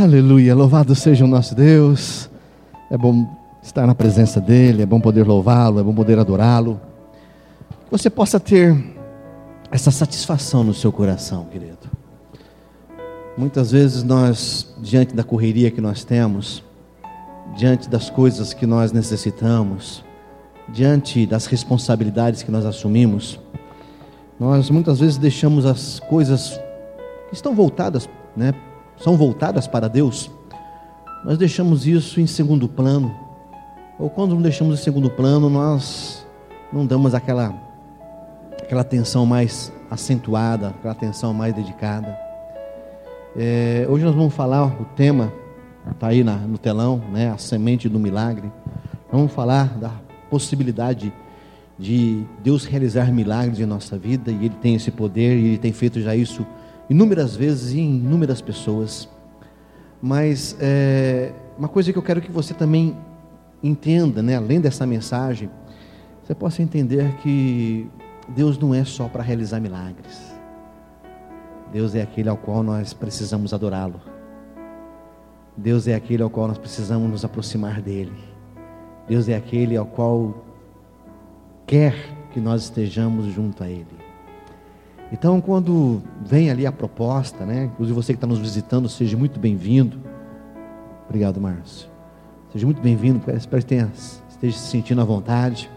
Aleluia, 0.00 0.54
louvado 0.54 0.94
seja 0.94 1.24
o 1.24 1.26
nosso 1.28 1.56
Deus. 1.56 2.30
É 2.88 2.96
bom 2.96 3.28
estar 3.60 3.84
na 3.84 3.96
presença 3.96 4.40
dEle, 4.40 4.82
é 4.82 4.86
bom 4.86 5.00
poder 5.00 5.26
louvá-lo, 5.26 5.80
é 5.80 5.82
bom 5.82 5.92
poder 5.92 6.20
adorá-lo. 6.20 6.80
Que 7.84 7.90
você 7.90 8.08
possa 8.08 8.38
ter 8.38 8.76
essa 9.72 9.90
satisfação 9.90 10.62
no 10.62 10.72
seu 10.72 10.92
coração, 10.92 11.46
querido. 11.46 11.90
Muitas 13.36 13.72
vezes 13.72 14.04
nós, 14.04 14.72
diante 14.80 15.16
da 15.16 15.24
correria 15.24 15.68
que 15.68 15.80
nós 15.80 16.04
temos, 16.04 16.62
diante 17.56 17.88
das 17.88 18.08
coisas 18.08 18.54
que 18.54 18.66
nós 18.66 18.92
necessitamos, 18.92 20.04
diante 20.68 21.26
das 21.26 21.46
responsabilidades 21.46 22.44
que 22.44 22.52
nós 22.52 22.64
assumimos, 22.64 23.40
nós 24.38 24.70
muitas 24.70 25.00
vezes 25.00 25.16
deixamos 25.16 25.66
as 25.66 25.98
coisas 25.98 26.50
que 27.30 27.34
estão 27.34 27.52
voltadas, 27.52 28.08
né, 28.36 28.54
são 29.00 29.16
voltadas 29.16 29.66
para 29.66 29.88
Deus, 29.88 30.30
nós 31.24 31.38
deixamos 31.38 31.86
isso 31.86 32.20
em 32.20 32.26
segundo 32.26 32.68
plano. 32.68 33.14
Ou 33.98 34.08
quando 34.08 34.34
não 34.34 34.42
deixamos 34.42 34.78
em 34.78 34.82
segundo 34.82 35.10
plano, 35.10 35.50
nós 35.50 36.26
não 36.72 36.86
damos 36.86 37.14
aquela 37.14 37.54
aquela 38.62 38.82
atenção 38.82 39.24
mais 39.24 39.72
acentuada, 39.90 40.68
aquela 40.68 40.92
atenção 40.92 41.32
mais 41.32 41.54
dedicada. 41.54 42.18
É, 43.36 43.86
hoje 43.88 44.04
nós 44.04 44.14
vamos 44.14 44.34
falar 44.34 44.66
o 44.66 44.84
tema 44.96 45.32
está 45.90 46.08
aí 46.08 46.22
na, 46.22 46.36
no 46.36 46.58
telão, 46.58 47.02
né, 47.10 47.30
a 47.30 47.38
semente 47.38 47.88
do 47.88 47.98
milagre. 47.98 48.50
Vamos 49.10 49.32
falar 49.32 49.78
da 49.78 49.92
possibilidade 50.30 51.12
de 51.78 52.24
Deus 52.42 52.64
realizar 52.64 53.12
milagres 53.12 53.60
em 53.60 53.66
nossa 53.66 53.96
vida 53.96 54.30
e 54.30 54.46
Ele 54.46 54.54
tem 54.60 54.74
esse 54.74 54.90
poder 54.90 55.36
e 55.36 55.46
Ele 55.46 55.58
tem 55.58 55.72
feito 55.72 56.00
já 56.00 56.14
isso 56.14 56.46
inúmeras 56.88 57.36
vezes 57.36 57.72
e 57.72 57.80
em 57.80 57.96
inúmeras 57.96 58.40
pessoas. 58.40 59.08
Mas 60.00 60.56
é, 60.60 61.32
uma 61.58 61.68
coisa 61.68 61.92
que 61.92 61.98
eu 61.98 62.02
quero 62.02 62.20
que 62.20 62.30
você 62.30 62.54
também 62.54 62.96
entenda, 63.62 64.22
né, 64.22 64.36
além 64.36 64.60
dessa 64.60 64.86
mensagem, 64.86 65.50
você 66.22 66.34
possa 66.34 66.62
entender 66.62 67.16
que 67.16 67.88
Deus 68.28 68.58
não 68.58 68.74
é 68.74 68.84
só 68.84 69.08
para 69.08 69.22
realizar 69.22 69.60
milagres. 69.60 70.38
Deus 71.72 71.94
é 71.94 72.02
aquele 72.02 72.28
ao 72.28 72.36
qual 72.36 72.62
nós 72.62 72.92
precisamos 72.92 73.52
adorá-lo. 73.52 74.00
Deus 75.56 75.88
é 75.88 75.94
aquele 75.94 76.22
ao 76.22 76.30
qual 76.30 76.48
nós 76.48 76.58
precisamos 76.58 77.10
nos 77.10 77.24
aproximar 77.24 77.82
dele. 77.82 78.12
Deus 79.08 79.28
é 79.28 79.34
aquele 79.34 79.76
ao 79.76 79.86
qual 79.86 80.44
quer 81.66 81.94
que 82.30 82.40
nós 82.40 82.64
estejamos 82.64 83.26
junto 83.26 83.64
a 83.64 83.68
ele. 83.68 83.97
Então, 85.10 85.40
quando 85.40 86.02
vem 86.24 86.50
ali 86.50 86.66
a 86.66 86.72
proposta, 86.72 87.46
né? 87.46 87.64
Inclusive 87.64 87.96
você 87.96 88.12
que 88.12 88.18
está 88.18 88.26
nos 88.26 88.38
visitando, 88.38 88.88
seja 88.88 89.16
muito 89.16 89.40
bem-vindo. 89.40 89.98
Obrigado, 91.06 91.40
Márcio. 91.40 91.88
Seja 92.52 92.66
muito 92.66 92.82
bem-vindo. 92.82 93.22
Espero 93.30 93.62
que 93.62 93.68
tenha, 93.68 93.90
esteja 94.28 94.56
se 94.56 94.68
sentindo 94.68 95.00
à 95.00 95.04
vontade. 95.04 95.70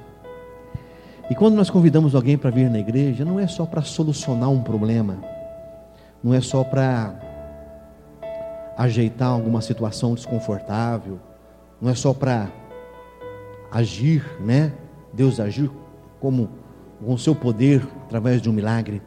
E 1.29 1.35
quando 1.35 1.55
nós 1.55 1.69
convidamos 1.69 2.13
alguém 2.13 2.37
para 2.37 2.49
vir 2.49 2.69
na 2.69 2.79
igreja, 2.79 3.23
não 3.23 3.39
é 3.39 3.47
só 3.47 3.65
para 3.65 3.81
solucionar 3.81 4.49
um 4.49 4.61
problema, 4.61 5.17
não 6.21 6.33
é 6.33 6.41
só 6.41 6.61
para 6.61 7.15
ajeitar 8.77 9.29
alguma 9.29 9.61
situação 9.61 10.13
desconfortável, 10.13 11.19
não 11.79 11.89
é 11.89 11.95
só 11.95 12.13
para 12.13 12.49
agir, 13.71 14.25
né? 14.41 14.73
Deus 15.13 15.39
agir 15.39 15.71
como 16.19 16.49
com 16.99 17.13
o 17.13 17.17
seu 17.17 17.33
poder 17.33 17.87
através 18.05 18.41
de 18.41 18.49
um 18.49 18.53
milagre. 18.53 19.01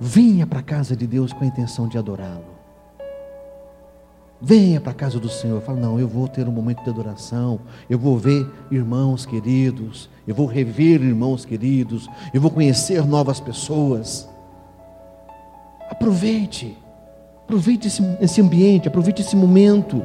Venha 0.00 0.46
para 0.46 0.60
a 0.60 0.62
casa 0.62 0.96
de 0.96 1.06
Deus 1.06 1.32
com 1.32 1.44
a 1.44 1.46
intenção 1.46 1.88
de 1.88 1.96
adorá-lo. 1.96 2.54
Venha 4.40 4.80
para 4.80 4.90
a 4.92 4.94
casa 4.94 5.18
do 5.18 5.28
Senhor. 5.28 5.62
Fala, 5.62 5.80
não, 5.80 5.98
eu 5.98 6.06
vou 6.06 6.28
ter 6.28 6.46
um 6.48 6.52
momento 6.52 6.82
de 6.82 6.90
adoração. 6.90 7.60
Eu 7.88 7.98
vou 7.98 8.18
ver 8.18 8.46
irmãos 8.70 9.24
queridos. 9.24 10.10
Eu 10.26 10.34
vou 10.34 10.46
rever 10.46 11.00
irmãos 11.00 11.44
queridos. 11.44 12.08
Eu 12.32 12.40
vou 12.40 12.50
conhecer 12.50 13.06
novas 13.06 13.40
pessoas. 13.40 14.28
Aproveite. 15.88 16.76
Aproveite 17.44 17.88
esse, 17.88 18.02
esse 18.20 18.40
ambiente, 18.40 18.88
aproveite 18.88 19.22
esse 19.22 19.36
momento. 19.36 20.04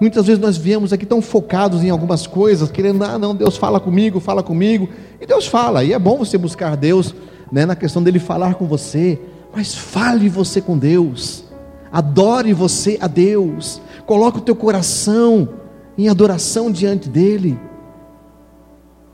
Muitas 0.00 0.26
vezes 0.26 0.40
nós 0.40 0.56
viemos 0.56 0.92
aqui 0.92 1.06
tão 1.06 1.22
focados 1.22 1.82
em 1.82 1.90
algumas 1.90 2.26
coisas, 2.26 2.70
querendo, 2.70 3.02
ah, 3.02 3.18
não, 3.18 3.34
Deus 3.34 3.56
fala 3.56 3.80
comigo, 3.80 4.20
fala 4.20 4.42
comigo. 4.42 4.88
E 5.20 5.26
Deus 5.26 5.46
fala, 5.46 5.84
e 5.84 5.92
é 5.92 5.98
bom 5.98 6.18
você 6.18 6.36
buscar 6.36 6.76
Deus 6.76 7.14
né, 7.50 7.66
na 7.66 7.76
questão 7.76 8.02
dele 8.02 8.18
falar 8.18 8.54
com 8.54 8.66
você, 8.66 9.18
mas 9.54 9.74
fale 9.74 10.28
você 10.28 10.60
com 10.60 10.76
Deus, 10.76 11.44
adore 11.90 12.52
você 12.52 12.98
a 13.00 13.06
Deus, 13.06 13.80
coloque 14.04 14.38
o 14.38 14.42
teu 14.42 14.56
coração 14.56 15.48
em 15.96 16.08
adoração 16.08 16.70
diante 16.70 17.08
dEle. 17.08 17.58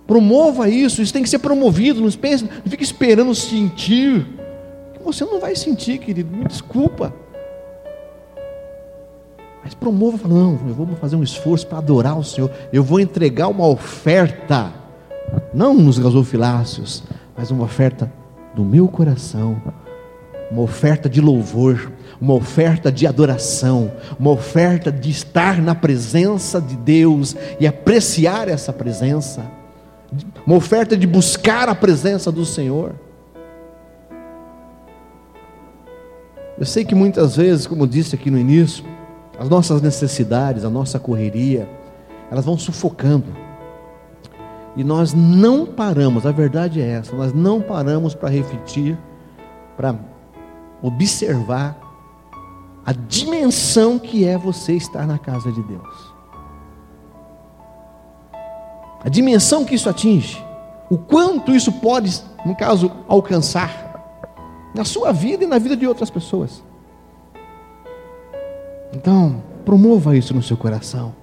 Promova 0.07 0.69
isso, 0.69 1.01
isso 1.01 1.13
tem 1.13 1.23
que 1.23 1.31
ser 1.31 1.39
promovido, 1.39 2.01
não, 2.01 2.11
pense, 2.11 2.45
não 2.45 2.71
fique 2.71 2.83
esperando 2.83 3.35
sentir, 3.35 4.27
você 5.05 5.25
não 5.25 5.41
vai 5.41 5.55
sentir, 5.57 5.99
querido, 5.99 6.37
me 6.37 6.45
desculpa. 6.45 7.13
Mas 9.63 9.75
promova, 9.75 10.27
não, 10.27 10.59
eu 10.67 10.75
vou 10.75 10.87
fazer 10.97 11.17
um 11.17 11.23
esforço 11.23 11.67
para 11.67 11.79
adorar 11.79 12.19
o 12.19 12.25
Senhor. 12.25 12.51
Eu 12.73 12.83
vou 12.83 12.99
entregar 12.99 13.49
uma 13.49 13.67
oferta, 13.67 14.73
não 15.55 15.75
nos 15.75 15.99
gasofiláceos, 15.99 17.03
mas 17.37 17.51
uma 17.51 17.65
oferta 17.65 18.13
do 18.55 18.65
meu 18.65 18.89
coração, 18.89 19.61
uma 20.51 20.63
oferta 20.63 21.09
de 21.09 21.21
louvor, 21.21 21.91
uma 22.21 22.35
oferta 22.35 22.93
de 22.93 23.07
adoração, 23.07 23.91
uma 24.19 24.31
oferta 24.31 24.93
de 24.93 25.11
estar 25.11 25.61
na 25.63 25.75
presença 25.75 26.61
de 26.61 26.77
Deus 26.77 27.35
e 27.59 27.67
apreciar 27.67 28.49
essa 28.49 28.73
presença, 28.73 29.43
uma 30.47 30.57
oferta 30.57 30.97
de 30.97 31.07
buscar 31.07 31.69
a 31.69 31.75
presença 31.75 32.31
do 32.31 32.45
Senhor. 32.45 32.95
Eu 36.59 36.67
sei 36.67 36.85
que 36.85 36.95
muitas 36.95 37.37
vezes, 37.37 37.67
como 37.67 37.87
disse 37.87 38.15
aqui 38.15 38.31
no 38.31 38.39
início, 38.39 38.85
as 39.39 39.49
nossas 39.49 39.81
necessidades, 39.81 40.65
a 40.65 40.71
nossa 40.71 40.99
correria, 40.99 41.69
elas 42.31 42.45
vão 42.45 42.59
sufocando. 42.59 43.25
E 44.77 44.83
nós 44.83 45.13
não 45.13 45.67
paramos, 45.67 46.25
a 46.25 46.33
verdade 46.33 46.81
é 46.81 46.89
essa, 46.89 47.15
nós 47.15 47.33
não 47.33 47.61
paramos 47.61 48.15
para 48.15 48.31
refletir, 48.31 48.99
para 49.77 49.95
observar 50.81 51.79
a 52.85 52.93
dimensão 52.93 53.99
que 53.99 54.27
é 54.27 54.37
você 54.37 54.73
estar 54.73 55.07
na 55.07 55.19
casa 55.19 55.53
de 55.53 55.63
Deus. 55.63 56.13
A 59.05 59.09
dimensão 59.09 59.65
que 59.65 59.75
isso 59.75 59.89
atinge, 59.89 60.43
o 60.89 60.97
quanto 60.97 61.55
isso 61.55 61.73
pode, 61.73 62.23
no 62.45 62.57
caso, 62.57 62.91
alcançar 63.09 63.83
na 64.75 64.85
sua 64.85 65.13
vida 65.13 65.45
e 65.45 65.47
na 65.47 65.59
vida 65.59 65.77
de 65.77 65.87
outras 65.87 66.11
pessoas. 66.11 66.63
Então, 68.95 69.43
promova 69.65 70.17
isso 70.17 70.35
no 70.35 70.43
seu 70.43 70.57
coração. 70.57 71.15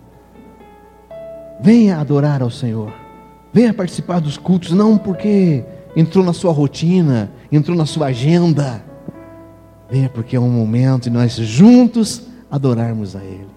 Venha 1.59 1.99
adorar 1.99 2.41
ao 2.41 2.49
Senhor. 2.49 2.91
Venha 3.51 3.73
participar 3.73 4.19
dos 4.19 4.37
cultos, 4.37 4.71
não 4.71 4.97
porque 4.97 5.63
entrou 5.95 6.23
na 6.23 6.33
sua 6.33 6.51
rotina, 6.51 7.31
entrou 7.51 7.75
na 7.75 7.85
sua 7.85 8.07
agenda. 8.07 8.83
Venha 9.89 10.09
porque 10.09 10.35
é 10.35 10.39
um 10.39 10.49
momento 10.49 11.03
de 11.03 11.09
nós 11.09 11.33
juntos 11.33 12.23
adorarmos 12.49 13.15
a 13.15 13.23
Ele. 13.23 13.47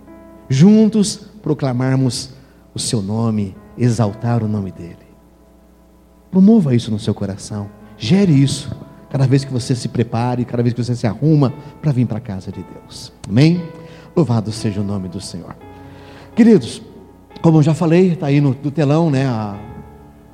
Juntos 0.49 1.27
proclamarmos 1.43 2.31
o 2.75 2.79
seu 2.79 3.03
nome, 3.03 3.55
exaltar 3.77 4.43
o 4.43 4.49
nome 4.49 4.73
dEle. 4.73 4.97
Promova 6.31 6.75
isso 6.75 6.91
no 6.91 6.99
seu 6.99 7.15
coração. 7.15 7.69
Gere 7.99 8.33
isso 8.33 8.75
cada 9.11 9.27
vez 9.27 9.45
que 9.45 9.53
você 9.53 9.75
se 9.75 9.89
prepare, 9.89 10.45
cada 10.47 10.63
vez 10.63 10.75
que 10.75 10.83
você 10.83 10.97
se 10.97 11.07
arruma 11.07 11.53
para 11.83 11.93
vir 11.93 12.07
para 12.07 12.17
a 12.17 12.21
casa 12.21 12.51
de 12.51 12.65
Deus. 12.65 13.13
Amém? 13.29 13.63
Louvado 14.17 14.51
seja 14.51 14.81
o 14.81 14.85
nome 14.85 15.09
do 15.09 15.21
Senhor. 15.21 15.55
Queridos, 16.35 16.81
como 17.43 17.59
eu 17.59 17.63
já 17.63 17.75
falei, 17.75 18.13
está 18.13 18.29
aí 18.29 18.41
no, 18.41 18.57
no 18.63 18.71
telão, 18.71 19.11
né? 19.11 19.27
A, 19.27 19.59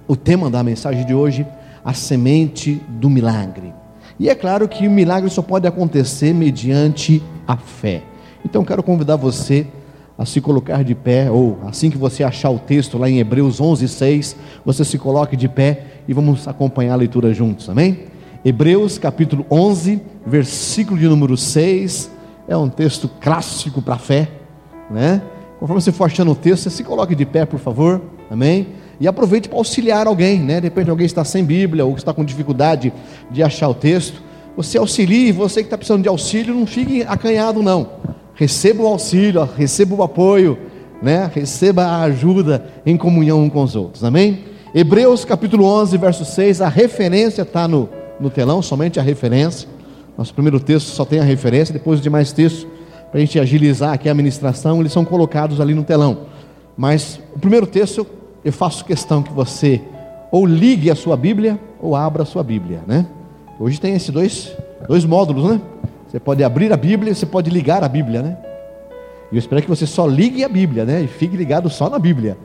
o 0.09 0.17
tema 0.17 0.51
da 0.51 0.65
mensagem 0.65 1.05
de 1.05 1.15
hoje, 1.15 1.47
a 1.85 1.93
semente 1.93 2.81
do 2.89 3.09
milagre. 3.09 3.73
E 4.19 4.29
é 4.29 4.35
claro 4.35 4.67
que 4.67 4.89
o 4.89 4.91
milagre 4.91 5.31
só 5.31 5.43
pode 5.43 5.67
acontecer 5.67 6.35
mediante 6.35 7.23
a 7.47 7.57
fé. 7.57 8.03
Então 8.45 8.65
quero 8.65 8.83
convidar 8.83 9.17
você 9.17 9.67
a 10.19 10.25
se 10.25 10.41
colocar 10.41 10.83
de 10.83 10.97
pé, 10.97 11.31
ou 11.31 11.59
assim 11.65 11.91
que 11.91 11.97
você 11.97 12.25
achar 12.25 12.51
o 12.51 12.59
texto 12.59 12.99
lá 12.99 13.09
em 13.09 13.21
Hebreus 13.21 13.61
11, 13.61 13.87
6, 13.87 14.37
você 14.65 14.85
se 14.85 14.99
coloque 14.99 15.37
de 15.37 15.49
pé 15.49 15.85
e 16.09 16.13
vamos 16.13 16.49
acompanhar 16.49 16.95
a 16.95 16.97
leitura 16.97 17.33
juntos, 17.33 17.71
amém? 17.71 18.01
Hebreus 18.45 18.99
capítulo 18.99 19.47
11, 19.49 20.01
versículo 20.27 20.99
de 20.99 21.07
número 21.07 21.37
6 21.37 22.11
é 22.49 22.57
um 22.57 22.69
texto 22.69 23.09
clássico 23.21 23.81
para 23.81 23.95
a 23.95 23.99
fé, 23.99 24.29
né? 24.91 25.23
Conforme 25.61 25.83
você 25.83 25.93
for 25.93 26.05
achando 26.05 26.33
o 26.33 26.35
texto, 26.35 26.65
você 26.65 26.71
se 26.71 26.83
coloque 26.83 27.15
de 27.15 27.27
pé, 27.27 27.45
por 27.45 27.61
favor, 27.61 28.01
amém? 28.29 28.69
E 29.01 29.07
aproveite 29.07 29.49
para 29.49 29.59
auxiliar 29.59 30.07
alguém, 30.07 30.41
né? 30.41 30.61
De 30.61 30.67
repente 30.67 30.91
alguém 30.91 31.07
está 31.07 31.25
sem 31.25 31.45
Bíblia 31.45 31.85
ou 31.85 31.95
está 31.95 32.13
com 32.13 32.25
dificuldade 32.25 32.93
de 33.31 33.43
achar 33.43 33.69
o 33.69 33.75
texto. 33.75 34.23
Você 34.57 34.77
auxilie, 34.77 35.31
você 35.31 35.61
que 35.61 35.67
está 35.67 35.79
precisando 35.79 36.03
de 36.03 36.09
auxílio, 36.09 36.55
não 36.55 36.67
fique 36.67 37.03
acanhado, 37.03 37.63
não. 37.63 37.89
receba 38.35 38.83
o 38.83 38.87
auxílio, 38.87 39.49
receba 39.57 39.95
o 39.95 40.03
apoio, 40.03 40.59
né? 41.01 41.31
receba 41.33 41.85
a 41.85 42.03
ajuda 42.03 42.67
em 42.85 42.97
comunhão 42.97 43.45
uns 43.45 43.53
com 43.53 43.63
os 43.63 43.77
outros, 43.77 44.03
amém? 44.03 44.45
Hebreus 44.75 45.25
capítulo 45.25 45.65
11, 45.65 45.97
verso 45.97 46.25
6, 46.25 46.61
a 46.61 46.69
referência 46.69 47.43
está 47.43 47.69
no, 47.69 47.89
no 48.19 48.31
telão, 48.31 48.61
somente 48.61 48.99
a 48.99 49.03
referência. 49.03 49.69
Nosso 50.17 50.35
primeiro 50.35 50.59
texto 50.59 50.89
só 50.89 51.05
tem 51.05 51.21
a 51.21 51.25
referência, 51.25 51.73
depois 51.73 52.01
os 52.01 52.03
demais 52.03 52.33
textos, 52.33 52.67
para 53.11 53.19
a 53.19 53.21
gente 53.21 53.39
agilizar 53.39 53.93
aqui 53.93 54.09
a 54.09 54.13
administração, 54.13 54.81
eles 54.81 54.93
são 54.93 55.05
colocados 55.05 55.61
ali 55.61 55.73
no 55.73 55.85
telão. 55.85 56.27
Mas 56.77 57.21
o 57.35 57.39
primeiro 57.39 57.67
texto, 57.67 58.07
eu 58.49 58.53
faço 58.53 58.85
questão 58.85 59.23
que 59.23 59.33
você 59.33 59.83
ou 60.31 60.47
ligue 60.47 60.91
a 60.91 60.95
sua 60.95 61.17
Bíblia 61.17 61.59
ou 61.81 61.95
abra 61.95 62.23
a 62.23 62.27
sua 62.27 62.43
Bíblia, 62.43 62.83
né? 62.87 63.07
Hoje 63.61 63.81
tem 63.81 63.95
esses 63.95 64.11
dois, 64.11 64.57
dois 64.87 65.05
módulos, 65.05 65.51
né? 65.51 65.61
Você 66.07 66.19
pode 66.19 66.43
abrir 66.43 66.73
a 66.73 66.77
Bíblia, 66.77 67.15
você 67.15 67.27
pode 67.27 67.51
ligar 67.51 67.85
a 67.85 67.89
Bíblia, 67.89 68.23
né? 68.23 68.39
E 69.31 69.37
eu 69.37 69.39
espero 69.39 69.61
que 69.61 69.69
você 69.69 69.87
só 69.87 70.07
ligue 70.07 70.43
a 70.43 70.49
Bíblia, 70.49 70.85
né? 70.85 71.03
E 71.03 71.07
fique 71.07 71.37
ligado 71.37 71.69
só 71.69 71.91
na 71.91 71.99
Bíblia. 71.99 72.39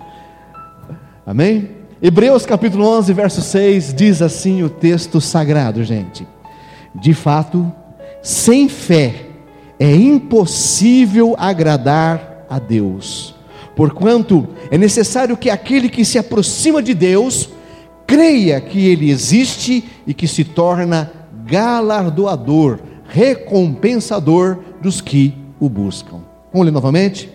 Amém? 1.26 1.70
Hebreus 2.02 2.46
capítulo 2.46 2.86
11, 2.86 3.14
verso 3.14 3.42
6 3.42 3.94
diz 3.94 4.22
assim 4.22 4.62
o 4.62 4.70
texto 4.70 5.22
sagrado, 5.22 5.84
gente. 5.84 6.28
De 6.94 7.14
fato, 7.14 7.72
sem 8.22 8.68
fé 8.68 9.28
é 9.80 9.96
impossível 9.96 11.36
agradar 11.38 12.46
a 12.50 12.60
Deus. 12.60 13.33
Porquanto 13.76 14.48
é 14.70 14.78
necessário 14.78 15.38
que 15.38 15.50
aquele 15.50 15.90
que 15.90 16.06
se 16.06 16.18
aproxima 16.18 16.82
de 16.82 16.94
Deus 16.94 17.50
creia 18.06 18.60
que 18.62 18.88
ele 18.88 19.10
existe 19.10 19.84
e 20.06 20.14
que 20.14 20.28
se 20.28 20.44
torna 20.44 21.12
galardoador, 21.46 22.80
recompensador 23.08 24.60
dos 24.82 25.02
que 25.02 25.34
o 25.60 25.68
buscam. 25.68 26.22
Vamos 26.52 26.66
ler 26.66 26.72
novamente? 26.72 27.30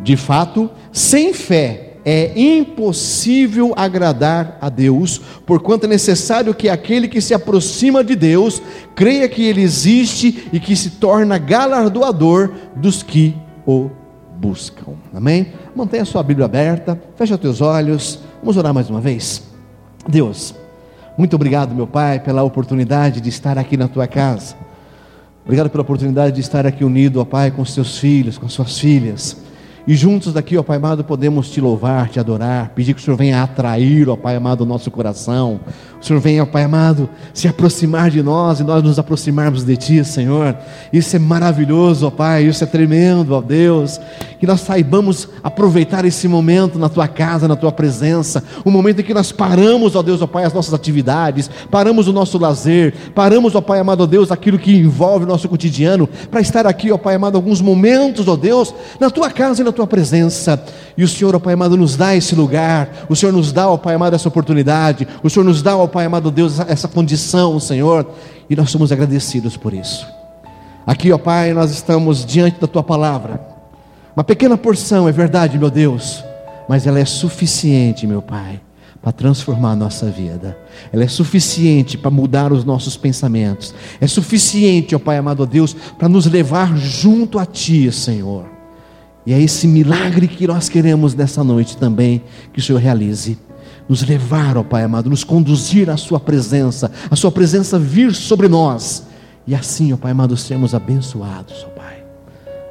De 0.00 0.16
fato, 0.16 0.70
sem 0.92 1.32
fé 1.32 1.92
é 2.04 2.32
impossível 2.34 3.72
agradar 3.76 4.58
a 4.60 4.68
Deus, 4.68 5.20
porquanto 5.46 5.84
é 5.84 5.88
necessário 5.88 6.54
que 6.54 6.68
aquele 6.68 7.06
que 7.06 7.20
se 7.20 7.32
aproxima 7.32 8.02
de 8.02 8.16
Deus 8.16 8.60
creia 8.94 9.28
que 9.28 9.44
Ele 9.44 9.62
existe 9.62 10.48
e 10.52 10.58
que 10.58 10.74
se 10.74 10.90
torna 10.90 11.38
galardoador 11.38 12.50
dos 12.74 13.02
que 13.02 13.36
o 13.64 13.90
buscam. 14.42 14.94
Amém? 15.14 15.52
Mantenha 15.76 16.04
sua 16.04 16.20
Bíblia 16.24 16.46
aberta, 16.46 17.00
feche 17.14 17.32
os 17.32 17.38
teus 17.38 17.60
olhos, 17.60 18.18
vamos 18.40 18.56
orar 18.56 18.74
mais 18.74 18.90
uma 18.90 19.00
vez. 19.00 19.44
Deus, 20.08 20.52
muito 21.16 21.36
obrigado, 21.36 21.72
meu 21.72 21.86
Pai, 21.86 22.18
pela 22.18 22.42
oportunidade 22.42 23.20
de 23.20 23.28
estar 23.28 23.56
aqui 23.56 23.76
na 23.76 23.86
tua 23.86 24.08
casa. 24.08 24.56
Obrigado 25.44 25.70
pela 25.70 25.82
oportunidade 25.82 26.34
de 26.34 26.40
estar 26.40 26.66
aqui 26.66 26.84
unido, 26.84 27.20
ó 27.20 27.24
Pai, 27.24 27.52
com 27.52 27.62
os 27.62 27.72
teus 27.72 27.98
filhos, 27.98 28.36
com 28.36 28.46
as 28.46 28.52
suas 28.52 28.76
filhas. 28.80 29.36
E 29.84 29.96
juntos 29.96 30.32
daqui, 30.32 30.56
ó 30.56 30.62
Pai 30.62 30.76
amado, 30.76 31.02
podemos 31.02 31.50
te 31.50 31.60
louvar, 31.60 32.08
te 32.08 32.20
adorar, 32.20 32.70
pedir 32.70 32.94
que 32.94 33.00
o 33.00 33.04
Senhor 33.04 33.16
venha 33.16 33.42
atrair, 33.42 34.08
ó 34.08 34.16
Pai 34.16 34.36
amado, 34.36 34.60
o 34.60 34.66
nosso 34.66 34.90
coração. 34.92 35.60
O 36.00 36.04
Senhor 36.04 36.20
venha, 36.20 36.44
ó 36.44 36.46
Pai 36.46 36.62
amado, 36.62 37.08
se 37.34 37.48
aproximar 37.48 38.08
de 38.08 38.22
nós 38.22 38.60
e 38.60 38.64
nós 38.64 38.80
nos 38.82 38.98
aproximarmos 39.00 39.64
de 39.64 39.76
Ti, 39.76 40.04
Senhor. 40.04 40.56
Isso 40.92 41.16
é 41.16 41.18
maravilhoso, 41.18 42.06
ó 42.06 42.10
Pai, 42.10 42.44
isso 42.44 42.62
é 42.62 42.66
tremendo, 42.66 43.34
ó 43.34 43.40
Deus. 43.40 44.00
Que 44.38 44.46
nós 44.46 44.60
saibamos 44.60 45.28
aproveitar 45.42 46.04
esse 46.04 46.28
momento 46.28 46.78
na 46.78 46.88
Tua 46.88 47.08
casa, 47.08 47.48
na 47.48 47.56
Tua 47.56 47.72
presença. 47.72 48.42
O 48.64 48.70
momento 48.70 49.00
em 49.00 49.04
que 49.04 49.14
nós 49.14 49.32
paramos, 49.32 49.96
ó 49.96 50.02
Deus, 50.02 50.22
ó 50.22 50.28
Pai, 50.28 50.44
as 50.44 50.52
nossas 50.52 50.74
atividades, 50.74 51.50
paramos 51.72 52.06
o 52.06 52.12
nosso 52.12 52.38
lazer, 52.38 52.94
paramos, 53.16 53.56
ó 53.56 53.60
Pai 53.60 53.80
amado, 53.80 54.04
ó 54.04 54.06
Deus, 54.06 54.30
aquilo 54.30 54.60
que 54.60 54.76
envolve 54.76 55.24
o 55.24 55.28
nosso 55.28 55.48
cotidiano, 55.48 56.08
para 56.30 56.40
estar 56.40 56.68
aqui, 56.68 56.92
ó 56.92 56.98
Pai 56.98 57.16
amado, 57.16 57.34
alguns 57.34 57.60
momentos, 57.60 58.28
ó 58.28 58.36
Deus, 58.36 58.72
na 59.00 59.10
Tua 59.10 59.28
casa 59.28 59.62
e 59.62 59.64
na 59.64 59.71
tua 59.72 59.86
presença. 59.86 60.62
E 60.96 61.02
o 61.02 61.08
Senhor, 61.08 61.34
ó 61.34 61.38
Pai 61.38 61.54
amado, 61.54 61.76
nos 61.76 61.96
dá 61.96 62.14
esse 62.14 62.34
lugar. 62.34 63.06
O 63.08 63.16
Senhor 63.16 63.32
nos 63.32 63.52
dá, 63.52 63.68
ó 63.68 63.76
Pai 63.76 63.94
amado, 63.94 64.14
essa 64.14 64.28
oportunidade. 64.28 65.06
O 65.22 65.30
Senhor 65.30 65.44
nos 65.44 65.62
dá, 65.62 65.76
ó 65.76 65.86
Pai 65.86 66.06
amado 66.06 66.30
Deus, 66.30 66.60
essa 66.60 66.88
condição, 66.88 67.58
Senhor. 67.58 68.06
E 68.48 68.56
nós 68.56 68.70
somos 68.70 68.92
agradecidos 68.92 69.56
por 69.56 69.72
isso. 69.72 70.06
Aqui, 70.86 71.12
ó 71.12 71.18
Pai, 71.18 71.52
nós 71.52 71.70
estamos 71.70 72.24
diante 72.24 72.60
da 72.60 72.66
tua 72.66 72.82
palavra. 72.82 73.40
Uma 74.14 74.24
pequena 74.24 74.58
porção, 74.58 75.08
é 75.08 75.12
verdade, 75.12 75.58
meu 75.58 75.70
Deus, 75.70 76.22
mas 76.68 76.86
ela 76.86 76.98
é 76.98 77.04
suficiente, 77.04 78.06
meu 78.06 78.20
Pai, 78.20 78.60
para 79.00 79.10
transformar 79.10 79.70
a 79.70 79.76
nossa 79.76 80.10
vida. 80.10 80.58
Ela 80.92 81.04
é 81.04 81.08
suficiente 81.08 81.96
para 81.96 82.10
mudar 82.10 82.52
os 82.52 82.64
nossos 82.64 82.96
pensamentos. 82.96 83.74
É 84.00 84.06
suficiente, 84.06 84.94
ó 84.94 84.98
Pai 84.98 85.16
amado 85.16 85.46
Deus, 85.46 85.74
para 85.98 86.08
nos 86.08 86.26
levar 86.26 86.76
junto 86.76 87.38
a 87.38 87.46
Ti, 87.46 87.90
Senhor. 87.90 88.51
E 89.24 89.32
é 89.32 89.40
esse 89.40 89.68
milagre 89.68 90.26
que 90.26 90.46
nós 90.46 90.68
queremos 90.68 91.14
nessa 91.14 91.44
noite 91.44 91.76
também 91.76 92.22
que 92.52 92.58
o 92.58 92.62
Senhor 92.62 92.78
realize. 92.78 93.38
Nos 93.88 94.06
levar, 94.06 94.56
ó 94.56 94.62
Pai 94.62 94.84
amado, 94.84 95.10
nos 95.10 95.24
conduzir 95.24 95.90
à 95.90 95.96
Sua 95.96 96.18
presença, 96.18 96.90
a 97.10 97.16
Sua 97.16 97.30
presença 97.30 97.78
vir 97.78 98.14
sobre 98.14 98.48
nós. 98.48 99.06
E 99.46 99.54
assim, 99.54 99.92
ó 99.92 99.96
Pai 99.96 100.12
amado, 100.12 100.36
sermos 100.36 100.74
abençoados, 100.74 101.66
ó 101.66 101.70
Pai. 101.70 102.02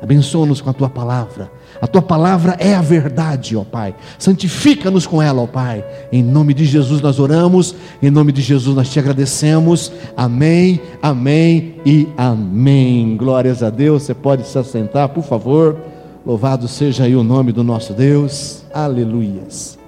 Abençoa-nos 0.01 0.61
com 0.61 0.69
a 0.69 0.73
Tua 0.73 0.89
palavra. 0.89 1.51
A 1.81 1.87
Tua 1.87 2.01
palavra 2.01 2.55
é 2.59 2.73
a 2.75 2.81
verdade, 2.81 3.55
ó 3.55 3.63
Pai. 3.63 3.95
Santifica-nos 4.17 5.05
com 5.05 5.21
ela, 5.21 5.41
ó 5.41 5.47
Pai. 5.47 5.85
Em 6.11 6.23
nome 6.23 6.53
de 6.53 6.65
Jesus 6.65 7.01
nós 7.01 7.19
oramos, 7.19 7.75
em 8.01 8.09
nome 8.09 8.31
de 8.31 8.41
Jesus 8.41 8.75
nós 8.75 8.89
te 8.89 8.99
agradecemos. 8.99 9.91
Amém, 10.17 10.81
amém 11.01 11.75
e 11.85 12.07
amém. 12.17 13.15
Glórias 13.15 13.61
a 13.63 13.69
Deus. 13.69 14.03
Você 14.03 14.13
pode 14.13 14.47
se 14.47 14.57
assentar, 14.57 15.09
por 15.09 15.23
favor. 15.23 15.77
Louvado 16.23 16.67
seja 16.67 17.05
aí 17.05 17.15
o 17.15 17.23
nome 17.23 17.51
do 17.51 17.63
nosso 17.63 17.93
Deus. 17.93 18.63
Aleluias. 18.71 19.79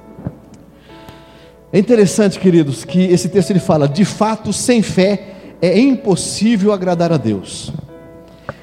É 1.71 1.77
interessante, 1.77 2.39
queridos, 2.39 2.83
que 2.83 3.01
esse 3.01 3.29
texto 3.29 3.51
ele 3.51 3.59
fala: 3.59 3.87
de 3.87 4.03
fato, 4.03 4.51
sem 4.51 4.81
fé 4.81 5.35
é 5.61 5.79
impossível 5.79 6.73
agradar 6.73 7.13
a 7.13 7.17
Deus. 7.17 7.71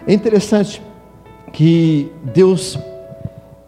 É 0.05 0.13
interessante 0.13 0.83
que 1.53 2.11
Deus 2.35 2.77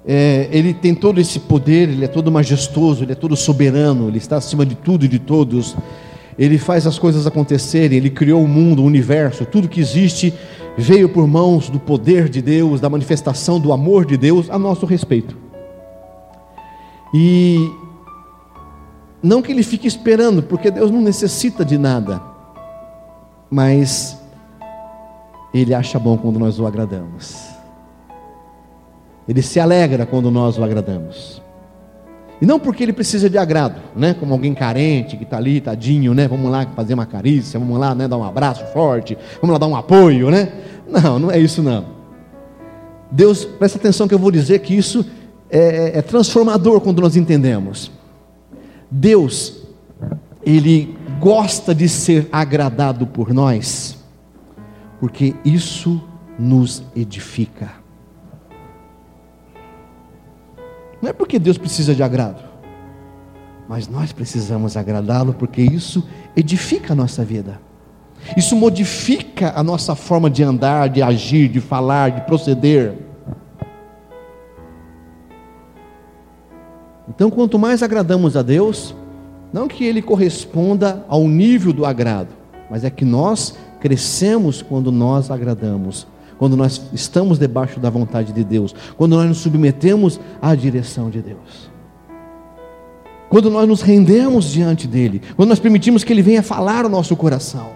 é, 0.05 0.49
ele 0.51 0.75
tem 0.75 0.97
todo 0.97 1.21
esse 1.21 1.39
poder, 1.39 1.89
ele 1.89 2.05
é 2.05 2.09
todo 2.09 2.31
majestoso, 2.31 3.05
ele 3.05 3.13
é 3.13 3.17
todo 3.17 3.37
soberano, 3.37 4.09
ele 4.09 4.19
está 4.19 4.37
acima 4.37 4.67
de 4.67 4.75
tudo 4.75 5.05
e 5.05 5.09
de 5.09 5.21
todos. 5.21 5.77
Ele 6.37 6.59
faz 6.59 6.89
as 6.89 6.99
coisas 6.99 7.25
acontecerem, 7.25 7.99
ele 7.99 8.11
criou 8.11 8.43
o 8.43 8.49
mundo, 8.49 8.83
o 8.83 8.85
universo, 8.85 9.45
tudo 9.45 9.69
que 9.69 9.81
existe 9.81 10.35
veio 10.77 11.09
por 11.09 11.27
mãos 11.27 11.69
do 11.69 11.79
poder 11.79 12.29
de 12.29 12.41
Deus, 12.41 12.81
da 12.81 12.89
manifestação 12.89 13.61
do 13.61 13.73
amor 13.73 14.05
de 14.05 14.17
Deus 14.17 14.49
a 14.49 14.59
nosso 14.59 14.87
respeito. 14.87 15.37
E 17.15 17.71
não 19.23 19.43
que 19.43 19.53
ele 19.53 19.63
fique 19.63 19.87
esperando, 19.87 20.43
porque 20.43 20.71
Deus 20.71 20.91
não 20.91 21.01
necessita 21.01 21.65
de 21.65 21.77
nada, 21.77 22.23
mas 23.51 24.19
ele 25.53 25.75
acha 25.75 25.99
bom 25.99 26.17
quando 26.17 26.39
nós 26.39 26.59
o 26.59 26.67
agradamos. 26.67 27.37
Ele 29.29 29.43
se 29.43 29.61
alegra 29.61 30.07
quando 30.07 30.31
nós 30.31 30.59
o 30.59 30.65
agradamos. 30.65 31.42
E 32.43 32.45
não 32.45 32.59
porque 32.59 32.83
ele 32.83 32.93
precisa 32.93 33.31
de 33.31 33.39
agrado, 33.39 33.81
né? 33.95 34.15
Como 34.15 34.33
alguém 34.33 34.53
carente 34.53 35.17
que 35.17 35.23
está 35.23 35.37
ali, 35.37 35.61
tadinho, 35.61 36.13
né? 36.13 36.27
Vamos 36.27 36.51
lá 36.51 36.67
fazer 36.75 36.93
uma 36.93 37.07
carícia, 37.07 37.57
vamos 37.57 37.79
lá, 37.79 37.95
né? 37.95 38.09
Dar 38.09 38.17
um 38.17 38.25
abraço 38.25 38.65
forte, 38.73 39.17
vamos 39.41 39.53
lá 39.53 39.59
dar 39.59 39.69
um 39.69 39.77
apoio, 39.77 40.29
né? 40.29 40.53
Não, 40.91 41.21
não 41.21 41.31
é 41.31 41.39
isso 41.39 41.63
não. 41.63 41.87
Deus, 43.13 43.45
presta 43.45 43.79
atenção 43.79 44.09
que 44.09 44.15
eu 44.15 44.19
vou 44.19 44.33
dizer 44.33 44.59
que 44.59 44.77
isso 44.77 45.07
é, 45.49 45.99
é 45.99 46.03
transformador 46.03 46.81
quando 46.81 47.01
nós 47.01 47.15
entendemos. 47.15 47.93
Deus, 48.91 49.63
Ele 50.45 50.97
gosta 51.21 51.73
de 51.73 51.89
ser 51.89 52.29
agradado 52.33 53.07
por 53.07 53.33
nós, 53.33 53.97
porque 54.99 55.37
isso 55.45 56.03
nos 56.37 56.83
edifica. 56.97 57.82
Não 61.03 61.11
é 61.11 61.13
porque 61.13 61.37
Deus 61.37 61.59
precisa 61.59 61.97
de 61.97 62.03
agrado, 62.03 62.41
mas 63.69 63.89
nós 63.89 64.13
precisamos 64.13 64.77
agradá-lo 64.77 65.35
porque 65.35 65.61
isso 65.61 66.07
edifica 66.37 66.93
a 66.93 66.97
nossa 66.97 67.25
vida. 67.25 67.61
Isso 68.37 68.55
modifica 68.55 69.53
a 69.57 69.65
nossa 69.65 69.97
forma 69.97 70.31
de 70.31 70.45
andar, 70.45 70.89
de 70.89 71.03
agir, 71.03 71.49
de 71.49 71.61
falar, 71.61 72.13
de 72.13 72.21
proceder. 72.21 72.95
Então, 77.09 77.29
quanto 77.31 77.59
mais 77.59 77.83
agradamos 77.83 78.37
a 78.37 78.43
Deus, 78.43 78.95
não 79.53 79.67
que 79.67 79.85
Ele 79.85 80.01
corresponda 80.01 81.05
ao 81.09 81.27
nível 81.27 81.73
do 81.73 81.85
agrado, 81.85 82.29
mas 82.71 82.85
é 82.85 82.91
que 82.91 83.05
nós 83.05 83.57
crescemos 83.81 84.63
quando 84.63 84.93
nós 84.93 85.33
agradamos 85.33 86.07
quando 86.43 86.57
nós 86.57 86.83
estamos 86.93 87.39
debaixo 87.39 87.79
da 87.79 87.89
vontade 87.89 88.33
de 88.33 88.43
Deus, 88.43 88.75
quando 88.97 89.15
nós 89.15 89.29
nos 89.29 89.39
submetemos 89.39 90.19
à 90.41 90.57
direção 90.57 91.09
de 91.09 91.23
Deus. 91.23 91.71
Quando 93.29 93.49
nós 93.49 93.69
nos 93.69 93.81
rendemos 93.81 94.51
diante 94.51 94.89
dele, 94.89 95.23
quando 95.37 95.51
nós 95.51 95.61
permitimos 95.61 96.03
que 96.03 96.13
ele 96.13 96.21
venha 96.21 96.43
falar 96.43 96.85
o 96.85 96.89
nosso 96.89 97.15
coração. 97.15 97.71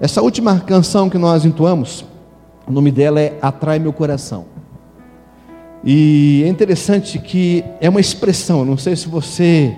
Essa 0.00 0.22
última 0.22 0.58
canção 0.60 1.10
que 1.10 1.18
nós 1.18 1.44
entoamos, 1.44 2.06
o 2.66 2.72
nome 2.72 2.90
dela 2.90 3.20
é 3.20 3.38
Atrai 3.42 3.78
Meu 3.78 3.92
Coração. 3.92 4.46
E 5.84 6.44
é 6.46 6.48
interessante 6.48 7.18
que 7.18 7.62
é 7.78 7.90
uma 7.90 8.00
expressão, 8.00 8.64
não 8.64 8.78
sei 8.78 8.96
se 8.96 9.06
você 9.06 9.76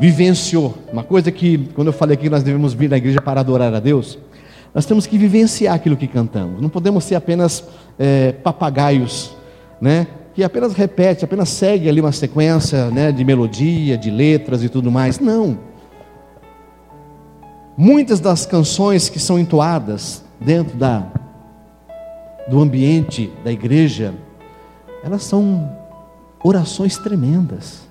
vivenciou, 0.00 0.74
uma 0.90 1.04
coisa 1.04 1.30
que, 1.30 1.58
quando 1.74 1.88
eu 1.88 1.92
falei 1.92 2.14
aqui 2.14 2.24
que 2.24 2.30
nós 2.30 2.42
devemos 2.42 2.72
vir 2.72 2.88
na 2.88 2.96
igreja 2.96 3.20
para 3.20 3.40
adorar 3.40 3.74
a 3.74 3.78
Deus, 3.78 4.18
nós 4.74 4.86
temos 4.86 5.06
que 5.06 5.18
vivenciar 5.18 5.74
aquilo 5.74 5.94
que 5.94 6.06
cantamos, 6.06 6.62
não 6.62 6.70
podemos 6.70 7.04
ser 7.04 7.16
apenas 7.16 7.62
é, 7.98 8.32
papagaios, 8.32 9.36
né? 9.78 10.06
que 10.32 10.42
apenas 10.42 10.72
repete, 10.72 11.22
apenas 11.22 11.50
segue 11.50 11.86
ali 11.86 12.00
uma 12.00 12.12
sequência 12.12 12.88
né, 12.90 13.12
de 13.12 13.22
melodia, 13.24 13.98
de 13.98 14.10
letras 14.10 14.62
e 14.62 14.70
tudo 14.70 14.90
mais. 14.90 15.18
Não. 15.18 15.58
Muitas 17.76 18.20
das 18.20 18.46
canções 18.46 19.10
que 19.10 19.18
são 19.18 19.38
entoadas 19.38 20.24
dentro 20.40 20.78
da, 20.78 21.04
do 22.48 22.60
ambiente 22.60 23.30
da 23.44 23.52
igreja, 23.52 24.14
elas 25.04 25.24
são 25.24 25.70
orações 26.42 26.96
tremendas. 26.96 27.89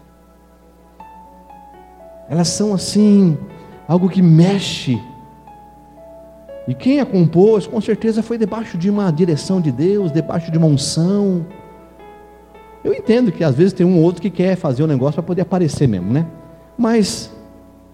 Elas 2.30 2.48
são 2.50 2.74
assim, 2.74 3.38
algo 3.88 4.08
que 4.08 4.22
mexe. 4.22 5.02
E 6.68 6.76
quem 6.76 7.00
a 7.00 7.06
compôs, 7.06 7.66
com 7.66 7.82
certeza 7.82 8.22
foi 8.22 8.38
debaixo 8.38 8.78
de 8.78 8.90
uma 8.90 9.10
direção 9.12 9.60
de 9.60 9.72
Deus, 9.72 10.12
debaixo 10.12 10.52
de 10.52 10.58
uma 10.58 10.68
unção. 10.68 11.46
Eu 12.84 12.94
entendo 12.94 13.32
que 13.32 13.44
às 13.44 13.56
vezes 13.56 13.74
tem 13.74 13.86
um 13.86 13.98
ou 13.98 14.04
outro 14.04 14.22
que 14.22 14.30
quer 14.30 14.56
fazer 14.56 14.84
o 14.84 14.86
um 14.86 14.88
negócio 14.88 15.16
para 15.16 15.24
poder 15.24 15.42
aparecer 15.42 15.88
mesmo, 15.88 16.14
né? 16.14 16.28
Mas 16.78 17.32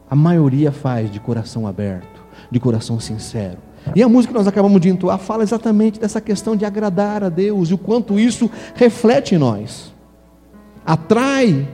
a 0.09 0.15
maioria 0.15 0.71
faz 0.71 1.09
de 1.09 1.19
coração 1.19 1.65
aberto, 1.65 2.21
de 2.51 2.59
coração 2.59 2.99
sincero. 2.99 3.57
E 3.95 4.03
a 4.03 4.09
música 4.09 4.33
que 4.33 4.37
nós 4.37 4.47
acabamos 4.47 4.81
de 4.81 4.89
entoar 4.89 5.19
fala 5.19 5.43
exatamente 5.43 5.99
dessa 5.99 6.19
questão 6.19 6.55
de 6.55 6.65
agradar 6.65 7.23
a 7.23 7.29
Deus 7.29 7.69
e 7.69 7.73
o 7.73 7.77
quanto 7.77 8.19
isso 8.19 8.49
reflete 8.73 9.35
em 9.35 9.37
nós. 9.37 9.93
Atrai 10.85 11.67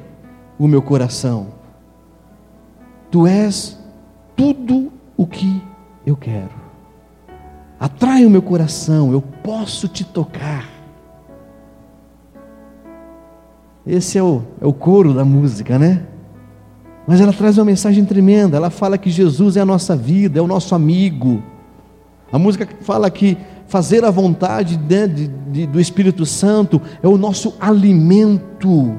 o 0.60 0.68
meu 0.68 0.82
coração. 0.82 1.61
Tu 3.12 3.28
és 3.28 3.78
tudo 4.36 4.92
o 5.18 5.28
que 5.28 5.62
eu 6.06 6.16
quero. 6.16 6.62
Atrai 7.80 8.26
o 8.26 8.30
meu 8.30 8.42
coração, 8.42 9.12
eu 9.12 9.22
posso 9.22 9.88
te 9.88 10.04
tocar. 10.04 10.70
Esse 13.86 14.18
é 14.18 14.24
o, 14.24 14.44
é 14.62 14.66
o 14.66 14.72
coro 14.72 15.14
da 15.14 15.26
música, 15.26 15.78
né? 15.78 16.04
Mas 17.08 17.20
ela 17.20 17.34
traz 17.34 17.58
uma 17.58 17.66
mensagem 17.66 18.06
tremenda. 18.06 18.56
Ela 18.56 18.70
fala 18.70 18.98
que 18.98 19.10
Jesus 19.10 19.58
é 19.58 19.62
a 19.62 19.66
nossa 19.66 19.96
vida, 19.96 20.40
é 20.40 20.42
o 20.42 20.48
nosso 20.48 20.74
amigo. 20.74 21.44
A 22.32 22.40
música 22.40 22.68
fala 22.82 23.10
que 23.10 23.38
fazer 23.68 24.06
a 24.06 24.12
vontade 24.12 24.78
né, 24.78 25.08
de, 25.08 25.28
de, 25.28 25.66
do 25.66 25.80
Espírito 25.80 26.26
Santo 26.26 26.82
é 27.02 27.08
o 27.08 27.18
nosso 27.18 27.56
alimento. 27.60 28.96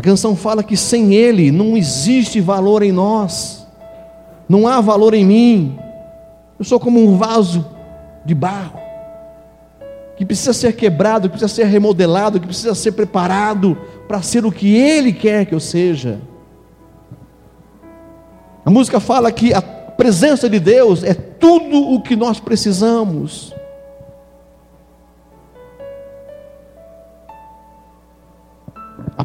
A 0.00 0.02
canção 0.02 0.34
fala 0.34 0.62
que 0.62 0.78
sem 0.78 1.12
Ele 1.12 1.50
não 1.50 1.76
existe 1.76 2.40
valor 2.40 2.82
em 2.82 2.90
nós, 2.90 3.66
não 4.48 4.66
há 4.66 4.80
valor 4.80 5.12
em 5.12 5.26
mim. 5.26 5.78
Eu 6.58 6.64
sou 6.64 6.80
como 6.80 6.98
um 6.98 7.18
vaso 7.18 7.66
de 8.24 8.34
barro 8.34 8.80
que 10.16 10.24
precisa 10.24 10.54
ser 10.54 10.74
quebrado, 10.74 11.28
que 11.28 11.36
precisa 11.36 11.54
ser 11.54 11.66
remodelado, 11.66 12.40
que 12.40 12.46
precisa 12.46 12.74
ser 12.74 12.92
preparado 12.92 13.76
para 14.08 14.22
ser 14.22 14.46
o 14.46 14.50
que 14.50 14.74
Ele 14.74 15.12
quer 15.12 15.44
que 15.44 15.54
eu 15.54 15.60
seja. 15.60 16.18
A 18.64 18.70
música 18.70 19.00
fala 19.00 19.30
que 19.30 19.52
a 19.52 19.60
presença 19.60 20.48
de 20.48 20.58
Deus 20.58 21.04
é 21.04 21.12
tudo 21.12 21.76
o 21.92 22.00
que 22.00 22.16
nós 22.16 22.40
precisamos. 22.40 23.54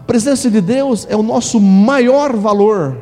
Presença 0.06 0.50
de 0.50 0.62
Deus 0.62 1.08
é 1.10 1.16
o 1.16 1.24
nosso 1.24 1.60
maior 1.60 2.36
valor. 2.36 2.98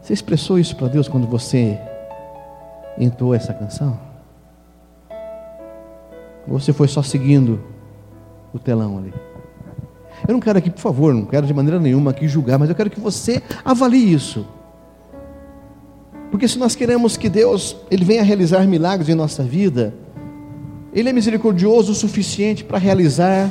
Você 0.00 0.12
expressou 0.12 0.58
isso 0.58 0.74
para 0.76 0.88
Deus 0.88 1.08
quando 1.08 1.26
você 1.26 1.78
entrou 2.98 3.34
essa 3.34 3.54
canção? 3.54 3.98
Ou 6.48 6.58
você 6.58 6.72
foi 6.72 6.88
só 6.88 7.02
seguindo 7.02 7.62
o 8.52 8.58
telão 8.58 8.98
ali? 8.98 9.14
Eu 10.26 10.32
não 10.34 10.40
quero 10.40 10.58
aqui, 10.58 10.70
por 10.70 10.80
favor, 10.80 11.14
não 11.14 11.24
quero 11.24 11.46
de 11.46 11.54
maneira 11.54 11.80
nenhuma 11.80 12.10
aqui 12.10 12.28
julgar, 12.28 12.58
mas 12.58 12.68
eu 12.68 12.74
quero 12.74 12.90
que 12.90 13.00
você 13.00 13.42
avalie 13.64 14.12
isso. 14.12 14.46
Porque 16.30 16.48
se 16.48 16.58
nós 16.58 16.74
queremos 16.74 17.16
que 17.16 17.28
Deus 17.28 17.76
ele 17.90 18.04
venha 18.04 18.22
realizar 18.22 18.66
milagres 18.66 19.08
em 19.08 19.14
nossa 19.14 19.42
vida, 19.42 19.94
Ele 20.92 21.08
é 21.08 21.12
misericordioso 21.12 21.92
o 21.92 21.94
suficiente 21.94 22.64
para 22.64 22.78
realizar 22.78 23.50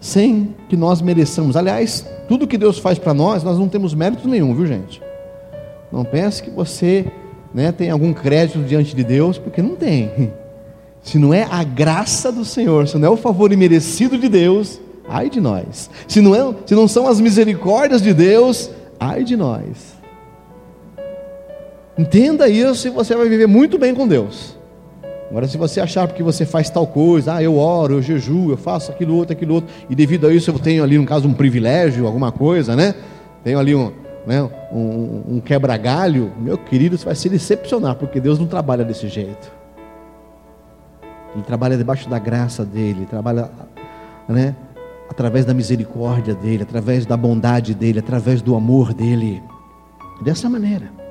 sem 0.00 0.54
que 0.68 0.76
nós 0.76 1.00
mereçamos. 1.00 1.56
Aliás, 1.56 2.06
tudo 2.28 2.46
que 2.46 2.58
Deus 2.58 2.78
faz 2.78 2.98
para 2.98 3.14
nós, 3.14 3.42
nós 3.42 3.58
não 3.58 3.68
temos 3.68 3.94
mérito 3.94 4.28
nenhum, 4.28 4.54
viu 4.54 4.66
gente? 4.66 5.02
Não 5.90 6.04
pense 6.04 6.42
que 6.42 6.50
você 6.50 7.06
né, 7.54 7.70
tem 7.70 7.90
algum 7.90 8.12
crédito 8.12 8.58
diante 8.60 8.94
de 8.94 9.04
Deus, 9.04 9.38
porque 9.38 9.62
não 9.62 9.76
tem. 9.76 10.32
Se 11.02 11.18
não 11.18 11.34
é 11.34 11.46
a 11.50 11.62
graça 11.62 12.32
do 12.32 12.46
Senhor, 12.46 12.88
se 12.88 12.96
não 12.96 13.08
é 13.08 13.10
o 13.10 13.16
favor 13.18 13.52
imerecido 13.52 14.16
de 14.16 14.26
Deus, 14.26 14.80
ai 15.06 15.28
de 15.28 15.38
nós. 15.38 15.90
Se 16.08 16.18
não, 16.22 16.34
é, 16.34 16.54
se 16.64 16.74
não 16.74 16.88
são 16.88 17.06
as 17.06 17.20
misericórdias 17.20 18.00
de 18.00 18.14
Deus, 18.14 18.70
ai 18.98 19.22
de 19.22 19.36
nós. 19.36 19.98
Entenda 21.98 22.48
isso 22.48 22.88
e 22.88 22.90
você 22.90 23.14
vai 23.14 23.28
viver 23.28 23.46
muito 23.46 23.78
bem 23.78 23.94
com 23.94 24.08
Deus. 24.08 24.56
Agora, 25.34 25.48
se 25.48 25.58
você 25.58 25.80
achar 25.80 26.06
porque 26.06 26.22
você 26.22 26.46
faz 26.46 26.70
tal 26.70 26.86
coisa, 26.86 27.34
ah, 27.34 27.42
eu 27.42 27.58
oro, 27.58 27.94
eu 27.94 28.02
jejuo, 28.02 28.52
eu 28.52 28.56
faço 28.56 28.92
aquilo 28.92 29.16
outro, 29.16 29.32
aquilo 29.32 29.54
outro, 29.54 29.68
e 29.90 29.94
devido 29.96 30.28
a 30.28 30.32
isso 30.32 30.48
eu 30.48 30.58
tenho 30.60 30.84
ali, 30.84 30.96
no 30.96 31.04
caso, 31.04 31.26
um 31.26 31.34
privilégio, 31.34 32.06
alguma 32.06 32.30
coisa, 32.30 32.76
né? 32.76 32.94
Tenho 33.42 33.58
ali 33.58 33.74
um, 33.74 33.90
né, 34.24 34.48
um, 34.72 35.22
um 35.26 35.40
quebra-galho, 35.40 36.32
meu 36.38 36.56
querido, 36.56 36.96
você 36.96 37.04
vai 37.04 37.16
se 37.16 37.28
decepcionar, 37.28 37.96
porque 37.96 38.20
Deus 38.20 38.38
não 38.38 38.46
trabalha 38.46 38.84
desse 38.84 39.08
jeito. 39.08 39.50
Ele 41.34 41.42
trabalha 41.42 41.76
debaixo 41.76 42.08
da 42.08 42.20
graça 42.20 42.64
dele, 42.64 43.00
ele 43.00 43.06
trabalha 43.06 43.50
né, 44.28 44.54
através 45.10 45.44
da 45.44 45.52
misericórdia 45.52 46.32
dele, 46.32 46.62
através 46.62 47.06
da 47.06 47.16
bondade 47.16 47.74
dele, 47.74 47.98
através 47.98 48.40
do 48.40 48.54
amor 48.54 48.94
dele. 48.94 49.42
Dessa 50.22 50.48
maneira. 50.48 51.03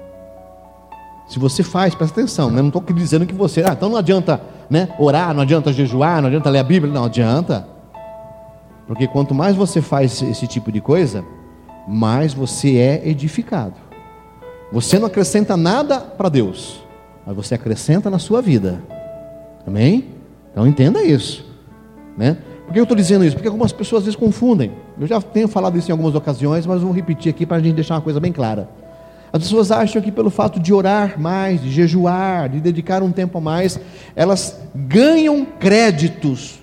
Se 1.27 1.39
você 1.39 1.63
faz, 1.63 1.95
presta 1.95 2.19
atenção, 2.19 2.51
né? 2.51 2.61
não 2.61 2.67
estou 2.67 2.83
dizendo 2.93 3.25
que 3.25 3.33
você, 3.33 3.63
ah, 3.63 3.73
então 3.73 3.89
não 3.89 3.97
adianta 3.97 4.41
né, 4.69 4.89
orar, 4.99 5.33
não 5.33 5.41
adianta 5.41 5.71
jejuar, 5.71 6.21
não 6.21 6.27
adianta 6.27 6.49
ler 6.49 6.59
a 6.59 6.63
Bíblia, 6.63 6.93
não 6.93 7.05
adianta. 7.05 7.67
Porque 8.85 9.07
quanto 9.07 9.33
mais 9.33 9.55
você 9.55 9.81
faz 9.81 10.21
esse 10.21 10.45
tipo 10.47 10.71
de 10.71 10.81
coisa, 10.81 11.23
mais 11.87 12.33
você 12.33 12.77
é 12.77 13.07
edificado. 13.07 13.75
Você 14.71 14.99
não 14.99 15.07
acrescenta 15.07 15.55
nada 15.55 15.99
para 15.99 16.29
Deus, 16.29 16.83
mas 17.25 17.35
você 17.35 17.55
acrescenta 17.55 18.09
na 18.09 18.19
sua 18.19 18.41
vida. 18.41 18.83
Amém? 19.65 20.09
Então 20.51 20.67
entenda 20.67 21.01
isso. 21.01 21.45
Né? 22.17 22.37
Por 22.65 22.73
que 22.73 22.79
eu 22.79 22.83
estou 22.83 22.97
dizendo 22.97 23.23
isso? 23.25 23.35
Porque 23.35 23.47
algumas 23.47 23.71
pessoas 23.71 24.01
às 24.01 24.05
vezes 24.05 24.19
confundem. 24.19 24.71
Eu 24.99 25.07
já 25.07 25.21
tenho 25.21 25.47
falado 25.47 25.77
isso 25.77 25.89
em 25.89 25.91
algumas 25.91 26.15
ocasiões, 26.15 26.65
mas 26.65 26.81
vou 26.81 26.91
repetir 26.91 27.29
aqui 27.29 27.45
para 27.45 27.57
a 27.57 27.59
gente 27.59 27.75
deixar 27.75 27.95
uma 27.95 28.01
coisa 28.01 28.19
bem 28.19 28.31
clara. 28.31 28.69
As 29.33 29.41
pessoas 29.41 29.71
acham 29.71 29.99
que 29.99 30.11
pelo 30.11 30.29
fato 30.29 30.59
de 30.59 30.71
orar 30.71 31.19
mais, 31.19 31.59
de 31.59 31.71
jejuar, 31.71 32.47
de 32.47 32.61
dedicar 32.61 33.01
um 33.01 33.11
tempo 33.11 33.39
a 33.39 33.41
mais, 33.41 33.79
elas 34.15 34.61
ganham 34.75 35.43
créditos 35.43 36.61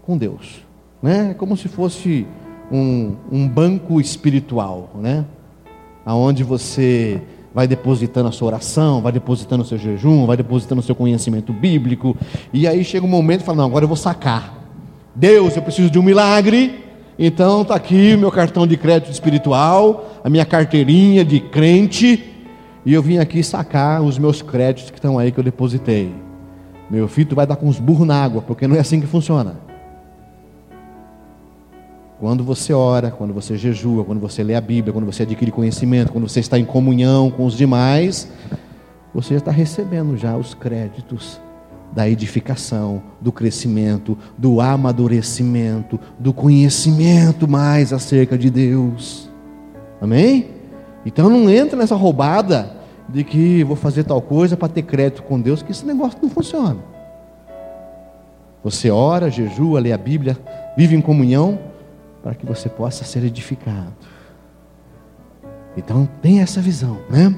com 0.00 0.16
Deus. 0.16 0.62
Né? 1.02 1.32
É 1.32 1.34
como 1.34 1.56
se 1.56 1.66
fosse 1.66 2.24
um, 2.70 3.16
um 3.32 3.48
banco 3.48 4.00
espiritual, 4.00 4.90
né? 4.94 5.24
Aonde 6.06 6.44
você 6.44 7.20
vai 7.52 7.66
depositando 7.66 8.28
a 8.28 8.32
sua 8.32 8.46
oração, 8.46 9.02
vai 9.02 9.10
depositando 9.10 9.64
o 9.64 9.66
seu 9.66 9.76
jejum, 9.76 10.24
vai 10.24 10.36
depositando 10.36 10.80
o 10.80 10.84
seu 10.84 10.94
conhecimento 10.94 11.52
bíblico, 11.52 12.16
e 12.52 12.68
aí 12.68 12.84
chega 12.84 13.04
um 13.04 13.08
momento 13.08 13.40
e 13.40 13.44
fala: 13.44 13.58
Não, 13.58 13.64
agora 13.64 13.84
eu 13.84 13.88
vou 13.88 13.96
sacar. 13.96 14.54
Deus, 15.14 15.56
eu 15.56 15.62
preciso 15.62 15.90
de 15.90 15.98
um 15.98 16.02
milagre, 16.02 16.83
então 17.18 17.62
está 17.62 17.74
aqui 17.74 18.14
o 18.14 18.18
meu 18.18 18.30
cartão 18.30 18.66
de 18.66 18.76
crédito 18.76 19.12
espiritual, 19.12 20.20
a 20.24 20.28
minha 20.28 20.44
carteirinha 20.44 21.24
de 21.24 21.40
crente, 21.40 22.32
e 22.84 22.92
eu 22.92 23.02
vim 23.02 23.18
aqui 23.18 23.42
sacar 23.42 24.02
os 24.02 24.18
meus 24.18 24.42
créditos 24.42 24.90
que 24.90 24.98
estão 24.98 25.18
aí 25.18 25.30
que 25.30 25.38
eu 25.38 25.44
depositei. 25.44 26.12
Meu 26.90 27.08
filho, 27.08 27.30
tu 27.30 27.34
vai 27.34 27.46
dar 27.46 27.56
com 27.56 27.68
os 27.68 27.78
burros 27.78 28.06
na 28.06 28.22
água, 28.22 28.42
porque 28.42 28.66
não 28.66 28.76
é 28.76 28.80
assim 28.80 29.00
que 29.00 29.06
funciona. 29.06 29.56
Quando 32.20 32.44
você 32.44 32.72
ora, 32.72 33.10
quando 33.10 33.32
você 33.32 33.56
jejua, 33.56 34.04
quando 34.04 34.20
você 34.20 34.42
lê 34.42 34.54
a 34.54 34.60
Bíblia, 34.60 34.92
quando 34.92 35.06
você 35.06 35.22
adquire 35.22 35.50
conhecimento, 35.50 36.12
quando 36.12 36.28
você 36.28 36.40
está 36.40 36.58
em 36.58 36.64
comunhão 36.64 37.30
com 37.30 37.44
os 37.44 37.56
demais, 37.56 38.30
você 39.14 39.34
já 39.34 39.38
está 39.38 39.50
recebendo 39.50 40.16
já 40.16 40.36
os 40.36 40.54
créditos 40.54 41.40
da 41.94 42.08
edificação, 42.08 43.02
do 43.20 43.30
crescimento, 43.30 44.18
do 44.36 44.60
amadurecimento, 44.60 45.98
do 46.18 46.32
conhecimento 46.32 47.46
mais 47.46 47.92
acerca 47.92 48.36
de 48.36 48.50
Deus. 48.50 49.30
Amém? 50.00 50.48
Então 51.06 51.30
não 51.30 51.48
entra 51.48 51.78
nessa 51.78 51.94
roubada 51.94 52.74
de 53.08 53.22
que 53.22 53.62
vou 53.62 53.76
fazer 53.76 54.04
tal 54.04 54.20
coisa 54.20 54.56
para 54.56 54.68
ter 54.68 54.82
crédito 54.82 55.22
com 55.22 55.40
Deus, 55.40 55.62
que 55.62 55.70
esse 55.70 55.86
negócio 55.86 56.18
não 56.20 56.28
funciona. 56.28 56.78
Você 58.64 58.90
ora, 58.90 59.30
jejua, 59.30 59.78
lê 59.78 59.92
a 59.92 59.98
Bíblia, 59.98 60.36
vive 60.76 60.96
em 60.96 61.00
comunhão, 61.00 61.58
para 62.22 62.34
que 62.34 62.46
você 62.46 62.68
possa 62.68 63.04
ser 63.04 63.22
edificado. 63.22 63.92
Então 65.76 66.08
tem 66.22 66.40
essa 66.40 66.60
visão, 66.60 66.98
né? 67.10 67.34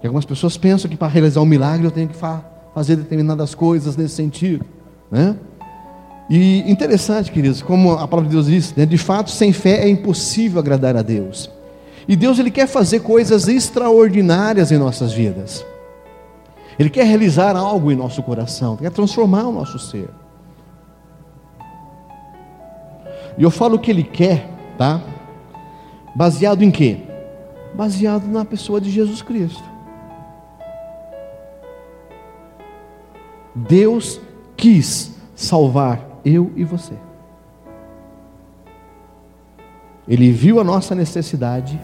Que 0.00 0.06
algumas 0.06 0.24
pessoas 0.24 0.56
pensam 0.56 0.90
que 0.90 0.96
para 0.96 1.08
realizar 1.08 1.40
um 1.40 1.46
milagre 1.46 1.86
eu 1.86 1.90
tenho 1.90 2.08
que 2.08 2.16
fazer 2.74 2.96
determinadas 2.96 3.54
coisas 3.54 3.96
nesse 3.96 4.14
sentido, 4.14 4.64
né? 5.10 5.36
E 6.28 6.70
interessante, 6.70 7.30
queridos, 7.30 7.60
como 7.60 7.92
a 7.92 8.08
palavra 8.08 8.28
de 8.28 8.34
Deus 8.34 8.46
diz, 8.46 8.74
né? 8.74 8.86
de 8.86 8.96
fato, 8.96 9.30
sem 9.30 9.52
fé 9.52 9.84
é 9.84 9.88
impossível 9.88 10.58
agradar 10.58 10.96
a 10.96 11.02
Deus. 11.02 11.50
E 12.08 12.16
Deus 12.16 12.38
ele 12.38 12.50
quer 12.50 12.66
fazer 12.66 13.00
coisas 13.00 13.46
extraordinárias 13.46 14.72
em 14.72 14.78
nossas 14.78 15.12
vidas. 15.12 15.64
Ele 16.78 16.90
quer 16.90 17.04
realizar 17.04 17.54
algo 17.56 17.92
em 17.92 17.96
nosso 17.96 18.22
coração, 18.22 18.76
quer 18.76 18.90
transformar 18.90 19.44
o 19.44 19.52
nosso 19.52 19.78
ser. 19.78 20.08
E 23.36 23.42
eu 23.42 23.50
falo 23.50 23.76
o 23.76 23.78
que 23.78 23.90
ele 23.90 24.02
quer, 24.02 24.48
tá? 24.78 25.02
Baseado 26.16 26.62
em 26.62 26.70
quê? 26.70 26.98
Baseado 27.74 28.26
na 28.26 28.44
pessoa 28.44 28.80
de 28.80 28.90
Jesus 28.90 29.20
Cristo. 29.20 29.73
Deus 33.54 34.20
quis 34.56 35.14
salvar 35.34 36.20
eu 36.24 36.50
e 36.56 36.64
você. 36.64 36.94
Ele 40.06 40.30
viu 40.32 40.60
a 40.60 40.64
nossa 40.64 40.94
necessidade, 40.94 41.80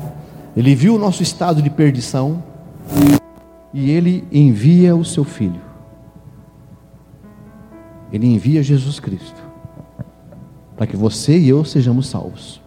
ele 0.57 0.75
viu 0.75 0.95
o 0.95 0.99
nosso 0.99 1.23
estado 1.23 1.63
de 1.63 1.71
perdição 1.71 2.43
e 3.73 3.91
ele 3.91 4.27
envia 4.31 4.95
o 4.95 5.05
seu 5.05 5.25
filho. 5.25 5.61
Ele 8.13 8.27
envia 8.27 8.63
Jesus 8.63 8.99
Cristo 8.99 9.51
para 10.77 10.87
que 10.87 10.97
você 10.97 11.39
e 11.39 11.49
eu 11.49 11.65
sejamos 11.65 12.07
salvos, 12.09 12.61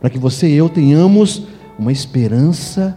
para 0.00 0.08
que 0.08 0.18
você 0.18 0.48
e 0.48 0.54
eu 0.54 0.68
tenhamos 0.68 1.46
uma 1.78 1.92
esperança 1.92 2.96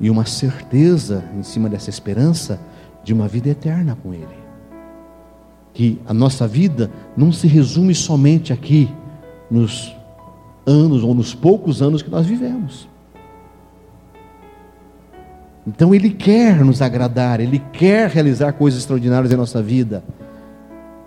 e 0.00 0.08
uma 0.08 0.24
certeza 0.24 1.24
em 1.36 1.42
cima 1.42 1.68
dessa 1.68 1.90
esperança 1.90 2.60
de 3.04 3.12
uma 3.12 3.28
vida 3.28 3.48
eterna 3.48 3.96
com 4.00 4.14
Ele. 4.14 4.41
Que 5.74 5.98
a 6.06 6.12
nossa 6.12 6.46
vida 6.46 6.90
não 7.16 7.32
se 7.32 7.46
resume 7.46 7.94
somente 7.94 8.52
aqui 8.52 8.88
nos 9.50 9.94
anos 10.66 11.02
ou 11.02 11.14
nos 11.14 11.34
poucos 11.34 11.82
anos 11.82 12.02
que 12.02 12.10
nós 12.10 12.26
vivemos. 12.26 12.88
Então 15.66 15.94
Ele 15.94 16.10
quer 16.10 16.64
nos 16.64 16.82
agradar, 16.82 17.40
Ele 17.40 17.62
quer 17.72 18.08
realizar 18.08 18.52
coisas 18.52 18.80
extraordinárias 18.80 19.32
em 19.32 19.36
nossa 19.36 19.62
vida. 19.62 20.02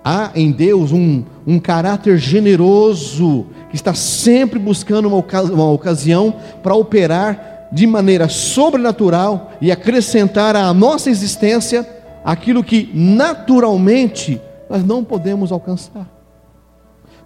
Há 0.04 0.32
em 0.36 0.52
Deus 0.52 0.92
um, 0.92 1.24
um 1.48 1.60
caráter 1.60 2.18
generoso, 2.18 3.48
que 3.70 3.76
está 3.76 3.94
sempre 3.94 4.60
buscando 4.60 5.08
uma, 5.08 5.24
uma 5.52 5.72
ocasião 5.72 6.36
para 6.62 6.76
operar 6.76 7.70
de 7.72 7.88
maneira 7.88 8.30
sobrenatural 8.30 9.52
e 9.60 9.72
acrescentar 9.72 10.56
à 10.56 10.72
nossa 10.74 11.10
existência 11.10 11.86
aquilo 12.24 12.64
que 12.64 12.90
naturalmente 12.94 14.40
nós 14.70 14.84
não 14.84 15.04
podemos 15.04 15.52
alcançar. 15.52 16.10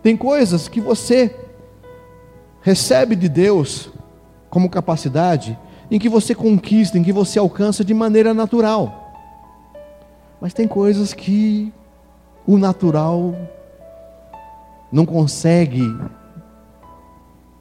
Tem 0.02 0.16
coisas 0.16 0.68
que 0.68 0.80
você 0.80 1.36
recebe 2.62 3.16
de 3.16 3.28
Deus 3.30 3.90
como 4.50 4.70
capacidade 4.70 5.58
em 5.92 5.98
que 5.98 6.10
você 6.10 6.36
conquista, 6.36 6.98
em 6.98 7.04
que 7.04 7.12
você 7.12 7.40
alcança 7.40 7.84
de 7.84 7.94
maneira 7.94 8.34
natural. 8.34 9.14
Mas 10.40 10.54
tem 10.54 10.68
coisas 10.68 11.14
que 11.14 11.74
o 12.46 12.58
natural 12.58 13.36
não 14.92 15.06
consegue 15.06 15.84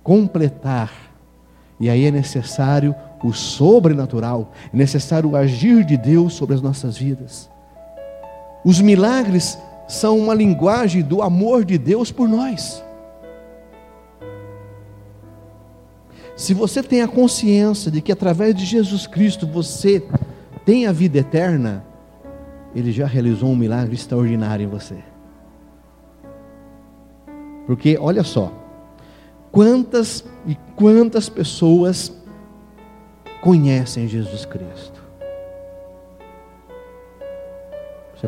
completar. 0.03 0.93
E 1.81 1.89
aí 1.89 2.07
é 2.07 2.11
necessário 2.11 2.95
o 3.23 3.33
sobrenatural, 3.33 4.53
é 4.73 4.77
necessário 4.77 5.31
o 5.31 5.37
agir 5.37 5.85
de 5.85 5.97
Deus 5.97 6.35
sobre 6.35 6.55
as 6.55 6.63
nossas 6.63 6.97
vidas. 6.97 7.51
Os 8.65 8.81
milagres 8.81 9.59
são 9.89 10.19
uma 10.19 10.35
linguagem 10.35 11.03
do 11.03 11.23
amor 11.23 11.65
de 11.65 11.79
Deus 11.79 12.13
por 12.13 12.29
nós. 12.29 12.85
Se 16.37 16.55
você 16.55 16.83
tem 16.83 17.03
a 17.03 17.09
consciência 17.09 17.91
de 17.91 18.01
que 18.01 18.13
através 18.13 18.55
de 18.55 18.65
Jesus 18.65 19.07
Cristo 19.07 19.47
você 19.47 20.07
tem 20.65 20.87
a 20.87 20.93
vida 20.93 21.19
eterna, 21.19 21.85
Ele 22.75 22.93
já 22.93 23.07
realizou 23.07 23.49
um 23.49 23.57
milagre 23.57 23.95
extraordinário 23.95 24.63
em 24.63 24.69
você. 24.69 25.03
Porque 27.67 27.99
olha 27.99 28.23
só, 28.23 28.53
quantas 29.51 30.25
e 30.47 30.57
quantas 30.77 31.29
pessoas 31.29 32.13
conhecem 33.41 34.07
Jesus 34.07 34.45
Cristo? 34.45 34.98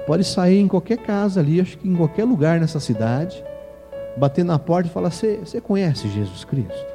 Você 0.01 0.07
pode 0.07 0.25
sair 0.25 0.59
em 0.59 0.67
qualquer 0.67 0.97
casa 0.97 1.41
ali, 1.41 1.61
acho 1.61 1.77
que 1.77 1.87
em 1.87 1.95
qualquer 1.95 2.25
lugar 2.25 2.59
nessa 2.59 2.81
cidade, 2.81 3.45
bater 4.17 4.43
na 4.43 4.59
porta 4.59 4.89
e 4.89 4.93
falar: 4.93 5.11
Você, 5.11 5.61
conhece 5.63 6.09
Jesus 6.09 6.43
Cristo? 6.43 6.87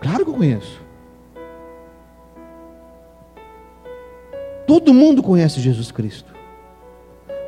Claro 0.00 0.24
que 0.24 0.30
eu 0.30 0.34
conheço. 0.34 0.80
Todo 4.66 4.94
mundo 4.94 5.22
conhece 5.22 5.60
Jesus 5.60 5.92
Cristo. 5.92 6.32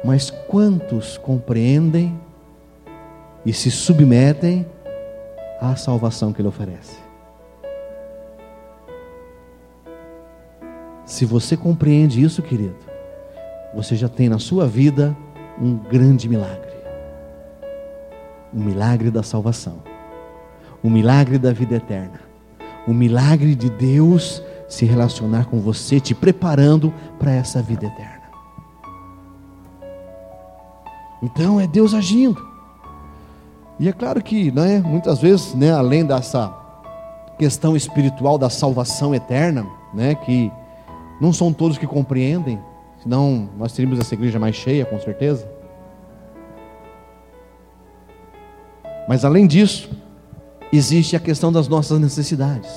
Mas 0.05 0.31
quantos 0.31 1.16
compreendem 1.16 2.20
e 3.46 3.52
se 3.52 3.70
submetem 3.70 4.66
à 5.59 5.74
salvação 5.74 6.35
que 6.35 6.42
Ele 6.42 6.48
oferece? 6.48 6.98
Se 11.07 11.24
você 11.24 11.57
compreende 11.57 12.22
isso, 12.22 12.42
querido, 12.42 12.91
você 13.74 13.96
já 13.96 14.08
tem 14.08 14.28
na 14.28 14.38
sua 14.38 14.66
vida 14.66 15.16
um 15.61 15.76
grande 15.76 16.28
milagre 16.28 16.72
o 18.52 18.61
milagre 18.61 19.11
da 19.11 19.22
salvação, 19.22 19.78
o 20.82 20.90
milagre 20.90 21.38
da 21.38 21.52
vida 21.52 21.76
eterna 21.76 22.32
o 22.87 22.92
milagre 22.92 23.54
de 23.54 23.70
Deus 23.70 24.42
se 24.68 24.85
relacionar 24.85 25.46
com 25.46 25.61
você, 25.61 26.00
te 26.00 26.14
preparando 26.14 26.92
para 27.18 27.32
essa 27.32 27.61
vida 27.61 27.87
eterna. 27.87 28.22
Então 31.22 31.61
é 31.61 31.66
Deus 31.66 31.94
agindo. 31.94 32.42
E 33.78 33.88
é 33.88 33.92
claro 33.92 34.22
que, 34.22 34.50
né, 34.50 34.80
muitas 34.80 35.20
vezes, 35.20 35.54
né, 35.54 35.72
além 35.72 36.04
dessa 36.04 36.52
questão 37.38 37.76
espiritual 37.76 38.38
da 38.38 38.48
salvação 38.48 39.14
eterna, 39.14 39.66
né, 39.92 40.14
que 40.14 40.50
não 41.20 41.32
são 41.32 41.52
todos 41.52 41.78
que 41.78 41.87
compreendem, 41.87 42.58
senão 43.02 43.50
nós 43.58 43.72
teríamos 43.72 43.98
essa 43.98 44.14
igreja 44.14 44.38
mais 44.38 44.54
cheia, 44.54 44.86
com 44.86 44.98
certeza. 45.00 45.48
Mas 49.08 49.24
além 49.24 49.46
disso, 49.46 49.90
existe 50.72 51.16
a 51.16 51.20
questão 51.20 51.52
das 51.52 51.68
nossas 51.68 51.98
necessidades. 52.00 52.70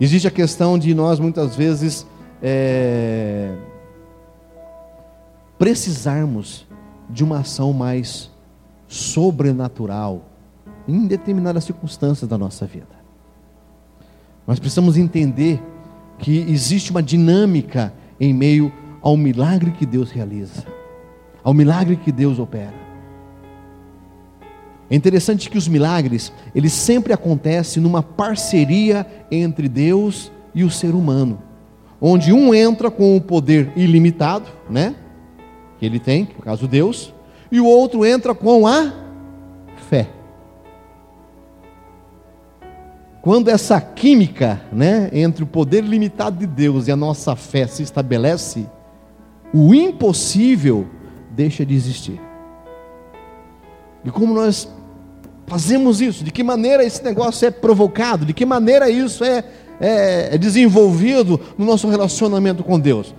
Existe 0.00 0.26
a 0.26 0.30
questão 0.30 0.76
de 0.76 0.92
nós 0.94 1.20
muitas 1.20 1.54
vezes 1.54 2.06
é, 2.42 3.54
precisarmos 5.56 6.66
de 7.08 7.22
uma 7.22 7.38
ação 7.38 7.72
mais 7.72 8.30
sobrenatural 8.88 10.22
em 10.88 11.06
determinadas 11.06 11.64
circunstâncias 11.64 12.28
da 12.28 12.36
nossa 12.36 12.66
vida. 12.66 13.02
Nós 14.44 14.58
precisamos 14.58 14.96
entender 14.96 15.62
que 16.18 16.38
existe 16.50 16.90
uma 16.90 17.02
dinâmica 17.02 17.92
em 18.22 18.32
meio 18.32 18.72
ao 19.00 19.16
milagre 19.16 19.72
que 19.72 19.84
Deus 19.84 20.12
realiza, 20.12 20.64
ao 21.42 21.52
milagre 21.52 21.96
que 21.96 22.12
Deus 22.12 22.38
opera. 22.38 22.72
É 24.88 24.94
interessante 24.94 25.50
que 25.50 25.58
os 25.58 25.66
milagres, 25.66 26.32
eles 26.54 26.72
sempre 26.72 27.12
acontecem 27.12 27.82
numa 27.82 28.00
parceria 28.00 29.04
entre 29.28 29.68
Deus 29.68 30.30
e 30.54 30.62
o 30.62 30.70
ser 30.70 30.94
humano, 30.94 31.42
onde 32.00 32.32
um 32.32 32.54
entra 32.54 32.92
com 32.92 33.16
o 33.16 33.20
poder 33.20 33.72
ilimitado, 33.74 34.46
né? 34.70 34.94
Que 35.80 35.86
ele 35.86 35.98
tem, 35.98 36.28
no 36.36 36.44
caso 36.44 36.68
Deus, 36.68 37.12
e 37.50 37.58
o 37.58 37.66
outro 37.66 38.06
entra 38.06 38.36
com 38.36 38.68
a 38.68 38.92
fé. 39.90 40.08
Quando 43.22 43.48
essa 43.48 43.80
química, 43.80 44.60
né, 44.72 45.08
entre 45.12 45.44
o 45.44 45.46
poder 45.46 45.84
limitado 45.84 46.38
de 46.38 46.46
Deus 46.46 46.88
e 46.88 46.92
a 46.92 46.96
nossa 46.96 47.36
fé 47.36 47.68
se 47.68 47.80
estabelece, 47.80 48.66
o 49.54 49.72
impossível 49.72 50.88
deixa 51.30 51.64
de 51.64 51.72
existir. 51.72 52.20
E 54.04 54.10
como 54.10 54.34
nós 54.34 54.68
fazemos 55.46 56.00
isso? 56.00 56.24
De 56.24 56.32
que 56.32 56.42
maneira 56.42 56.84
esse 56.84 57.04
negócio 57.04 57.46
é 57.46 57.50
provocado? 57.52 58.26
De 58.26 58.32
que 58.32 58.44
maneira 58.44 58.90
isso 58.90 59.22
é, 59.22 59.44
é, 59.80 60.34
é 60.34 60.38
desenvolvido 60.38 61.40
no 61.56 61.64
nosso 61.64 61.88
relacionamento 61.88 62.64
com 62.64 62.76
Deus? 62.76 63.14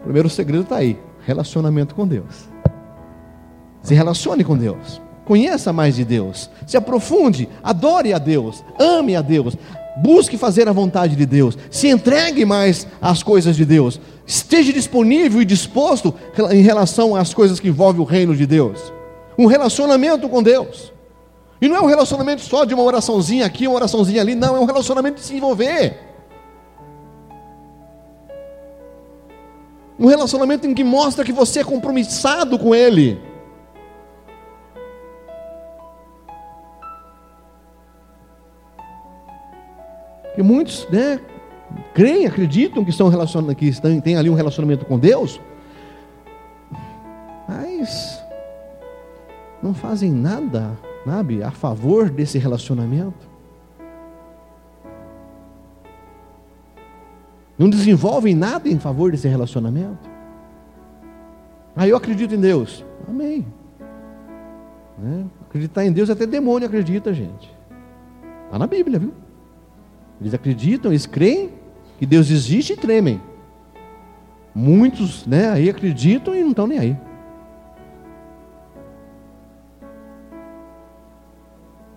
O 0.00 0.02
primeiro 0.02 0.28
segredo 0.28 0.64
está 0.64 0.76
aí: 0.76 0.98
relacionamento 1.24 1.94
com 1.94 2.06
Deus. 2.06 2.46
Se 3.80 3.94
relacione 3.94 4.44
com 4.44 4.54
Deus. 4.54 5.00
Conheça 5.26 5.72
mais 5.72 5.96
de 5.96 6.04
Deus. 6.04 6.48
Se 6.64 6.76
aprofunde, 6.76 7.48
adore 7.60 8.14
a 8.14 8.18
Deus, 8.18 8.64
ame 8.78 9.16
a 9.16 9.20
Deus, 9.20 9.56
busque 9.96 10.38
fazer 10.38 10.68
a 10.68 10.72
vontade 10.72 11.16
de 11.16 11.26
Deus, 11.26 11.58
se 11.68 11.88
entregue 11.88 12.44
mais 12.44 12.86
às 13.02 13.24
coisas 13.24 13.56
de 13.56 13.64
Deus, 13.64 14.00
esteja 14.24 14.72
disponível 14.72 15.42
e 15.42 15.44
disposto 15.44 16.14
em 16.52 16.62
relação 16.62 17.16
às 17.16 17.34
coisas 17.34 17.58
que 17.58 17.66
envolvem 17.66 18.00
o 18.00 18.04
reino 18.04 18.36
de 18.36 18.46
Deus. 18.46 18.92
Um 19.36 19.46
relacionamento 19.46 20.28
com 20.28 20.40
Deus. 20.40 20.92
E 21.60 21.68
não 21.68 21.76
é 21.76 21.80
um 21.80 21.86
relacionamento 21.86 22.42
só 22.42 22.64
de 22.64 22.72
uma 22.72 22.84
oraçãozinha 22.84 23.44
aqui, 23.44 23.66
uma 23.66 23.76
oraçãozinha 23.76 24.20
ali, 24.20 24.36
não, 24.36 24.56
é 24.56 24.60
um 24.60 24.64
relacionamento 24.64 25.16
de 25.16 25.26
se 25.26 25.34
envolver. 25.34 25.98
Um 29.98 30.06
relacionamento 30.06 30.68
em 30.68 30.74
que 30.74 30.84
mostra 30.84 31.24
que 31.24 31.32
você 31.32 31.60
é 31.60 31.64
compromissado 31.64 32.56
com 32.60 32.72
Ele. 32.72 33.20
Que 40.36 40.42
muitos, 40.42 40.86
né, 40.90 41.18
creem, 41.94 42.26
acreditam 42.26 42.84
que 42.84 42.90
estão 42.90 43.08
relacionados, 43.08 43.56
que 43.56 43.66
estão, 43.66 44.00
têm 44.00 44.16
ali 44.16 44.30
um 44.30 44.34
relacionamento 44.34 44.84
com 44.84 44.98
Deus, 44.98 45.40
mas 47.48 48.22
não 49.62 49.72
fazem 49.72 50.12
nada, 50.12 50.76
sabe, 51.04 51.42
a 51.42 51.50
favor 51.50 52.10
desse 52.10 52.38
relacionamento. 52.38 53.26
Não 57.58 57.70
desenvolvem 57.70 58.34
nada 58.34 58.68
em 58.68 58.78
favor 58.78 59.10
desse 59.10 59.26
relacionamento. 59.26 60.10
Ah, 61.74 61.88
eu 61.88 61.96
acredito 61.96 62.34
em 62.34 62.40
Deus. 62.40 62.84
Amém. 63.08 63.46
Né? 64.98 65.24
Acreditar 65.48 65.84
em 65.84 65.92
Deus 65.92 66.10
até 66.10 66.26
demônio 66.26 66.68
acredita, 66.68 67.14
gente. 67.14 67.54
Está 68.44 68.58
na 68.58 68.66
Bíblia, 68.66 68.98
viu? 68.98 69.25
Eles 70.20 70.34
acreditam, 70.34 70.90
eles 70.90 71.06
creem 71.06 71.50
que 71.98 72.06
Deus 72.06 72.30
existe 72.30 72.72
e 72.72 72.76
tremem. 72.76 73.20
Muitos, 74.54 75.26
né, 75.26 75.50
aí 75.50 75.68
acreditam 75.68 76.34
e 76.34 76.42
não 76.42 76.50
estão 76.50 76.66
nem 76.66 76.78
aí. 76.78 76.96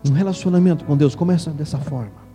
Um 0.08 0.14
relacionamento 0.14 0.86
com 0.86 0.96
Deus 0.96 1.16
começa 1.16 1.52
dessa 1.52 1.78
forma. 1.78 2.30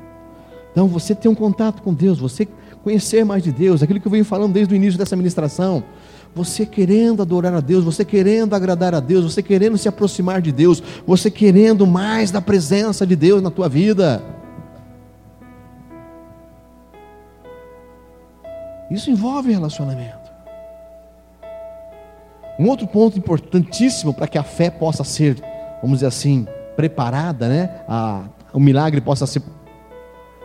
Então, 0.71 0.89
você 0.89 1.15
ter 1.15 1.29
um 1.29 1.35
contato 1.35 1.83
com 1.83 1.95
Deus, 1.95 2.19
você 2.19 2.49
conhecer 2.83 3.25
mais 3.25 3.43
de 3.43 3.53
Deus, 3.53 3.83
aquilo 3.83 4.01
que 4.01 4.07
eu 4.07 4.13
venho 4.13 4.25
falando 4.25 4.53
desde 4.53 4.75
o 4.75 4.77
início 4.77 4.99
dessa 4.99 5.17
ministração. 5.17 5.85
Você 6.35 6.67
querendo 6.67 7.23
adorar 7.23 7.55
a 7.55 7.61
Deus, 7.61 7.85
você 7.85 8.05
querendo 8.05 8.55
agradar 8.55 8.95
a 8.95 9.01
Deus, 9.01 9.33
você 9.33 9.43
querendo 9.43 9.79
se 9.79 9.89
aproximar 9.89 10.43
de 10.43 10.51
Deus, 10.51 10.83
você 11.07 11.31
querendo 11.31 11.87
mais 11.87 12.31
da 12.31 12.41
presença 12.41 13.07
de 13.07 13.15
Deus 13.15 13.41
na 13.41 13.51
tua 13.51 13.69
vida. 13.69 14.34
Isso 18.95 19.11
envolve 19.11 19.53
relacionamento. 19.53 20.33
Um 22.57 22.69
outro 22.69 22.87
ponto 22.87 23.19
importantíssimo 23.19 24.15
para 24.15 24.29
que 24.29 24.39
a 24.39 24.45
fé 24.45 24.71
possa 24.71 25.03
ser, 25.03 25.43
vamos 25.83 25.99
dizer 25.99 26.07
assim, 26.07 26.47
preparada, 26.77 27.49
né? 27.49 27.83
A, 27.89 28.23
o 28.53 28.61
milagre 28.61 29.01
possa 29.01 29.27
ser 29.27 29.43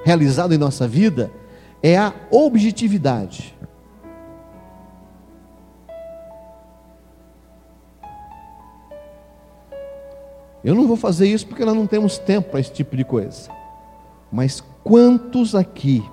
realizado 0.04 0.52
em 0.52 0.58
nossa 0.58 0.88
vida, 0.88 1.32
é 1.84 1.96
a 1.96 2.12
objetividade. 2.32 3.56
Eu 10.64 10.74
não 10.74 10.88
vou 10.88 10.98
fazer 10.98 11.28
isso 11.28 11.46
porque 11.46 11.64
nós 11.64 11.76
não 11.76 11.86
temos 11.86 12.18
tempo 12.18 12.50
para 12.50 12.60
esse 12.60 12.74
tipo 12.74 12.98
de 12.98 13.04
coisa. 13.04 13.52
Mas 14.32 14.60
quantos 14.84 15.54
aqui 15.54 16.04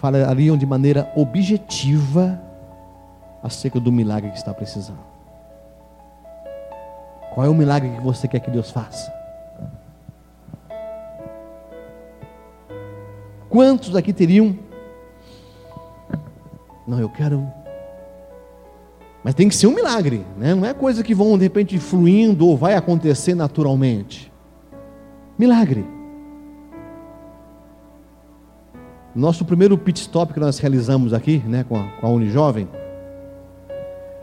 falariam 0.00 0.56
de 0.56 0.64
maneira 0.64 1.12
objetiva 1.14 2.40
acerca 3.42 3.78
do 3.78 3.92
milagre 3.92 4.30
que 4.30 4.38
está 4.38 4.54
precisando. 4.54 4.98
Qual 7.34 7.44
é 7.46 7.50
o 7.50 7.54
milagre 7.54 7.90
que 7.90 8.00
você 8.00 8.26
quer 8.26 8.40
que 8.40 8.50
Deus 8.50 8.70
faça? 8.70 9.12
Quantos 13.50 13.94
aqui 13.94 14.10
teriam? 14.10 14.58
Não, 16.86 16.98
eu 16.98 17.10
quero. 17.10 17.46
Mas 19.22 19.34
tem 19.34 19.50
que 19.50 19.54
ser 19.54 19.66
um 19.66 19.74
milagre, 19.74 20.24
né? 20.38 20.54
não 20.54 20.64
é 20.64 20.72
coisa 20.72 21.02
que 21.02 21.14
vão 21.14 21.36
de 21.36 21.44
repente 21.44 21.78
fluindo 21.78 22.48
ou 22.48 22.56
vai 22.56 22.74
acontecer 22.74 23.34
naturalmente. 23.34 24.32
Milagre. 25.38 25.99
Nosso 29.20 29.44
primeiro 29.44 29.76
pit 29.76 30.00
stop 30.00 30.32
que 30.32 30.40
nós 30.40 30.58
realizamos 30.58 31.12
aqui, 31.12 31.42
né, 31.46 31.62
com 31.68 31.76
a, 31.76 31.82
com 32.00 32.06
a 32.06 32.10
Unijovem, 32.10 32.66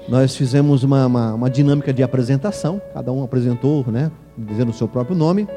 nós 0.10 0.36
fizemos 0.36 0.84
uma, 0.84 1.06
uma, 1.06 1.34
uma, 1.36 1.50
dinâmica 1.52 1.94
de 1.94 2.02
apresentação, 2.02 2.82
cada 2.96 3.12
um 3.12 3.24
apresentou, 3.24 3.86
né, 3.92 4.12
dizendo 4.36 4.72
o 4.72 4.74
seu 4.74 4.88
próprio 4.88 5.16
nome, 5.16 5.48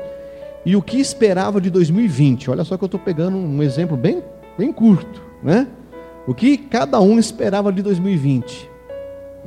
e 0.62 0.76
o 0.76 0.82
que 0.82 1.00
esperava 1.00 1.58
de 1.58 1.70
2020. 1.70 2.50
Olha 2.50 2.64
só 2.64 2.76
que 2.76 2.84
eu 2.84 2.86
estou 2.86 3.00
pegando 3.00 3.38
um 3.38 3.62
exemplo 3.62 3.96
bem, 3.96 4.22
bem 4.58 4.70
curto, 4.70 5.22
né? 5.42 5.66
O 6.26 6.34
que 6.34 6.58
cada 6.58 7.00
um 7.00 7.18
esperava 7.18 7.72
de 7.72 7.80
2020, 7.80 8.68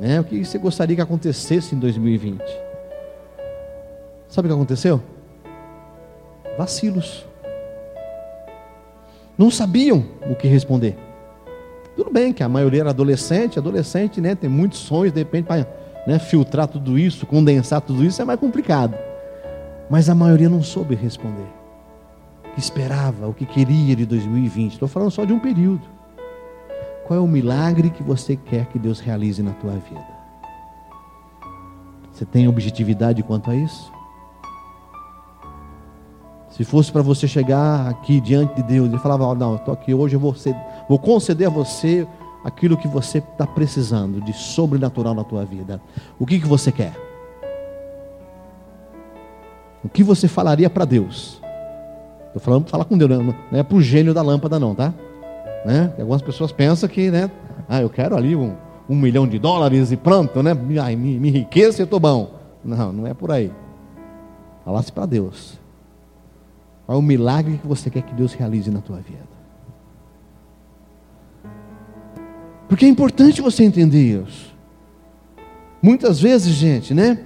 né? 0.00 0.18
O 0.18 0.24
que 0.24 0.44
você 0.44 0.58
gostaria 0.58 0.96
que 0.96 1.02
acontecesse 1.02 1.72
em 1.72 1.78
2020? 1.78 2.42
Sabe 4.26 4.48
o 4.48 4.50
que 4.50 4.54
aconteceu? 4.56 5.00
Vacilos 6.58 7.24
não 9.36 9.50
sabiam 9.50 10.04
o 10.30 10.34
que 10.34 10.46
responder. 10.46 10.96
Tudo 11.96 12.10
bem 12.10 12.32
que 12.32 12.42
a 12.42 12.48
maioria 12.48 12.80
era 12.80 12.90
adolescente, 12.90 13.58
adolescente 13.58 14.20
né, 14.20 14.34
tem 14.34 14.50
muitos 14.50 14.80
sonhos, 14.80 15.12
de 15.12 15.20
repente, 15.20 15.46
para 15.46 15.66
né, 16.06 16.18
filtrar 16.18 16.66
tudo 16.66 16.98
isso, 16.98 17.26
condensar 17.26 17.80
tudo 17.80 18.04
isso 18.04 18.20
é 18.20 18.24
mais 18.24 18.38
complicado. 18.38 18.96
Mas 19.88 20.08
a 20.08 20.14
maioria 20.14 20.48
não 20.48 20.62
soube 20.62 20.94
responder. 20.94 21.46
O 22.44 22.54
que 22.54 22.60
esperava, 22.60 23.28
o 23.28 23.34
que 23.34 23.46
queria 23.46 23.94
de 23.94 24.06
2020. 24.06 24.72
Estou 24.72 24.88
falando 24.88 25.10
só 25.10 25.24
de 25.24 25.32
um 25.32 25.38
período. 25.38 25.82
Qual 27.04 27.18
é 27.18 27.22
o 27.22 27.28
milagre 27.28 27.90
que 27.90 28.02
você 28.02 28.34
quer 28.34 28.66
que 28.66 28.78
Deus 28.78 28.98
realize 28.98 29.42
na 29.42 29.52
tua 29.52 29.72
vida? 29.72 30.14
Você 32.12 32.24
tem 32.24 32.48
objetividade 32.48 33.22
quanto 33.22 33.50
a 33.50 33.56
isso? 33.56 33.92
Se 36.54 36.62
fosse 36.62 36.92
para 36.92 37.02
você 37.02 37.26
chegar 37.26 37.88
aqui 37.88 38.20
diante 38.20 38.54
de 38.54 38.62
Deus 38.62 38.92
e 38.92 38.98
falar, 38.98 39.16
oh, 39.16 39.34
não, 39.34 39.56
estou 39.56 39.74
aqui 39.74 39.92
hoje, 39.92 40.14
eu 40.14 40.20
vou, 40.20 40.36
ser, 40.36 40.54
vou 40.88 41.00
conceder 41.00 41.48
a 41.48 41.50
você 41.50 42.06
aquilo 42.44 42.76
que 42.76 42.86
você 42.86 43.18
está 43.18 43.44
precisando 43.44 44.20
de 44.20 44.32
sobrenatural 44.32 45.14
na 45.14 45.24
tua 45.24 45.44
vida. 45.44 45.80
O 46.16 46.24
que, 46.24 46.38
que 46.38 46.46
você 46.46 46.70
quer? 46.70 46.94
O 49.82 49.88
que 49.88 50.04
você 50.04 50.28
falaria 50.28 50.70
para 50.70 50.84
Deus? 50.84 51.42
Estou 52.28 52.40
falando, 52.40 52.68
falar 52.68 52.84
com 52.84 52.96
Deus, 52.96 53.10
não, 53.10 53.34
não 53.50 53.58
é 53.58 53.64
para 53.64 53.76
o 53.76 53.82
gênio 53.82 54.14
da 54.14 54.22
lâmpada, 54.22 54.56
não, 54.56 54.76
tá? 54.76 54.94
Né? 55.66 55.92
Algumas 55.98 56.22
pessoas 56.22 56.52
pensam 56.52 56.88
que, 56.88 57.10
né? 57.10 57.32
Ah, 57.68 57.82
eu 57.82 57.90
quero 57.90 58.16
ali 58.16 58.36
um, 58.36 58.54
um 58.88 58.94
milhão 58.94 59.26
de 59.26 59.40
dólares 59.40 59.90
e 59.90 59.96
pronto, 59.96 60.40
né? 60.40 60.52
Ai, 60.80 60.94
me, 60.94 61.18
me 61.18 61.30
enriqueça 61.30 61.80
e 61.80 61.82
eu 61.82 61.86
estou 61.86 61.98
bom. 61.98 62.30
Não, 62.64 62.92
não 62.92 63.06
é 63.08 63.12
por 63.12 63.32
aí. 63.32 63.50
Falasse 64.64 64.92
para 64.92 65.04
Deus. 65.04 65.63
Qual 66.86 66.96
é 66.96 66.98
o 66.98 67.02
milagre 67.02 67.58
que 67.58 67.66
você 67.66 67.88
quer 67.88 68.02
que 68.02 68.14
Deus 68.14 68.34
realize 68.34 68.70
na 68.70 68.80
tua 68.80 68.98
vida? 68.98 69.34
Porque 72.68 72.84
é 72.84 72.88
importante 72.88 73.40
você 73.40 73.64
entender 73.64 74.22
isso. 74.22 74.54
Muitas 75.80 76.20
vezes, 76.20 76.54
gente, 76.54 76.92
né? 76.92 77.20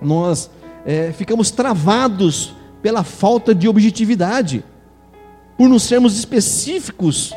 Nós 0.00 0.50
é, 0.84 1.12
ficamos 1.12 1.50
travados 1.50 2.54
pela 2.82 3.04
falta 3.04 3.54
de 3.54 3.68
objetividade, 3.68 4.64
por 5.56 5.68
não 5.68 5.78
sermos 5.78 6.18
específicos 6.18 7.34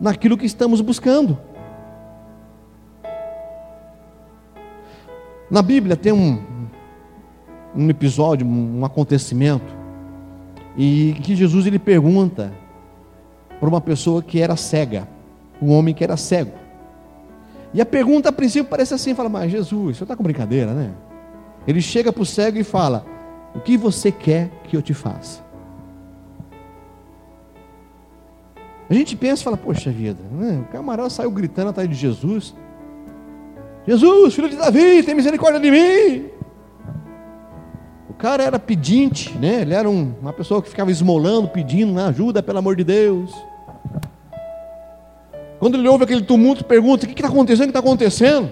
naquilo 0.00 0.36
que 0.36 0.46
estamos 0.46 0.80
buscando. 0.80 1.38
Na 5.50 5.62
Bíblia 5.62 5.96
tem 5.96 6.12
um, 6.12 6.42
um 7.74 7.88
episódio, 7.88 8.46
um 8.46 8.84
acontecimento 8.84 9.83
e 10.76 11.14
que 11.22 11.36
Jesus 11.36 11.66
ele 11.66 11.78
pergunta 11.78 12.52
para 13.60 13.68
uma 13.68 13.80
pessoa 13.80 14.22
que 14.22 14.40
era 14.40 14.56
cega, 14.56 15.08
um 15.60 15.72
homem 15.72 15.94
que 15.94 16.02
era 16.02 16.16
cego. 16.16 16.52
E 17.72 17.80
a 17.80 17.86
pergunta 17.86 18.28
a 18.28 18.32
princípio 18.32 18.68
parece 18.68 18.94
assim: 18.94 19.14
fala, 19.14 19.28
mas 19.28 19.50
Jesus, 19.50 19.96
você 19.96 20.04
está 20.04 20.16
com 20.16 20.22
brincadeira, 20.22 20.72
né? 20.72 20.92
Ele 21.66 21.80
chega 21.80 22.12
para 22.12 22.22
o 22.22 22.26
cego 22.26 22.58
e 22.58 22.64
fala: 22.64 23.04
O 23.54 23.60
que 23.60 23.76
você 23.76 24.12
quer 24.12 24.50
que 24.64 24.76
eu 24.76 24.82
te 24.82 24.94
faça? 24.94 25.42
A 28.88 28.94
gente 28.94 29.16
pensa 29.16 29.42
e 29.42 29.44
fala: 29.44 29.56
Poxa 29.56 29.90
vida, 29.90 30.20
né? 30.30 30.64
o 30.68 30.72
camarão 30.72 31.08
saiu 31.08 31.30
gritando 31.30 31.70
atrás 31.70 31.88
de 31.88 31.94
Jesus. 31.94 32.54
Jesus, 33.86 34.34
filho 34.34 34.48
de 34.48 34.56
Davi, 34.56 35.02
tem 35.02 35.14
misericórdia 35.14 35.60
de 35.60 35.70
mim. 35.70 36.30
Cara 38.24 38.42
era 38.42 38.58
pedinte, 38.58 39.36
né? 39.36 39.60
Ele 39.60 39.74
era 39.74 39.86
um, 39.86 40.14
uma 40.18 40.32
pessoa 40.32 40.62
que 40.62 40.70
ficava 40.70 40.90
esmolando, 40.90 41.46
pedindo 41.46 41.92
né? 41.92 42.06
ajuda, 42.06 42.42
pelo 42.42 42.56
amor 42.56 42.74
de 42.74 42.82
Deus. 42.82 43.30
Quando 45.58 45.74
ele 45.74 45.86
ouve 45.86 46.04
aquele 46.04 46.22
tumulto, 46.22 46.64
pergunta: 46.64 47.04
O 47.04 47.06
que 47.06 47.12
está 47.14 47.28
acontecendo? 47.28 47.64
O 47.64 47.66
que 47.66 47.78
está 47.78 47.80
acontecendo? 47.80 48.50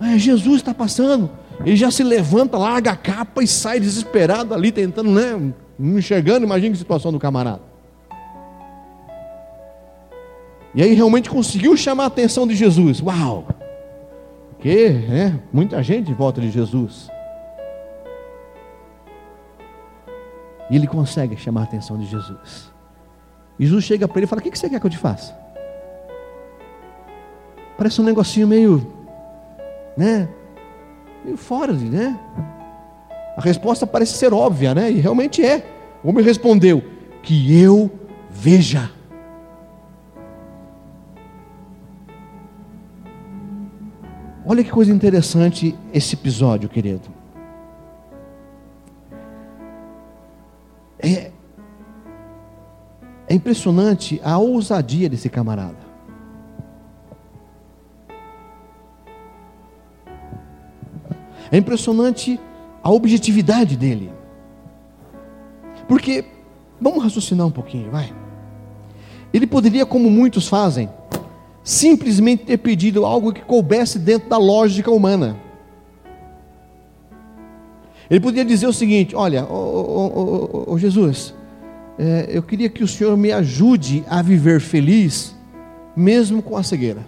Ah, 0.00 0.18
Jesus 0.18 0.56
está 0.56 0.74
passando. 0.74 1.30
Ele 1.64 1.76
já 1.76 1.92
se 1.92 2.02
levanta, 2.02 2.58
larga 2.58 2.90
a 2.90 2.96
capa 2.96 3.40
e 3.40 3.46
sai 3.46 3.78
desesperado 3.78 4.52
ali, 4.52 4.72
tentando, 4.72 5.12
né? 5.12 5.54
Não 5.78 5.96
enxergando, 6.00 6.44
imagina 6.44 6.74
a 6.74 6.78
situação 6.78 7.12
do 7.12 7.20
camarada. 7.20 7.62
E 10.74 10.82
aí 10.82 10.92
realmente 10.92 11.30
conseguiu 11.30 11.76
chamar 11.76 12.02
a 12.02 12.08
atenção 12.08 12.48
de 12.48 12.56
Jesus. 12.56 13.00
Uau! 13.00 13.46
Porque 14.50 14.88
né, 14.88 15.38
muita 15.52 15.80
gente 15.84 16.10
em 16.10 16.14
volta 16.14 16.40
de 16.40 16.50
Jesus. 16.50 17.08
E 20.70 20.76
ele 20.76 20.86
consegue 20.86 21.36
chamar 21.36 21.62
a 21.62 21.64
atenção 21.64 21.98
de 21.98 22.06
Jesus. 22.06 22.70
Jesus 23.58 23.84
chega 23.84 24.06
para 24.06 24.18
ele 24.18 24.26
e 24.26 24.28
fala: 24.28 24.40
O 24.40 24.44
que 24.44 24.56
você 24.56 24.68
quer 24.68 24.78
que 24.80 24.86
eu 24.86 24.90
te 24.90 24.98
faça? 24.98 25.36
Parece 27.76 28.00
um 28.00 28.04
negocinho 28.04 28.46
meio, 28.46 28.86
né? 29.96 30.28
Meio 31.24 31.36
fora, 31.36 31.72
né? 31.72 32.18
A 33.36 33.40
resposta 33.40 33.86
parece 33.86 34.14
ser 34.14 34.32
óbvia, 34.32 34.74
né? 34.74 34.90
E 34.90 35.00
realmente 35.00 35.44
é. 35.44 35.64
O 36.02 36.08
homem 36.10 36.24
respondeu: 36.24 36.82
Que 37.22 37.60
eu 37.60 37.90
veja. 38.30 38.90
Olha 44.44 44.64
que 44.64 44.70
coisa 44.70 44.90
interessante 44.90 45.76
esse 45.92 46.14
episódio, 46.14 46.68
querido. 46.68 47.17
É, 50.98 51.30
é 53.28 53.34
impressionante 53.34 54.20
a 54.24 54.38
ousadia 54.38 55.08
desse 55.08 55.28
camarada. 55.28 55.88
É 61.50 61.56
impressionante 61.56 62.38
a 62.82 62.90
objetividade 62.90 63.76
dele. 63.76 64.12
Porque, 65.86 66.24
vamos 66.80 67.02
raciocinar 67.02 67.46
um 67.46 67.50
pouquinho, 67.50 67.90
vai. 67.90 68.12
Ele 69.32 69.46
poderia, 69.46 69.86
como 69.86 70.10
muitos 70.10 70.48
fazem, 70.48 70.90
simplesmente 71.62 72.44
ter 72.44 72.58
pedido 72.58 73.04
algo 73.04 73.32
que 73.32 73.42
coubesse 73.42 73.98
dentro 73.98 74.28
da 74.28 74.38
lógica 74.38 74.90
humana. 74.90 75.36
Ele 78.10 78.20
podia 78.20 78.44
dizer 78.44 78.66
o 78.66 78.72
seguinte: 78.72 79.14
Olha, 79.14 79.44
ô, 79.44 80.76
Jesus, 80.78 81.34
é, 81.98 82.26
eu 82.28 82.42
queria 82.42 82.68
que 82.68 82.82
o 82.82 82.88
Senhor 82.88 83.16
me 83.16 83.32
ajude 83.32 84.04
a 84.08 84.22
viver 84.22 84.60
feliz, 84.60 85.34
mesmo 85.96 86.42
com 86.42 86.56
a 86.56 86.62
cegueira. 86.62 87.04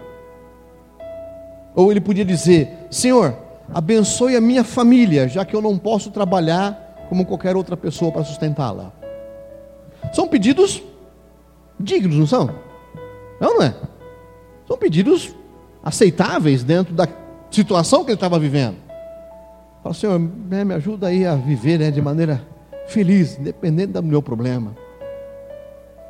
Ou 1.74 1.90
ele 1.90 2.00
podia 2.00 2.24
dizer: 2.24 2.68
Senhor, 2.90 3.34
abençoe 3.72 4.36
a 4.36 4.40
minha 4.40 4.64
família, 4.64 5.28
já 5.28 5.44
que 5.44 5.54
eu 5.54 5.62
não 5.62 5.78
posso 5.78 6.10
trabalhar 6.10 7.06
como 7.08 7.24
qualquer 7.24 7.56
outra 7.56 7.76
pessoa 7.76 8.12
para 8.12 8.24
sustentá-la. 8.24 8.92
São 10.12 10.28
pedidos 10.28 10.82
dignos, 11.78 12.16
não 12.16 12.26
são? 12.26 12.50
Não, 13.40 13.54
não 13.54 13.62
é? 13.62 13.74
São 14.66 14.76
pedidos 14.76 15.34
aceitáveis 15.82 16.62
dentro 16.62 16.94
da 16.94 17.08
situação 17.50 18.04
que 18.04 18.10
ele 18.10 18.16
estava 18.16 18.38
vivendo. 18.38 18.76
Fala, 19.82 19.94
Senhor, 19.94 20.18
né, 20.18 20.64
me 20.64 20.74
ajuda 20.74 21.06
aí 21.06 21.26
a 21.26 21.34
viver 21.34 21.78
né, 21.78 21.90
de 21.90 22.02
maneira 22.02 22.46
feliz, 22.86 23.38
independente 23.38 23.92
do 23.92 24.02
meu 24.02 24.20
problema. 24.20 24.76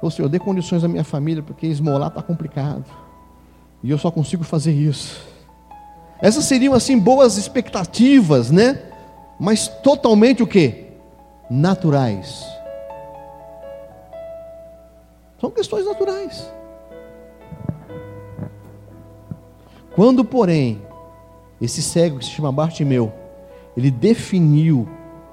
Ô 0.03 0.11
Senhor, 0.11 0.29
dê 0.29 0.39
condições 0.39 0.83
à 0.83 0.89
minha 0.89 1.05
família, 1.05 1.43
porque 1.43 1.67
esmolar 1.67 2.09
está 2.09 2.23
complicado. 2.23 2.85
E 3.83 3.91
eu 3.91 3.99
só 3.99 4.11
consigo 4.11 4.43
fazer 4.43 4.73
isso. 4.73 5.25
Essas 6.21 6.45
seriam 6.45 6.75
assim 6.75 6.99
boas 6.99 7.37
expectativas, 7.37 8.51
né? 8.51 8.83
Mas 9.39 9.69
totalmente 9.69 10.43
o 10.43 10.47
que? 10.47 10.87
Naturais. 11.49 12.45
São 15.41 15.51
questões 15.51 15.87
naturais. 15.87 16.51
Quando, 19.95 20.25
porém, 20.25 20.83
esse 21.61 21.83
cego 21.83 22.19
que 22.19 22.25
se 22.25 22.31
chama 22.31 22.53
Bartimeu, 22.53 23.13
ele 23.77 23.91
definiu 23.91 24.89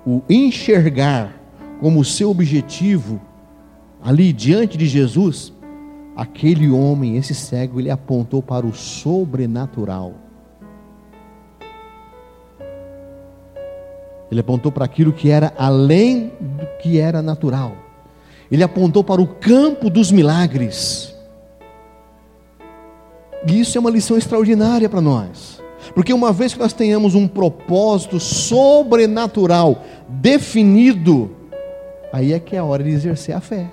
o 0.06 0.22
enxergar 0.30 1.36
como 1.80 2.04
seu 2.04 2.30
objetivo 2.30 3.22
ali 4.02 4.32
diante 4.32 4.78
de 4.78 4.88
Jesus, 4.88 5.54
aquele 6.16 6.70
homem, 6.70 7.18
esse 7.18 7.36
cego, 7.36 7.80
ele 7.80 7.90
apontou 7.90 8.42
para 8.42 8.66
o 8.66 8.74
sobrenatural. 8.74 10.14
Ele 14.30 14.40
apontou 14.42 14.72
para 14.72 14.86
aquilo 14.86 15.14
que 15.14 15.30
era 15.30 15.54
além 15.58 16.32
do 16.40 16.66
que 16.82 17.00
era 17.00 17.22
natural. 17.22 17.76
Ele 18.52 18.64
apontou 18.64 19.04
para 19.04 19.22
o 19.22 19.28
campo 19.28 19.90
dos 19.90 20.12
milagres. 20.12 21.16
E 23.48 23.60
isso 23.60 23.78
é 23.78 23.82
uma 23.82 23.90
lição 23.90 24.18
extraordinária 24.18 24.90
para 24.90 25.02
nós. 25.02 25.62
Porque 25.94 26.14
uma 26.14 26.32
vez 26.32 26.54
que 26.54 26.60
nós 26.60 26.74
tenhamos 26.74 27.16
um 27.16 27.28
propósito 27.28 28.20
sobrenatural 28.20 29.84
definido, 30.08 31.32
aí 32.12 32.34
é 32.34 32.40
que 32.40 32.56
é 32.56 32.60
a 32.60 32.64
hora 32.64 32.84
de 32.84 32.90
exercer 32.90 33.36
a 33.36 33.42
fé. 33.42 33.70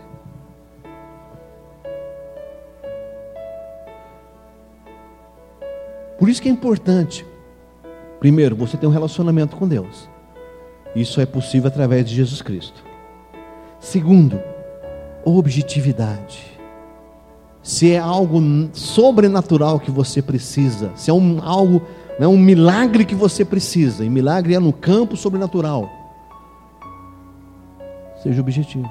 Por 6.19 6.29
isso 6.29 6.41
que 6.41 6.49
é 6.49 6.53
importante, 6.53 7.27
primeiro, 8.21 8.57
você 8.57 8.77
ter 8.77 8.87
um 8.87 8.91
relacionamento 8.91 9.57
com 9.57 9.69
Deus. 9.69 10.09
Isso 10.95 11.21
é 11.21 11.27
possível 11.27 11.69
através 11.69 12.09
de 12.09 12.15
Jesus 12.15 12.41
Cristo. 12.41 12.85
Segundo, 13.81 14.41
objetividade 15.25 16.55
se 17.65 17.91
é 17.91 17.99
algo 17.99 18.39
sobrenatural 18.75 19.81
que 19.81 19.91
você 19.91 20.21
precisa, 20.21 20.93
se 20.95 21.11
é 21.11 21.15
um, 21.15 21.43
algo, 21.43 21.81
né, 22.19 22.27
um 22.27 22.39
milagre 22.39 23.05
que 23.05 23.15
você 23.15 23.45
precisa, 23.45 24.05
e 24.05 24.11
milagre 24.11 24.55
é 24.55 24.59
no 24.59 24.73
campo 24.73 25.17
sobrenatural, 25.17 25.91
seja 28.23 28.41
objetivo. 28.41 28.91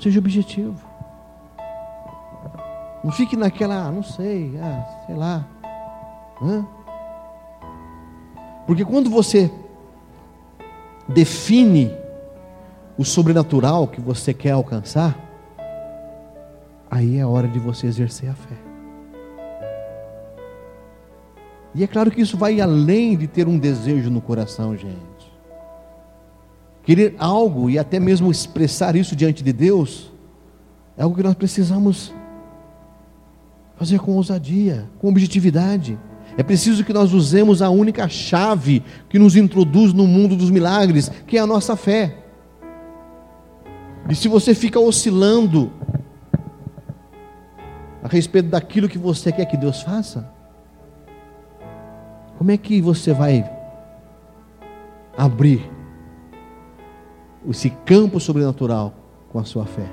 Seja 0.00 0.18
objetivo. 0.18 0.80
Não 3.04 3.12
fique 3.12 3.36
naquela, 3.36 3.86
ah, 3.86 3.90
não 3.90 4.02
sei, 4.02 4.58
ah, 4.58 5.04
sei 5.06 5.14
lá. 5.14 5.46
Hã? 6.42 6.66
Porque 8.66 8.84
quando 8.84 9.10
você 9.10 9.50
define 11.08 11.92
o 12.96 13.04
sobrenatural 13.04 13.88
que 13.88 14.00
você 14.00 14.32
quer 14.32 14.52
alcançar, 14.52 15.18
aí 16.90 17.18
é 17.18 17.26
hora 17.26 17.48
de 17.48 17.58
você 17.58 17.86
exercer 17.86 18.30
a 18.30 18.34
fé. 18.34 18.69
E 21.74 21.84
é 21.84 21.86
claro 21.86 22.10
que 22.10 22.20
isso 22.20 22.36
vai 22.36 22.60
além 22.60 23.16
de 23.16 23.26
ter 23.26 23.46
um 23.46 23.58
desejo 23.58 24.10
no 24.10 24.20
coração, 24.20 24.76
gente. 24.76 24.98
Querer 26.82 27.14
algo 27.18 27.70
e 27.70 27.78
até 27.78 28.00
mesmo 28.00 28.30
expressar 28.30 28.96
isso 28.96 29.14
diante 29.14 29.44
de 29.44 29.52
Deus, 29.52 30.12
é 30.96 31.02
algo 31.02 31.14
que 31.14 31.22
nós 31.22 31.34
precisamos 31.34 32.12
fazer 33.76 33.98
com 34.00 34.16
ousadia, 34.16 34.90
com 34.98 35.08
objetividade. 35.08 35.98
É 36.36 36.42
preciso 36.42 36.84
que 36.84 36.92
nós 36.92 37.12
usemos 37.12 37.62
a 37.62 37.70
única 37.70 38.08
chave 38.08 38.82
que 39.08 39.18
nos 39.18 39.36
introduz 39.36 39.92
no 39.92 40.06
mundo 40.06 40.36
dos 40.36 40.50
milagres, 40.50 41.10
que 41.26 41.36
é 41.36 41.40
a 41.40 41.46
nossa 41.46 41.76
fé. 41.76 42.18
E 44.08 44.14
se 44.14 44.26
você 44.28 44.54
fica 44.54 44.80
oscilando 44.80 45.72
a 48.02 48.08
respeito 48.08 48.48
daquilo 48.48 48.88
que 48.88 48.98
você 48.98 49.30
quer 49.30 49.44
que 49.44 49.56
Deus 49.56 49.82
faça? 49.82 50.39
Como 52.40 52.50
é 52.50 52.56
que 52.56 52.80
você 52.80 53.12
vai 53.12 53.44
abrir 55.14 55.70
esse 57.46 57.68
campo 57.84 58.18
sobrenatural 58.18 58.94
com 59.28 59.38
a 59.38 59.44
sua 59.44 59.66
fé? 59.66 59.84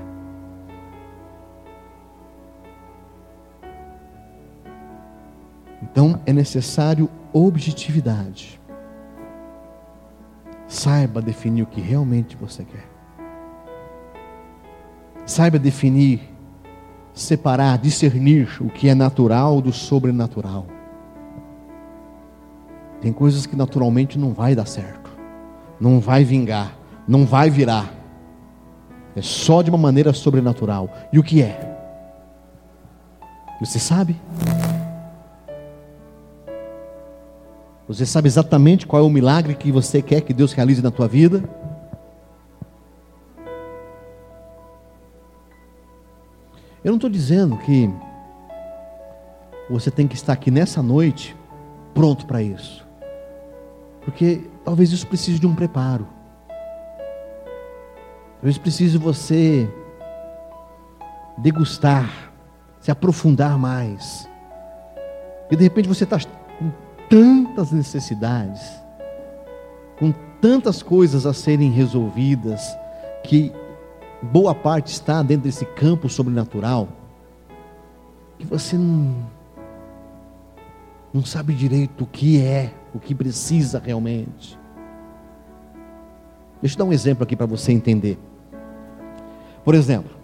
Então 5.83 6.21
é 6.25 6.31
necessário 6.31 7.09
objetividade. 7.33 8.61
Saiba 10.69 11.21
definir 11.21 11.63
o 11.63 11.67
que 11.67 11.81
realmente 11.81 12.37
você 12.37 12.63
quer. 12.63 12.87
Saiba 15.25 15.59
definir, 15.59 16.21
separar, 17.13 17.77
discernir 17.77 18.47
o 18.61 18.69
que 18.69 18.87
é 18.87 18.95
natural 18.95 19.59
do 19.59 19.73
sobrenatural. 19.73 20.76
Tem 23.01 23.13
coisas 23.13 23.45
que 23.45 23.55
naturalmente 23.55 24.17
não 24.17 24.33
vai 24.33 24.55
dar 24.55 24.65
certo, 24.65 25.11
não 25.79 25.99
vai 25.99 26.23
vingar, 26.23 26.75
não 27.07 27.25
vai 27.25 27.49
virar. 27.49 27.93
É 29.15 29.21
só 29.21 29.61
de 29.61 29.69
uma 29.69 29.77
maneira 29.77 30.13
sobrenatural. 30.13 30.89
E 31.11 31.17
o 31.17 31.23
que 31.23 31.41
é? 31.41 31.75
Você 33.59 33.79
sabe? 33.79 34.15
Você 37.87 38.05
sabe 38.05 38.27
exatamente 38.27 38.85
qual 38.85 39.01
é 39.01 39.05
o 39.05 39.09
milagre 39.09 39.55
que 39.55 39.71
você 39.71 40.01
quer 40.01 40.21
que 40.21 40.33
Deus 40.33 40.53
realize 40.53 40.81
na 40.81 40.91
tua 40.91 41.07
vida? 41.07 41.43
Eu 46.83 46.91
não 46.91 46.95
estou 46.95 47.09
dizendo 47.09 47.57
que 47.57 47.89
você 49.69 49.89
tem 49.89 50.07
que 50.07 50.15
estar 50.15 50.33
aqui 50.33 50.51
nessa 50.51 50.81
noite 50.81 51.35
pronto 51.93 52.25
para 52.25 52.41
isso. 52.41 52.86
Porque 54.07 54.49
talvez 54.63 54.89
isso 54.93 55.05
precise 55.05 55.37
de 55.37 55.45
um 55.45 55.53
preparo. 55.53 56.07
Talvez 58.35 58.57
precise 58.57 58.97
você 58.97 59.69
degustar, 61.37 62.31
se 62.79 62.89
aprofundar 62.89 63.59
mais. 63.59 64.25
E 65.51 65.57
de 65.57 65.63
repente 65.63 65.89
você 65.89 66.05
está 66.05 66.19
tantas 67.09 67.73
necessidades, 67.73 68.61
com 69.99 70.13
tantas 70.39 70.81
coisas 70.81 71.25
a 71.25 71.33
serem 71.33 71.69
resolvidas, 71.69 72.61
que 73.25 73.51
boa 74.21 74.55
parte 74.55 74.87
está 74.87 75.21
dentro 75.21 75.43
desse 75.43 75.65
campo 75.65 76.07
sobrenatural, 76.07 76.87
que 78.39 78.45
você 78.45 78.77
não, 78.77 79.17
não 81.13 81.25
sabe 81.25 81.53
direito 81.53 82.05
o 82.05 82.07
que 82.07 82.41
é, 82.41 82.73
o 82.93 82.99
que 82.99 83.13
precisa 83.13 83.81
realmente. 83.83 84.57
Deixa 86.61 86.75
eu 86.75 86.79
dar 86.79 86.85
um 86.85 86.93
exemplo 86.93 87.23
aqui 87.23 87.35
para 87.35 87.45
você 87.45 87.71
entender. 87.71 88.17
Por 89.63 89.75
exemplo, 89.75 90.17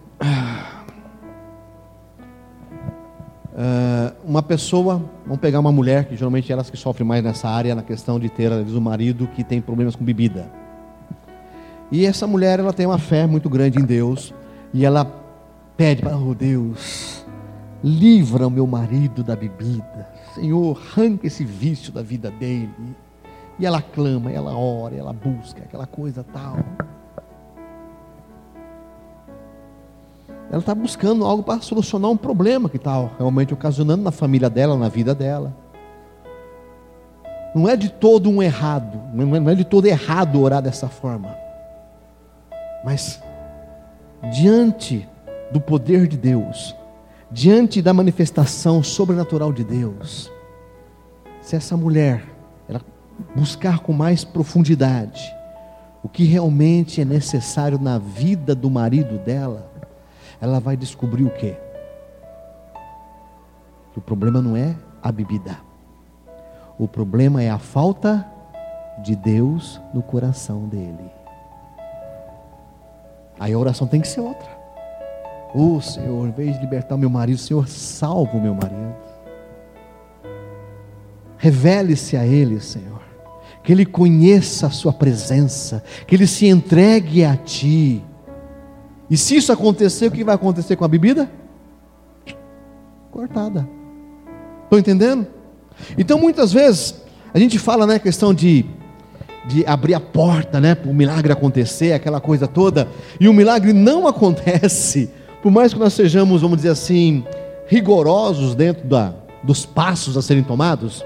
Uh, 3.54 4.12
uma 4.26 4.42
pessoa, 4.42 5.00
vamos 5.28 5.40
pegar 5.40 5.60
uma 5.60 5.72
mulher, 5.72 6.06
que 6.06 6.16
geralmente 6.16 6.52
é 6.52 6.54
elas 6.54 6.72
que 6.72 6.78
sofrem 6.78 7.08
mais 7.08 7.24
nessa 7.24 7.48
área, 7.48 7.76
na 7.76 7.84
questão 7.84 8.20
de 8.20 8.28
ter, 8.28 8.52
às 8.52 8.58
vezes, 8.58 8.74
um 8.74 8.82
marido 8.82 9.28
que 9.28 9.44
tem 9.44 9.62
problemas 9.62 9.96
com 9.96 10.04
bebida. 10.04 10.52
E 11.92 12.04
essa 12.04 12.26
mulher, 12.26 12.60
ela 12.60 12.74
tem 12.74 12.88
uma 12.88 12.98
fé 12.98 13.28
muito 13.28 13.48
grande 13.52 13.80
em 13.80 13.86
Deus, 13.86 14.34
e 14.74 14.84
ela 14.84 15.06
pede 15.78 16.02
para, 16.02 16.18
oh 16.18 16.34
Deus, 16.34 17.24
livra 17.84 18.48
o 18.48 18.50
meu 18.50 18.66
marido 18.66 19.24
da 19.24 19.36
bebida, 19.36 20.10
Senhor, 20.34 20.78
arranca 20.78 21.28
esse 21.28 21.44
vício 21.44 21.92
da 21.92 22.02
vida 22.02 22.32
dele. 22.32 22.96
E 23.60 23.66
ela 23.66 23.82
clama, 23.82 24.32
ela 24.32 24.58
ora, 24.58 24.96
ela 24.96 25.14
busca, 25.14 25.62
aquela 25.62 25.86
coisa 25.86 26.24
tal. 26.24 26.58
Ela 30.50 30.60
está 30.60 30.74
buscando 30.74 31.26
algo 31.26 31.44
para 31.44 31.62
solucionar 31.62 32.10
um 32.12 32.18
problema 32.18 32.68
que 32.68 32.78
está 32.78 33.10
realmente 33.18 33.54
ocasionando 33.54 34.04
na 34.04 34.12
família 34.12 34.50
dela, 34.50 34.76
na 34.78 34.90
vida 34.90 35.14
dela. 35.14 35.54
Não 37.56 37.70
é 37.70 37.76
de 37.76 37.90
todo 37.90 38.30
um 38.30 38.42
errado, 38.42 39.00
não 39.14 39.50
é 39.50 39.56
de 39.56 39.64
todo 39.64 39.86
errado 39.86 40.42
orar 40.42 40.62
dessa 40.62 40.88
forma. 40.88 41.36
Mas, 42.84 43.22
diante 44.32 45.08
do 45.52 45.62
poder 45.62 46.08
de 46.08 46.18
Deus, 46.18 46.76
diante 47.34 47.82
da 47.82 47.94
manifestação 47.94 48.84
sobrenatural 48.84 49.52
de 49.52 49.64
Deus, 49.64 50.32
se 51.42 51.56
essa 51.56 51.76
mulher 51.76 52.24
ela 52.70 52.80
buscar 53.36 53.80
com 53.80 53.92
mais 53.92 54.24
profundidade 54.24 55.34
o 56.04 56.10
que 56.10 56.26
realmente 56.26 57.02
é 57.02 57.06
necessário 57.06 57.80
na 57.80 57.98
vida 57.98 58.54
do 58.54 58.70
marido 58.70 59.18
dela, 59.18 59.72
ela 60.40 60.60
vai 60.60 60.78
descobrir 60.78 61.24
o 61.24 61.30
quê? 61.30 61.56
Que 63.94 64.00
o 64.00 64.02
problema 64.02 64.42
não 64.42 64.56
é 64.56 64.76
a 65.02 65.12
bebida. 65.12 65.58
O 66.78 66.88
problema 66.88 67.42
é 67.42 67.50
a 67.50 67.58
falta 67.58 68.28
de 69.02 69.16
Deus 69.16 69.82
no 69.94 70.04
coração 70.04 70.68
dele. 70.68 71.10
Aí 73.40 73.54
a 73.54 73.58
oração 73.58 73.88
tem 73.88 74.02
que 74.02 74.08
ser 74.08 74.20
outra. 74.20 74.53
Oh, 75.54 75.80
Senhor, 75.80 76.28
em 76.28 76.32
vez 76.32 76.56
de 76.56 76.62
libertar 76.62 76.98
meu 76.98 77.10
marido, 77.10 77.38
Senhor, 77.38 77.68
salva 77.68 78.38
o 78.38 78.42
meu 78.42 78.54
marido. 78.54 78.96
Revele-se 81.38 82.18
a 82.18 82.26
ele, 82.26 82.60
Senhor. 82.60 83.02
Que 83.64 83.72
ele 83.72 83.86
conheça 83.86 84.68
a 84.68 84.72
sua 84.72 84.92
presença, 84.92 85.84
que 86.08 86.16
ele 86.16 86.28
se 86.28 86.48
entregue 86.48 87.24
a 87.24 87.36
ti 87.38 88.04
e 89.14 89.18
se 89.18 89.36
isso 89.36 89.52
acontecer, 89.52 90.08
o 90.08 90.12
que 90.12 90.24
vai 90.24 90.34
acontecer 90.34 90.76
com 90.76 90.84
a 90.84 90.88
bebida? 90.88 91.30
Cortada. 93.12 93.70
Estão 94.64 94.80
entendendo? 94.80 95.28
Então 95.96 96.18
muitas 96.18 96.52
vezes 96.52 96.96
a 97.34 97.38
gente 97.38 97.60
fala, 97.60 97.86
né, 97.86 98.00
questão 98.00 98.34
de, 98.34 98.66
de 99.46 99.64
abrir 99.68 99.94
a 99.94 100.00
porta, 100.00 100.60
né, 100.60 100.74
para 100.74 100.90
o 100.90 100.96
milagre 100.96 101.32
acontecer, 101.32 101.94
aquela 101.94 102.20
coisa 102.20 102.48
toda, 102.48 102.88
e 103.20 103.28
o 103.28 103.34
milagre 103.34 103.72
não 103.72 104.08
acontece, 104.10 105.12
por 105.44 105.52
mais 105.52 105.74
que 105.74 105.80
nós 105.80 105.92
sejamos, 105.92 106.42
vamos 106.42 106.56
dizer 106.56 106.70
assim, 106.70 107.26
rigorosos 107.68 108.56
dentro 108.56 108.88
da, 108.88 109.14
dos 109.44 109.66
passos 109.66 110.16
a 110.16 110.22
serem 110.22 110.42
tomados, 110.42 111.04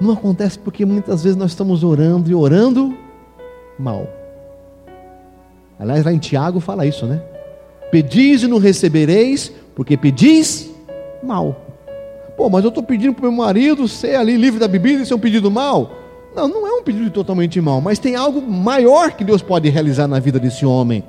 não 0.00 0.12
acontece 0.12 0.58
porque 0.58 0.84
muitas 0.84 1.22
vezes 1.22 1.36
nós 1.36 1.52
estamos 1.52 1.84
orando 1.84 2.28
e 2.28 2.34
orando 2.34 2.92
mal. 3.78 4.08
Aliás, 5.78 6.04
lá 6.04 6.12
em 6.12 6.18
Tiago 6.18 6.58
fala 6.58 6.84
isso, 6.84 7.06
né? 7.06 7.22
Pedis 7.92 8.42
e 8.42 8.48
não 8.48 8.58
recebereis, 8.58 9.52
porque 9.76 9.96
pedis 9.96 10.68
mal. 11.22 11.64
Pô, 12.36 12.50
mas 12.50 12.64
eu 12.64 12.70
estou 12.70 12.82
pedindo 12.82 13.14
para 13.14 13.28
o 13.28 13.32
meu 13.32 13.44
marido 13.44 13.86
ser 13.86 14.16
ali 14.16 14.36
livre 14.36 14.58
da 14.58 14.66
bebida 14.66 15.04
e 15.04 15.06
ser 15.06 15.14
um 15.14 15.18
pedido 15.20 15.48
mal. 15.48 15.92
Não, 16.34 16.48
não 16.48 16.66
é 16.66 16.72
um 16.72 16.82
pedido 16.82 17.08
totalmente 17.10 17.60
mal, 17.60 17.80
mas 17.80 18.00
tem 18.00 18.16
algo 18.16 18.42
maior 18.42 19.12
que 19.12 19.22
Deus 19.22 19.42
pode 19.42 19.68
realizar 19.68 20.08
na 20.08 20.18
vida 20.18 20.40
desse 20.40 20.66
homem. 20.66 21.04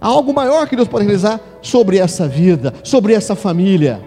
Há 0.00 0.06
algo 0.06 0.32
maior 0.34 0.68
que 0.68 0.76
Deus 0.76 0.88
pode 0.88 1.04
realizar 1.04 1.40
sobre 1.62 1.98
essa 1.98 2.26
vida, 2.26 2.74
sobre 2.82 3.12
essa 3.14 3.34
família. 3.34 4.02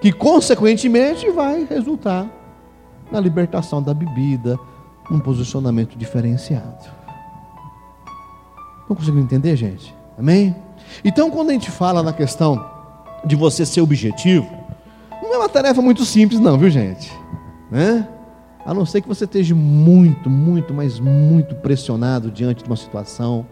Que 0.00 0.12
consequentemente 0.12 1.30
vai 1.30 1.66
resultar 1.68 2.26
na 3.10 3.20
libertação 3.20 3.82
da 3.82 3.94
bebida, 3.94 4.58
um 5.10 5.20
posicionamento 5.20 5.96
diferenciado. 5.96 6.84
Não 8.88 8.96
conseguindo 8.96 9.22
entender, 9.22 9.56
gente? 9.56 9.94
Amém? 10.18 10.54
Então, 11.04 11.30
quando 11.30 11.50
a 11.50 11.52
gente 11.52 11.70
fala 11.70 12.02
na 12.02 12.12
questão 12.12 12.64
de 13.24 13.36
você 13.36 13.66
ser 13.66 13.80
objetivo, 13.80 14.48
não 15.22 15.34
é 15.34 15.38
uma 15.38 15.48
tarefa 15.48 15.82
muito 15.82 16.04
simples, 16.04 16.40
não, 16.40 16.56
viu, 16.58 16.70
gente? 16.70 17.12
Né? 17.70 18.08
A 18.66 18.74
não 18.74 18.84
ser 18.84 19.00
que 19.00 19.06
você 19.06 19.26
esteja 19.26 19.54
muito, 19.54 20.28
muito, 20.28 20.74
mas 20.74 20.98
muito 20.98 21.54
pressionado 21.54 22.32
diante 22.32 22.64
de 22.64 22.68
uma 22.68 22.74
situação, 22.74 23.46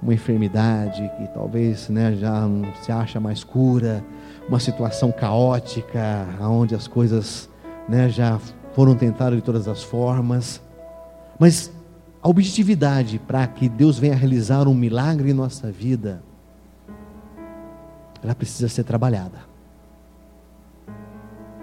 uma 0.00 0.14
enfermidade 0.14 1.10
que 1.18 1.26
talvez 1.34 1.88
né, 1.88 2.14
já 2.14 2.46
não 2.46 2.72
se 2.76 2.92
acha 2.92 3.18
mais 3.18 3.42
cura, 3.42 4.04
uma 4.48 4.60
situação 4.60 5.10
caótica, 5.10 6.28
onde 6.40 6.76
as 6.76 6.86
coisas 6.86 7.50
né, 7.88 8.08
já 8.08 8.38
foram 8.72 8.94
tentadas 8.94 9.34
de 9.36 9.42
todas 9.42 9.66
as 9.66 9.82
formas. 9.82 10.62
Mas 11.40 11.72
a 12.22 12.28
objetividade 12.28 13.18
para 13.18 13.44
que 13.48 13.68
Deus 13.68 13.98
venha 13.98 14.14
realizar 14.14 14.68
um 14.68 14.74
milagre 14.74 15.28
em 15.28 15.34
nossa 15.34 15.72
vida, 15.72 16.22
ela 18.22 18.32
precisa 18.32 18.68
ser 18.68 18.84
trabalhada. 18.84 19.40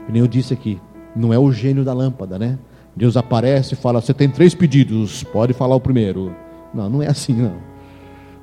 nem 0.10 0.20
eu 0.20 0.28
disse 0.28 0.54
aqui, 0.54 0.82
não 1.16 1.34
é 1.34 1.40
o 1.40 1.50
gênio 1.50 1.86
da 1.86 1.94
lâmpada, 1.94 2.38
né? 2.38 2.60
Deus 2.96 3.18
aparece 3.18 3.74
e 3.74 3.78
fala: 3.78 4.02
Você 4.02 4.14
tem 4.14 4.30
três 4.30 4.54
pedidos, 4.54 5.24
pode 5.24 5.54
falar 5.54 5.76
o 5.76 5.82
primeiro. 5.82 6.36
Não, 6.74 6.90
não 6.90 7.02
é 7.02 7.08
assim, 7.08 7.34
não. 7.34 7.58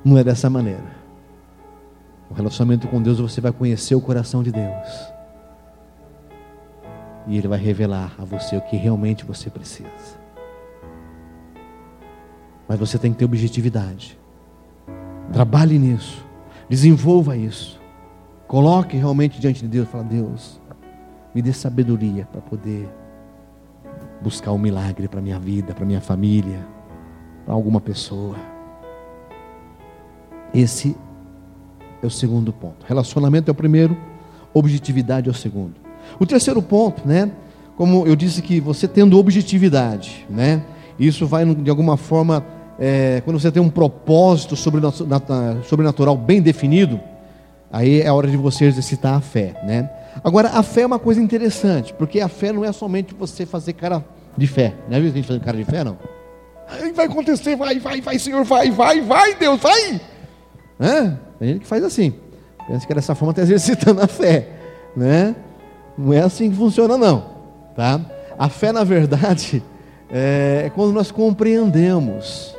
Não 0.03 0.17
é 0.17 0.23
dessa 0.23 0.49
maneira. 0.49 1.01
O 2.29 2.33
relacionamento 2.33 2.87
com 2.87 3.01
Deus 3.01 3.19
você 3.19 3.41
vai 3.41 3.51
conhecer 3.51 3.95
o 3.95 4.01
coração 4.01 4.41
de 4.41 4.51
Deus. 4.51 5.11
E 7.27 7.37
Ele 7.37 7.47
vai 7.47 7.59
revelar 7.59 8.13
a 8.17 8.25
você 8.25 8.55
o 8.55 8.61
que 8.61 8.75
realmente 8.75 9.25
você 9.25 9.49
precisa. 9.49 10.19
Mas 12.67 12.79
você 12.79 12.97
tem 12.97 13.11
que 13.11 13.19
ter 13.19 13.25
objetividade. 13.25 14.17
Trabalhe 15.31 15.77
nisso. 15.77 16.25
Desenvolva 16.69 17.37
isso. 17.37 17.79
Coloque 18.47 18.97
realmente 18.97 19.39
diante 19.39 19.61
de 19.61 19.67
Deus, 19.67 19.87
fala: 19.87 20.03
Deus, 20.03 20.59
me 21.33 21.41
dê 21.41 21.53
sabedoria 21.53 22.25
para 22.31 22.41
poder 22.41 22.89
buscar 24.21 24.51
um 24.51 24.57
milagre 24.57 25.07
para 25.07 25.21
minha 25.21 25.39
vida, 25.39 25.73
para 25.73 25.85
minha 25.85 26.01
família, 26.01 26.65
para 27.45 27.53
alguma 27.53 27.81
pessoa. 27.81 28.35
Esse 30.53 30.95
é 32.01 32.05
o 32.05 32.09
segundo 32.09 32.53
ponto. 32.53 32.85
Relacionamento 32.87 33.49
é 33.49 33.51
o 33.51 33.55
primeiro, 33.55 33.97
objetividade 34.53 35.27
é 35.27 35.31
o 35.31 35.35
segundo. 35.35 35.75
O 36.19 36.25
terceiro 36.25 36.61
ponto, 36.61 37.07
né? 37.07 37.31
Como 37.75 38.05
eu 38.05 38.15
disse 38.15 38.41
que 38.41 38.59
você 38.59 38.87
tendo 38.87 39.17
objetividade, 39.17 40.25
né? 40.29 40.63
Isso 40.99 41.25
vai 41.25 41.45
de 41.55 41.69
alguma 41.69 41.97
forma, 41.97 42.45
é, 42.77 43.21
quando 43.25 43.39
você 43.39 43.51
tem 43.51 43.61
um 43.61 43.69
propósito 43.69 44.55
sobrenatural 44.55 46.15
bem 46.15 46.41
definido, 46.41 46.99
aí 47.71 48.01
é 48.01 48.11
hora 48.11 48.27
de 48.27 48.37
você 48.37 48.65
exercitar 48.65 49.15
a 49.15 49.21
fé, 49.21 49.59
né? 49.63 49.89
Agora, 50.23 50.49
a 50.49 50.63
fé 50.63 50.81
é 50.81 50.85
uma 50.85 50.99
coisa 50.99 51.21
interessante, 51.21 51.93
porque 51.93 52.19
a 52.19 52.27
fé 52.27 52.51
não 52.51 52.65
é 52.65 52.71
somente 52.71 53.13
você 53.13 53.45
fazer 53.45 53.73
cara 53.73 54.03
de 54.37 54.47
fé. 54.47 54.73
Não 54.89 54.97
é 54.97 54.99
visto 54.99 55.13
a 55.13 55.17
gente 55.17 55.27
fazendo 55.27 55.43
cara 55.43 55.57
de 55.57 55.65
fé, 55.65 55.83
não? 55.83 55.97
Vai 56.95 57.05
acontecer, 57.05 57.55
vai, 57.55 57.79
vai, 57.79 58.01
vai, 58.01 58.17
Senhor, 58.17 58.43
vai, 58.43 58.71
vai, 58.71 59.01
vai, 59.01 59.35
Deus, 59.35 59.59
vai. 59.59 60.01
É, 60.79 61.13
tem 61.37 61.49
gente 61.49 61.61
que 61.61 61.67
faz 61.67 61.83
assim. 61.83 62.13
Pensa 62.67 62.87
que 62.87 62.93
dessa 62.93 63.13
forma 63.13 63.31
está 63.31 63.41
exercitando 63.41 64.01
a 64.01 64.07
fé, 64.07 64.49
né? 64.95 65.35
Não 65.97 66.13
é 66.13 66.21
assim 66.21 66.49
que 66.49 66.55
funciona, 66.55 66.97
não, 66.97 67.25
tá? 67.75 67.99
A 68.37 68.49
fé, 68.49 68.71
na 68.71 68.83
verdade, 68.83 69.61
é, 70.09 70.63
é 70.65 70.69
quando 70.69 70.93
nós 70.93 71.11
compreendemos 71.11 72.55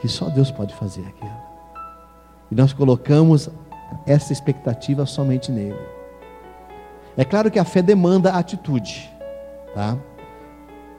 que 0.00 0.08
só 0.08 0.28
Deus 0.28 0.50
pode 0.50 0.74
fazer 0.74 1.02
aquilo. 1.02 1.44
E 2.50 2.54
nós 2.54 2.72
colocamos 2.72 3.48
essa 4.06 4.32
expectativa 4.32 5.06
somente 5.06 5.50
nele. 5.50 5.78
É 7.16 7.24
claro 7.24 7.50
que 7.50 7.58
a 7.58 7.64
fé 7.64 7.80
demanda 7.80 8.32
atitude, 8.32 9.10
tá? 9.74 9.96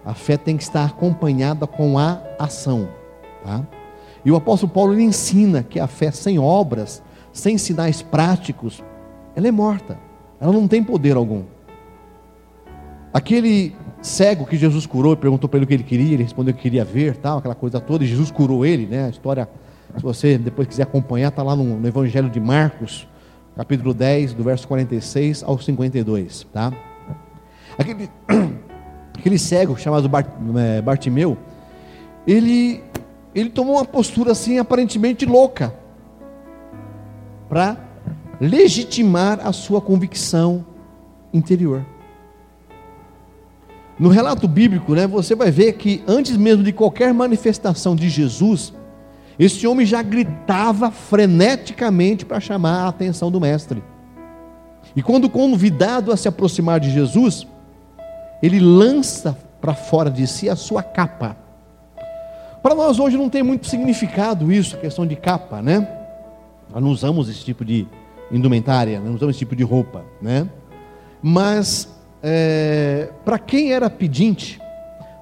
A 0.04 0.14
fé 0.14 0.38
tem 0.38 0.56
que 0.56 0.64
estar 0.64 0.86
acompanhada 0.86 1.68
com 1.68 1.98
a 1.98 2.22
ação, 2.40 2.88
tá? 3.44 3.66
E 4.24 4.32
o 4.32 4.36
apóstolo 4.36 4.72
Paulo 4.72 4.94
ele 4.94 5.04
ensina 5.04 5.62
que 5.64 5.80
a 5.80 5.88
fé 5.88 6.12
sem 6.12 6.40
obras, 6.40 7.04
sem 7.32 7.58
sinais 7.58 8.02
práticos, 8.02 8.84
ela 9.36 9.48
é 9.48 9.52
morta. 9.52 10.00
Ela 10.40 10.52
não 10.52 10.68
tem 10.68 10.84
poder 10.84 11.16
algum. 11.16 11.44
Aquele 13.14 13.76
cego 14.02 14.46
que 14.46 14.58
Jesus 14.58 14.86
curou 14.86 15.16
perguntou 15.16 15.50
para 15.50 15.58
ele 15.58 15.66
o 15.66 15.68
que 15.68 15.74
ele 15.74 15.84
queria, 15.84 16.14
ele 16.14 16.24
respondeu 16.24 16.54
que 16.54 16.62
queria 16.62 16.86
ver, 16.86 17.18
tal, 17.18 17.38
aquela 17.38 17.56
coisa 17.56 17.80
toda, 17.80 18.04
e 18.04 18.08
Jesus 18.08 18.32
curou 18.32 18.66
ele, 18.66 18.86
né? 18.86 19.06
A 19.06 19.10
história, 19.10 19.50
se 19.98 20.04
você 20.04 20.38
depois 20.38 20.68
quiser 20.68 20.84
acompanhar, 20.84 21.30
está 21.30 21.42
lá 21.44 21.56
no, 21.56 21.80
no 21.80 21.88
Evangelho 21.88 22.30
de 22.30 22.40
Marcos, 22.40 23.08
capítulo 23.56 23.94
10, 23.94 24.34
do 24.34 24.44
verso 24.44 24.68
46 24.68 25.44
ao 25.44 25.58
52, 25.58 26.46
tá? 26.52 26.74
Aquele, 27.78 28.10
aquele 29.18 29.38
cego 29.38 29.78
chamado 29.78 30.10
Bart, 30.10 30.28
é, 30.58 30.82
Bartimeu, 30.82 31.38
ele 32.28 32.84
ele 33.34 33.50
tomou 33.50 33.76
uma 33.76 33.86
postura 33.86 34.32
assim 34.32 34.60
aparentemente 34.60 35.26
louca 35.26 35.76
para 37.50 37.78
legitimar 38.40 39.46
a 39.46 39.52
sua 39.52 39.82
convicção 39.82 40.66
interior. 41.34 41.86
No 44.00 44.08
relato 44.08 44.48
bíblico, 44.48 44.94
né, 44.94 45.06
você 45.06 45.36
vai 45.36 45.52
ver 45.52 45.74
que 45.74 46.02
antes 46.08 46.38
mesmo 46.38 46.64
de 46.64 46.72
qualquer 46.72 47.14
manifestação 47.14 47.94
de 47.94 48.08
Jesus, 48.08 48.74
esse 49.38 49.66
homem 49.68 49.86
já 49.86 50.02
gritava 50.02 50.92
freneticamente 50.92 52.26
para 52.26 52.40
chamar 52.40 52.86
a 52.86 52.88
atenção 52.88 53.30
do 53.30 53.40
mestre. 53.40 53.84
E 54.96 55.02
quando 55.02 55.30
convidado 55.30 56.12
a 56.12 56.18
se 56.18 56.28
aproximar 56.28 56.80
de 56.80 56.90
Jesus, 56.90 57.46
ele 58.42 58.60
lança 58.60 59.38
para 59.60 59.74
fora 59.74 60.10
de 60.10 60.26
si 60.26 60.50
a 60.50 60.56
sua 60.56 60.82
capa 60.84 61.46
para 62.66 62.74
nós 62.74 62.98
hoje 62.98 63.16
não 63.16 63.30
tem 63.30 63.44
muito 63.44 63.68
significado 63.68 64.52
isso, 64.52 64.76
questão 64.78 65.06
de 65.06 65.16
capa, 65.16 65.62
né? 65.62 65.88
Nós 66.74 66.82
não 66.82 66.90
usamos 66.90 67.30
esse 67.30 67.46
tipo 67.46 67.64
de 67.64 67.86
indumentária, 68.32 69.00
não 69.00 69.14
usamos 69.14 69.36
esse 69.36 69.38
tipo 69.46 69.56
de 69.56 69.62
roupa, 69.62 70.04
né? 70.20 70.50
Mas 71.22 71.88
é, 72.24 73.10
para 73.24 73.38
quem 73.38 73.72
era 73.72 73.88
pedinte, 73.88 74.60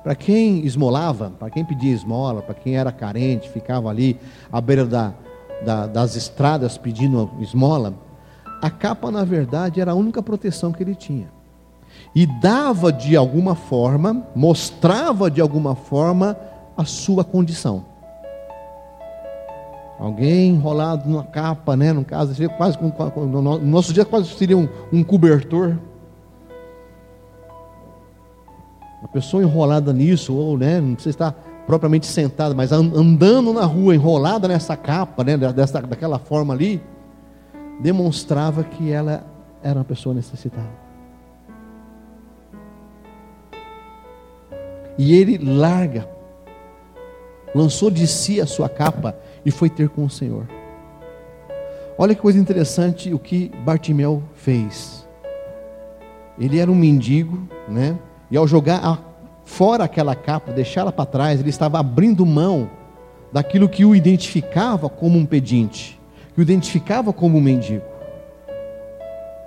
para 0.03 0.15
quem 0.15 0.65
esmolava, 0.65 1.31
para 1.39 1.49
quem 1.49 1.63
pedia 1.63 1.93
esmola, 1.93 2.41
para 2.41 2.53
quem 2.53 2.75
era 2.75 2.91
carente, 2.91 3.49
ficava 3.49 3.89
ali 3.89 4.19
à 4.51 4.59
beira 4.59 4.85
da, 4.85 5.13
da, 5.63 5.87
das 5.87 6.15
estradas 6.15 6.77
pedindo 6.77 7.31
esmola, 7.39 7.93
a 8.61 8.69
capa 8.69 9.09
na 9.09 9.23
verdade 9.23 9.79
era 9.79 9.91
a 9.91 9.95
única 9.95 10.21
proteção 10.21 10.71
que 10.71 10.83
ele 10.83 10.95
tinha. 10.95 11.27
E 12.13 12.25
dava 12.25 12.91
de 12.91 13.15
alguma 13.15 13.55
forma, 13.55 14.27
mostrava 14.35 15.31
de 15.31 15.41
alguma 15.41 15.75
forma 15.75 16.37
a 16.75 16.85
sua 16.85 17.23
condição. 17.23 17.85
Alguém 19.99 20.49
enrolado 20.49 21.09
numa 21.09 21.23
capa, 21.23 21.77
né? 21.77 21.93
No 21.93 22.03
caso, 22.03 22.35
quase 22.57 22.77
no 22.81 23.57
nosso 23.59 23.93
dia 23.93 24.03
quase 24.03 24.27
seria 24.35 24.57
um, 24.57 24.67
um 24.91 25.03
cobertor. 25.03 25.77
Uma 29.03 29.09
pessoa 29.09 29.43
enrolada 29.43 29.91
nisso, 29.91 30.33
ou 30.33 30.57
né, 30.57 30.79
não 30.79 30.93
precisa 30.93 31.13
estar 31.13 31.31
propriamente 31.67 32.07
sentada, 32.07 32.55
mas 32.55 32.71
andando 32.71 33.51
na 33.51 33.65
rua, 33.65 33.93
enrolada 33.93 34.47
nessa 34.47 34.77
capa, 34.77 35.25
né, 35.25 35.35
dessa, 35.35 35.81
daquela 35.81 36.17
forma 36.17 36.53
ali, 36.53 36.81
demonstrava 37.81 38.63
que 38.63 38.89
ela 38.89 39.25
era 39.61 39.77
uma 39.77 39.83
pessoa 39.83 40.15
necessitada. 40.15 40.69
E 44.97 45.13
ele 45.13 45.37
larga 45.37 46.07
lançou 47.53 47.91
de 47.91 48.07
si 48.07 48.39
a 48.39 48.45
sua 48.45 48.69
capa 48.69 49.17
e 49.45 49.51
foi 49.51 49.69
ter 49.69 49.89
com 49.89 50.05
o 50.05 50.09
Senhor. 50.09 50.47
Olha 51.97 52.15
que 52.15 52.21
coisa 52.21 52.39
interessante 52.39 53.13
o 53.13 53.19
que 53.19 53.51
Bartimeu 53.65 54.23
fez. 54.33 55.05
Ele 56.39 56.57
era 56.57 56.71
um 56.71 56.75
mendigo, 56.75 57.45
né? 57.67 57.99
E 58.29 58.37
ao 58.37 58.47
jogar 58.47 58.99
fora 59.45 59.83
aquela 59.83 60.15
capa, 60.15 60.51
deixá-la 60.51 60.91
para 60.91 61.05
trás, 61.05 61.39
ele 61.39 61.49
estava 61.49 61.79
abrindo 61.79 62.25
mão 62.25 62.69
daquilo 63.31 63.67
que 63.67 63.83
o 63.83 63.95
identificava 63.95 64.87
como 64.87 65.17
um 65.17 65.25
pedinte, 65.25 65.99
que 66.33 66.39
o 66.39 66.43
identificava 66.43 67.11
como 67.11 67.37
um 67.37 67.41
mendigo. 67.41 67.83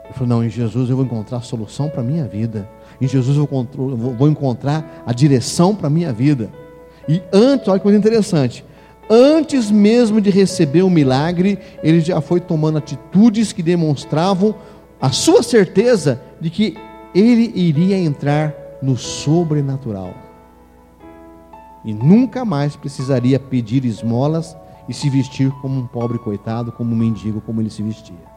Ele 0.05 0.13
falou: 0.13 0.29
Não, 0.29 0.45
em 0.45 0.51
Jesus 0.51 0.91
eu 0.91 0.97
vou 0.97 1.05
encontrar 1.05 1.39
a 1.39 1.43
solução 1.43 1.89
para 1.89 2.01
a 2.01 2.05
minha 2.05 2.25
vida. 2.25 2.69
Em 3.01 3.07
Jesus 3.07 3.37
eu 3.37 3.47
vou 3.47 4.29
encontrar 4.29 5.03
a 5.07 5.13
direção 5.13 5.75
para 5.75 5.87
a 5.87 5.91
minha 5.91 6.13
vida. 6.13 6.51
E 7.09 7.23
antes, 7.33 7.69
olha 7.69 7.79
que 7.79 7.83
coisa 7.85 7.99
interessante, 7.99 8.65
antes 9.09 9.71
mesmo 9.71 10.21
de 10.21 10.31
receber 10.31 10.83
o 10.83 10.91
milagre, 10.91 11.59
ele 11.83 12.01
já 12.01 12.21
foi 12.21 12.41
tomando 12.41 12.79
atitudes 12.79 13.53
que 13.53 13.63
demonstravam 13.63 14.55
a 15.01 15.11
sua 15.11 15.43
certeza 15.43 16.21
de 16.41 16.51
que 16.51 16.77
ele 17.15 17.53
iria 17.55 17.97
entrar 17.97 18.66
no 18.83 18.97
sobrenatural. 18.97 20.15
E 21.85 21.95
nunca 21.95 22.45
mais 22.45 22.75
precisaria 22.77 23.39
pedir 23.39 23.85
esmolas 23.85 24.57
e 24.89 24.95
se 24.95 25.09
vestir 25.09 25.51
como 25.63 25.81
um 25.81 25.87
pobre 25.87 26.19
coitado, 26.19 26.73
como 26.73 26.93
um 26.93 26.99
mendigo, 26.99 27.41
como 27.41 27.61
ele 27.61 27.71
se 27.71 27.83
vestia. 27.83 28.37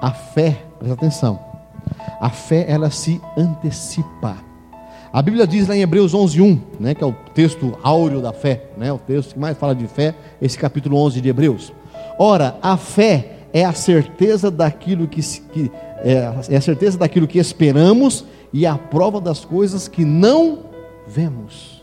A 0.00 0.10
fé, 0.10 0.64
presta 0.78 0.94
atenção, 0.94 1.38
a 2.20 2.30
fé 2.30 2.64
ela 2.68 2.90
se 2.90 3.20
antecipa 3.36 4.50
a 5.12 5.20
Bíblia 5.22 5.44
diz 5.44 5.66
lá 5.66 5.74
em 5.74 5.80
Hebreus 5.80 6.14
11:1, 6.14 6.60
né, 6.78 6.94
que 6.94 7.02
é 7.02 7.06
o 7.06 7.12
texto 7.34 7.76
áureo 7.82 8.22
da 8.22 8.32
fé, 8.32 8.66
né, 8.76 8.92
o 8.92 8.98
texto 8.98 9.34
que 9.34 9.40
mais 9.40 9.58
fala 9.58 9.74
de 9.74 9.88
fé, 9.88 10.14
esse 10.40 10.56
capítulo 10.56 10.96
11 10.98 11.20
de 11.20 11.28
Hebreus. 11.28 11.72
Ora, 12.16 12.56
a 12.62 12.76
fé 12.76 13.38
é 13.52 13.64
a 13.64 13.72
certeza 13.72 14.52
daquilo 14.52 15.08
que, 15.08 15.20
que 15.20 15.70
é, 16.02 16.54
é 16.54 16.56
a 16.56 16.60
certeza 16.60 16.98
daquilo 16.98 17.26
que 17.26 17.38
esperamos 17.38 18.24
e 18.52 18.66
a 18.66 18.76
prova 18.76 19.20
das 19.20 19.44
coisas 19.44 19.88
que 19.88 20.04
não 20.04 20.60
vemos. 21.06 21.82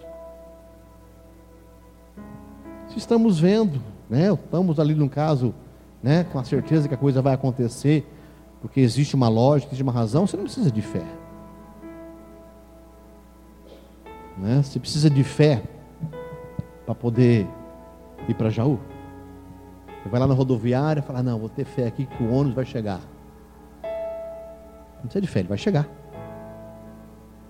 Se 2.89 2.97
estamos 2.97 3.39
vendo, 3.39 3.81
né, 4.09 4.31
estamos 4.33 4.79
ali 4.79 4.95
no 4.95 5.09
caso, 5.09 5.53
né, 6.01 6.25
com 6.31 6.39
a 6.39 6.43
certeza 6.43 6.87
que 6.87 6.93
a 6.93 6.97
coisa 6.97 7.21
vai 7.21 7.33
acontecer, 7.33 8.05
porque 8.61 8.79
existe 8.79 9.15
uma 9.15 9.29
lógica, 9.29 9.69
existe 9.69 9.83
uma 9.83 9.91
razão, 9.91 10.25
você 10.25 10.35
não 10.35 10.45
precisa 10.45 10.71
de 10.71 10.81
fé. 10.81 11.05
Né? 14.37 14.61
Você 14.63 14.79
precisa 14.79 15.09
de 15.09 15.23
fé 15.23 15.63
para 16.85 16.95
poder 16.95 17.47
ir 18.27 18.33
para 18.33 18.49
Jaú. 18.49 18.79
Você 20.01 20.09
vai 20.09 20.19
lá 20.19 20.27
na 20.27 20.33
rodoviária 20.33 21.01
e 21.01 21.03
fala, 21.03 21.21
não, 21.21 21.39
vou 21.39 21.49
ter 21.49 21.65
fé 21.65 21.87
aqui 21.87 22.05
que 22.05 22.23
o 22.23 22.31
ônibus 22.31 22.55
vai 22.55 22.65
chegar. 22.65 23.01
Não 24.97 25.03
precisa 25.03 25.21
de 25.21 25.27
fé, 25.27 25.39
ele 25.39 25.49
vai 25.49 25.57
chegar. 25.57 25.87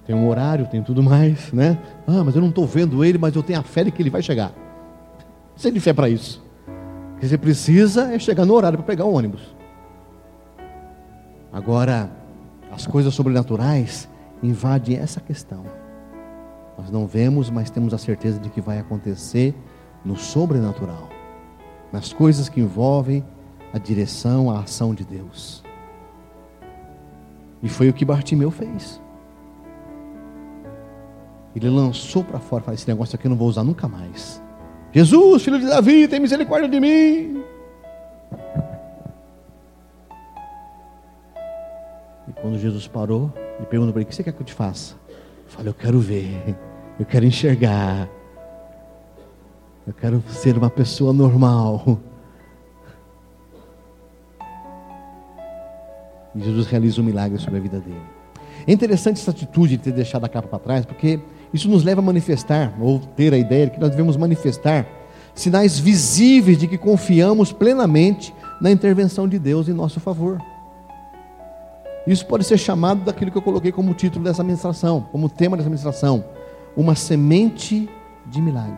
Tem 0.05 0.15
um 0.15 0.27
horário, 0.27 0.65
tem 0.67 0.81
tudo 0.81 1.03
mais, 1.03 1.51
né? 1.51 1.77
Ah, 2.07 2.23
mas 2.23 2.33
eu 2.35 2.41
não 2.41 2.49
estou 2.49 2.65
vendo 2.65 3.03
ele, 3.03 3.17
mas 3.17 3.35
eu 3.35 3.43
tenho 3.43 3.59
a 3.59 3.63
fé 3.63 3.83
de 3.83 3.91
que 3.91 4.01
ele 4.01 4.09
vai 4.09 4.21
chegar. 4.21 4.51
Não 4.51 5.53
precisa 5.53 5.73
de 5.73 5.79
fé 5.79 5.93
para 5.93 6.07
isso. 6.07 6.41
O 7.15 7.19
que 7.19 7.27
você 7.27 7.37
precisa 7.37 8.13
é 8.13 8.19
chegar 8.19 8.45
no 8.45 8.53
horário 8.53 8.77
para 8.77 8.87
pegar 8.87 9.05
o 9.05 9.13
ônibus. 9.13 9.55
Agora, 11.51 12.09
as 12.71 12.85
coisas 12.85 13.13
sobrenaturais 13.13 14.07
invadem 14.41 14.97
essa 14.97 15.19
questão. 15.19 15.65
Nós 16.77 16.91
não 16.91 17.07
vemos, 17.07 17.49
mas 17.49 17.69
temos 17.69 17.93
a 17.93 17.97
certeza 17.97 18.39
de 18.39 18.49
que 18.49 18.61
vai 18.61 18.77
acontecer 18.77 19.55
no 20.05 20.15
sobrenatural, 20.15 21.09
nas 21.91 22.13
coisas 22.13 22.47
que 22.47 22.61
envolvem 22.61 23.25
a 23.73 23.79
direção, 23.79 24.51
a 24.51 24.59
ação 24.59 24.93
de 24.93 25.03
Deus. 25.03 25.66
E 27.61 27.69
foi 27.69 27.89
o 27.89 27.93
que 27.93 28.05
Bartimeu 28.05 28.51
fez. 28.51 29.01
Ele 31.55 31.69
lançou 31.69 32.23
para 32.23 32.39
fora, 32.39 32.63
falou: 32.63 32.75
Esse 32.75 32.87
negócio 32.87 33.15
aqui 33.15 33.25
eu 33.25 33.29
não 33.29 33.37
vou 33.37 33.47
usar 33.47 33.63
nunca 33.63 33.87
mais. 33.87 34.41
Jesus, 34.93 35.43
filho 35.43 35.59
de 35.59 35.65
Davi, 35.65 36.07
tem 36.07 36.19
misericórdia 36.19 36.69
de 36.69 36.79
mim. 36.79 37.43
E 42.27 42.33
quando 42.41 42.59
Jesus 42.59 42.87
parou, 42.87 43.33
ele 43.57 43.65
perguntou 43.65 43.91
para 43.91 44.01
ele: 44.01 44.05
O 44.05 44.09
que 44.09 44.15
você 44.15 44.23
quer 44.23 44.33
que 44.33 44.41
eu 44.41 44.45
te 44.45 44.53
faça? 44.53 44.95
Eu 45.09 45.49
falei: 45.49 45.69
Eu 45.69 45.73
quero 45.73 45.99
ver, 45.99 46.55
eu 46.99 47.05
quero 47.05 47.25
enxergar, 47.25 48.07
eu 49.87 49.93
quero 49.93 50.21
ser 50.29 50.57
uma 50.57 50.69
pessoa 50.69 51.11
normal. 51.11 51.99
E 56.35 56.41
Jesus 56.41 56.67
realiza 56.67 57.01
um 57.01 57.03
milagre 57.03 57.39
sobre 57.39 57.57
a 57.57 57.61
vida 57.61 57.79
dele. 57.79 58.01
É 58.67 58.71
interessante 58.71 59.21
essa 59.21 59.31
atitude 59.31 59.77
de 59.77 59.83
ter 59.83 59.91
deixado 59.91 60.25
a 60.25 60.29
capa 60.29 60.47
para 60.47 60.59
trás, 60.59 60.85
porque 60.85 61.19
isso 61.53 61.69
nos 61.69 61.83
leva 61.83 62.01
a 62.01 62.03
manifestar, 62.03 62.73
ou 62.79 62.99
ter 62.99 63.33
a 63.33 63.37
ideia 63.37 63.67
de 63.67 63.71
que 63.73 63.79
nós 63.79 63.89
devemos 63.89 64.17
manifestar 64.17 64.85
sinais 65.33 65.77
visíveis 65.79 66.57
de 66.57 66.67
que 66.67 66.77
confiamos 66.77 67.51
plenamente 67.53 68.33
na 68.59 68.71
intervenção 68.71 69.27
de 69.27 69.37
Deus 69.37 69.69
em 69.69 69.73
nosso 69.73 69.99
favor. 69.99 70.41
Isso 72.07 72.25
pode 72.25 72.43
ser 72.43 72.57
chamado 72.57 73.03
daquilo 73.03 73.31
que 73.31 73.37
eu 73.37 73.41
coloquei 73.41 73.71
como 73.71 73.93
título 73.93 74.23
dessa 74.23 74.43
ministração, 74.43 75.07
como 75.11 75.29
tema 75.29 75.55
dessa 75.55 75.69
ministração, 75.69 76.23
uma 76.75 76.95
semente 76.95 77.89
de 78.25 78.41
milagre, 78.41 78.77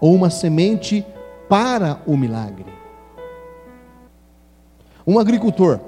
ou 0.00 0.14
uma 0.14 0.30
semente 0.30 1.04
para 1.48 2.00
o 2.06 2.16
milagre. 2.16 2.66
Um 5.06 5.18
agricultor, 5.18 5.80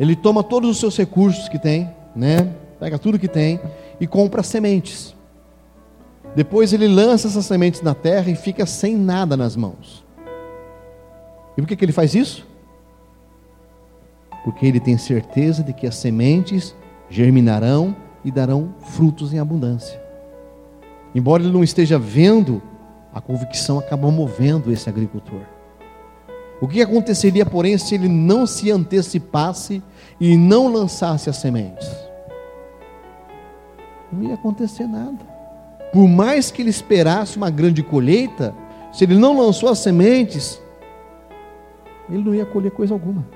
ele 0.00 0.16
toma 0.16 0.42
todos 0.42 0.70
os 0.70 0.80
seus 0.80 0.96
recursos 0.96 1.46
que 1.46 1.58
tem, 1.58 1.90
né? 2.16 2.54
Pega 2.80 2.98
tudo 2.98 3.18
que 3.18 3.28
tem 3.28 3.60
e 4.00 4.06
compra 4.06 4.42
sementes. 4.42 5.14
Depois 6.34 6.72
ele 6.72 6.88
lança 6.88 7.28
essas 7.28 7.44
sementes 7.44 7.82
na 7.82 7.94
terra 7.94 8.30
e 8.30 8.34
fica 8.34 8.64
sem 8.64 8.96
nada 8.96 9.36
nas 9.36 9.54
mãos. 9.54 10.02
E 11.54 11.60
por 11.60 11.68
que, 11.68 11.76
que 11.76 11.84
ele 11.84 11.92
faz 11.92 12.14
isso? 12.14 12.48
Porque 14.42 14.64
ele 14.64 14.80
tem 14.80 14.96
certeza 14.96 15.62
de 15.62 15.74
que 15.74 15.86
as 15.86 15.96
sementes 15.96 16.74
germinarão 17.10 17.94
e 18.24 18.30
darão 18.30 18.74
frutos 18.80 19.34
em 19.34 19.38
abundância. 19.38 20.00
Embora 21.14 21.42
ele 21.42 21.52
não 21.52 21.62
esteja 21.62 21.98
vendo, 21.98 22.62
a 23.12 23.20
convicção 23.20 23.78
acaba 23.78 24.10
movendo 24.10 24.72
esse 24.72 24.88
agricultor. 24.88 25.42
O 26.60 26.68
que 26.68 26.82
aconteceria, 26.82 27.46
porém, 27.46 27.78
se 27.78 27.94
ele 27.94 28.08
não 28.08 28.46
se 28.46 28.70
antecipasse 28.70 29.82
e 30.20 30.36
não 30.36 30.68
lançasse 30.68 31.30
as 31.30 31.36
sementes? 31.36 31.88
não 34.12 34.24
ia 34.24 34.34
acontecer 34.34 34.86
nada. 34.86 35.18
Por 35.92 36.08
mais 36.08 36.50
que 36.50 36.62
ele 36.62 36.70
esperasse 36.70 37.36
uma 37.36 37.50
grande 37.50 37.82
colheita, 37.82 38.54
se 38.92 39.04
ele 39.04 39.16
não 39.16 39.38
lançou 39.38 39.68
as 39.68 39.78
sementes, 39.78 40.60
ele 42.08 42.22
não 42.22 42.34
ia 42.34 42.46
colher 42.46 42.70
coisa 42.70 42.94
alguma. 42.94 43.26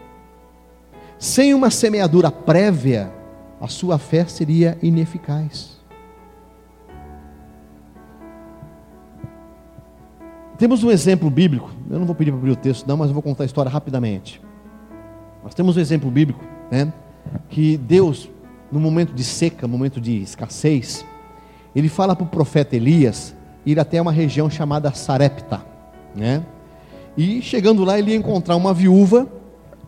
Sem 1.18 1.55
uma 1.55 1.70
semeadura 1.70 2.31
prévia, 2.31 3.12
a 3.61 3.68
sua 3.68 3.99
fé 3.99 4.27
seria 4.27 4.77
ineficaz. 4.83 5.74
Temos 10.59 10.84
um 10.84 10.90
exemplo 10.90 11.28
bíblico, 11.28 11.70
eu 11.90 11.98
não 11.98 12.07
vou 12.07 12.14
pedir 12.14 12.30
para 12.30 12.38
abrir 12.38 12.52
o 12.52 12.57
texto, 12.57 12.86
não, 12.86 12.96
mas 12.96 13.09
eu 13.09 13.14
vou 13.14 13.22
contar 13.22 13.42
a 13.42 13.46
história 13.46 13.70
rapidamente. 13.70 14.40
Nós 15.42 15.52
temos 15.52 15.76
um 15.76 15.80
exemplo 15.80 16.11
bíblico, 16.11 16.44
né, 16.70 16.92
que 17.48 17.76
Deus 17.76 18.30
no 18.70 18.80
momento 18.80 19.14
de 19.14 19.22
seca, 19.22 19.68
momento 19.68 20.00
de 20.00 20.20
escassez, 20.20 21.05
ele 21.74 21.88
fala 21.88 22.16
para 22.16 22.24
o 22.24 22.28
profeta 22.28 22.74
Elias 22.74 23.34
ir 23.64 23.78
até 23.78 24.00
uma 24.02 24.12
região 24.12 24.50
chamada 24.50 24.92
Sarepta, 24.92 25.64
né? 26.14 26.44
E 27.16 27.40
chegando 27.40 27.84
lá, 27.84 27.98
ele 27.98 28.11
ia 28.11 28.16
encontrar 28.16 28.57
uma 28.57 28.74
viúva 28.74 29.28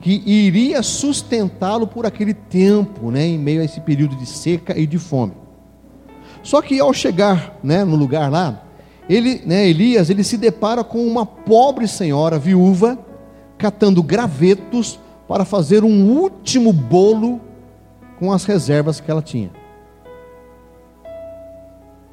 que 0.00 0.22
iria 0.24 0.82
sustentá-lo 0.82 1.86
por 1.86 2.06
aquele 2.06 2.32
tempo, 2.32 3.10
né, 3.10 3.26
em 3.26 3.38
meio 3.38 3.60
a 3.60 3.64
esse 3.64 3.80
período 3.80 4.14
de 4.14 4.26
seca 4.26 4.78
e 4.78 4.86
de 4.86 4.98
fome. 4.98 5.32
Só 6.42 6.62
que 6.62 6.78
ao 6.78 6.92
chegar, 6.92 7.58
né, 7.62 7.82
no 7.84 7.96
lugar 7.96 8.30
lá, 8.30 8.62
ele, 9.08 9.42
né, 9.46 9.68
Elias, 9.68 10.10
ele 10.10 10.24
se 10.24 10.36
depara 10.36 10.82
com 10.82 11.06
uma 11.06 11.24
pobre 11.24 11.86
senhora 11.86 12.38
viúva 12.38 12.98
catando 13.56 14.02
gravetos 14.02 14.98
para 15.28 15.44
fazer 15.44 15.84
um 15.84 16.10
último 16.10 16.72
bolo 16.72 17.40
com 18.18 18.32
as 18.32 18.44
reservas 18.44 19.00
que 19.00 19.10
ela 19.10 19.22
tinha. 19.22 19.50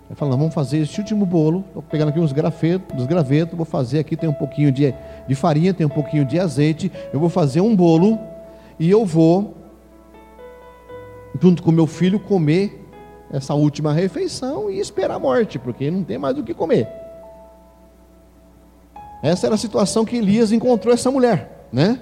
Ele 0.09 0.15
falou, 0.15 0.37
vamos 0.37 0.53
fazer 0.53 0.79
esse 0.79 0.99
último 0.99 1.25
bolo. 1.25 1.63
Estou 1.67 1.81
pegando 1.81 2.09
aqui 2.09 2.19
uns 2.19 2.31
gravetos, 2.31 3.05
gravetos, 3.07 3.57
vou 3.57 3.65
fazer 3.65 3.99
aqui, 3.99 4.15
tem 4.15 4.29
um 4.29 4.33
pouquinho 4.33 4.71
de, 4.71 4.93
de 5.27 5.35
farinha, 5.35 5.73
tem 5.73 5.85
um 5.85 5.89
pouquinho 5.89 6.23
de 6.23 6.39
azeite. 6.39 6.91
Eu 7.11 7.19
vou 7.19 7.29
fazer 7.29 7.61
um 7.61 7.75
bolo 7.75 8.19
e 8.79 8.89
eu 8.89 9.05
vou, 9.05 9.55
junto 11.41 11.63
com 11.63 11.71
meu 11.71 11.87
filho, 11.87 12.19
comer 12.19 12.82
essa 13.33 13.55
última 13.55 13.91
refeição 13.91 14.69
e 14.69 14.79
esperar 14.79 15.15
a 15.15 15.19
morte, 15.19 15.57
porque 15.57 15.89
não 15.89 16.03
tem 16.03 16.19
mais 16.19 16.37
o 16.37 16.43
que 16.43 16.53
comer. 16.53 16.87
Essa 19.23 19.47
era 19.47 19.55
a 19.55 19.57
situação 19.57 20.05
que 20.05 20.15
Elias 20.15 20.51
encontrou 20.51 20.93
essa 20.93 21.09
mulher, 21.09 21.67
né? 21.71 21.99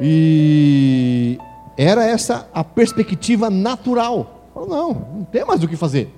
E 0.00 1.36
era 1.76 2.04
essa 2.04 2.48
a 2.54 2.62
perspectiva 2.62 3.50
natural. 3.50 4.46
Falou, 4.54 4.68
não, 4.68 4.92
não 5.16 5.24
tem 5.24 5.44
mais 5.44 5.64
o 5.64 5.68
que 5.68 5.76
fazer. 5.76 6.14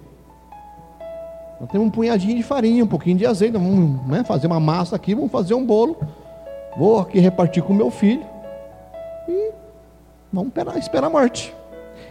Nós 1.59 1.71
temos 1.71 1.87
um 1.87 1.91
punhadinho 1.91 2.37
de 2.37 2.43
farinha, 2.43 2.85
um 2.85 2.89
pouquinho 2.89 3.17
de 3.17 3.25
azeite, 3.25 3.53
vamos 3.57 4.07
né, 4.07 4.25
fazer 4.25 4.47
uma 4.47 4.61
massa 4.61 4.95
aqui, 4.95 5.15
vamos 5.15 5.33
fazer 5.33 5.55
um 5.55 5.65
bolo. 5.65 5.97
Vou 6.77 6.99
aqui 6.99 7.19
repartir 7.19 7.63
com 7.63 7.73
meu 7.73 7.91
filho. 7.91 8.27
E 9.27 9.53
vamos 10.31 10.49
esperar, 10.49 10.77
esperar 10.77 11.07
a 11.07 11.11
morte. 11.11 11.55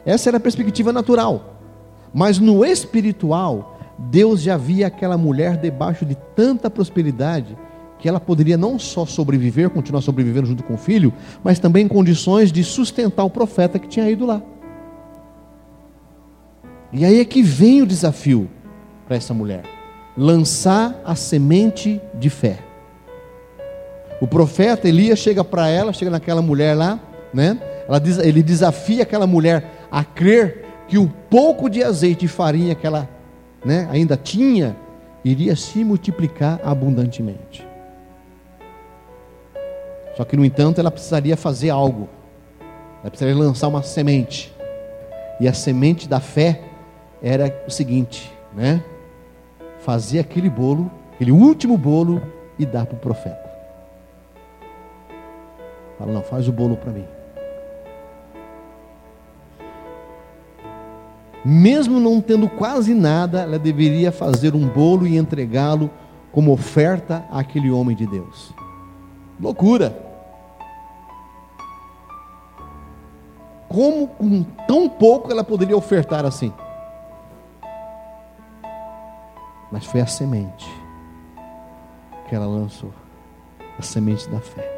Essa 0.04 0.30
era 0.30 0.38
a 0.38 0.40
perspectiva 0.40 0.92
natural. 0.92 1.61
Mas 2.14 2.40
no 2.40 2.66
espiritual, 2.66 3.80
Deus 3.98 4.42
já 4.42 4.58
via 4.58 4.88
aquela 4.88 5.18
mulher 5.18 5.58
debaixo 5.58 6.06
de 6.06 6.16
tanta 6.36 6.70
prosperidade 6.70 7.58
que 8.00 8.10
ela 8.10 8.20
poderia 8.20 8.58
não 8.58 8.80
só 8.80 9.06
sobreviver, 9.06 9.70
continuar 9.70 10.02
sobrevivendo 10.02 10.48
junto 10.48 10.64
com 10.64 10.74
o 10.74 10.78
filho, 10.78 11.14
mas 11.44 11.60
também 11.60 11.86
em 11.86 11.88
condições 11.88 12.52
de 12.52 12.64
sustentar 12.64 13.24
o 13.24 13.30
profeta 13.30 13.78
que 13.78 13.88
tinha 13.88 14.10
ido 14.10 14.26
lá. 14.26 14.42
E 16.92 17.06
aí 17.06 17.20
é 17.20 17.26
que 17.26 17.44
vem 17.44 17.82
o 17.82 17.86
desafio 17.86 18.50
para 19.06 19.16
essa 19.16 19.34
mulher: 19.34 19.64
lançar 20.18 21.00
a 21.06 21.16
semente 21.16 22.02
de 22.16 22.30
fé. 22.30 22.60
O 24.20 24.28
profeta 24.28 24.88
Elias 24.88 25.20
chega 25.20 25.44
para 25.44 25.68
ela, 25.68 25.94
chega 25.94 26.12
naquela 26.12 26.42
mulher 26.42 26.76
lá, 26.76 27.00
né? 27.34 27.60
Diz, 28.04 28.18
ele 28.18 28.42
desafia 28.42 29.04
aquela 29.04 29.28
mulher 29.28 29.88
a 29.92 30.04
crer 30.04 30.66
que 30.92 30.98
o 30.98 31.08
pouco 31.08 31.70
de 31.70 31.82
azeite 31.82 32.26
e 32.26 32.28
farinha 32.28 32.76
que 32.76 32.86
ela 32.86 33.08
né, 33.64 33.88
ainda 33.90 34.18
tinha 34.18 34.76
iria 35.24 35.56
se 35.56 35.86
multiplicar 35.86 36.60
abundantemente. 36.62 37.66
Só 40.18 40.26
que, 40.26 40.36
no 40.36 40.44
entanto, 40.44 40.82
ela 40.82 40.92
precisaria 40.92 41.38
fazer 41.38 41.70
algo. 41.70 42.10
Ela 43.00 43.10
precisaria 43.10 43.42
lançar 43.42 43.70
uma 43.70 43.82
semente. 43.82 44.54
E 45.40 45.48
a 45.48 45.54
semente 45.54 46.10
da 46.10 46.20
fé 46.20 46.62
era 47.24 47.64
o 47.66 47.72
seguinte, 47.72 48.30
né? 48.54 48.84
Fazer 49.80 50.20
aquele 50.20 50.50
bolo, 50.50 50.92
aquele 51.14 51.32
último 51.32 51.78
bolo 51.78 52.22
e 52.60 52.66
dar 52.66 52.86
para 52.86 52.98
o 52.98 53.00
profeta. 53.00 53.50
Fala, 55.98 56.12
não, 56.12 56.22
faz 56.22 56.50
o 56.50 56.52
bolo 56.52 56.76
para 56.76 56.92
mim. 56.92 57.08
Mesmo 61.44 62.00
não 62.00 62.22
tendo 62.22 62.48
quase 62.48 62.94
nada, 62.94 63.42
ela 63.42 63.58
deveria 63.58 64.12
fazer 64.12 64.54
um 64.54 64.68
bolo 64.68 65.08
e 65.08 65.18
entregá-lo 65.18 65.90
como 66.32 66.52
oferta 66.52 67.26
àquele 67.32 67.72
homem 67.72 67.96
de 67.96 68.06
Deus. 68.06 68.54
Loucura. 69.40 70.12
Como 73.68 74.08
com 74.08 74.44
tão 74.68 74.88
pouco 74.88 75.32
ela 75.32 75.44
poderia 75.44 75.76
ofertar 75.76 76.26
assim? 76.26 76.54
Mas 79.72 79.86
foi 79.86 80.02
a 80.02 80.08
semente 80.08 80.70
que 82.28 82.36
ela 82.36 82.46
lançou. 82.46 82.94
a 83.80 83.82
semente 83.82 84.30
da 84.30 84.40
fé. 84.40 84.70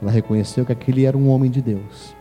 Ela 0.00 0.10
reconheceu 0.10 0.64
que 0.64 0.72
aquele 0.72 1.04
era 1.04 1.16
um 1.16 1.28
homem 1.28 1.50
de 1.50 1.60
Deus. 1.60 2.14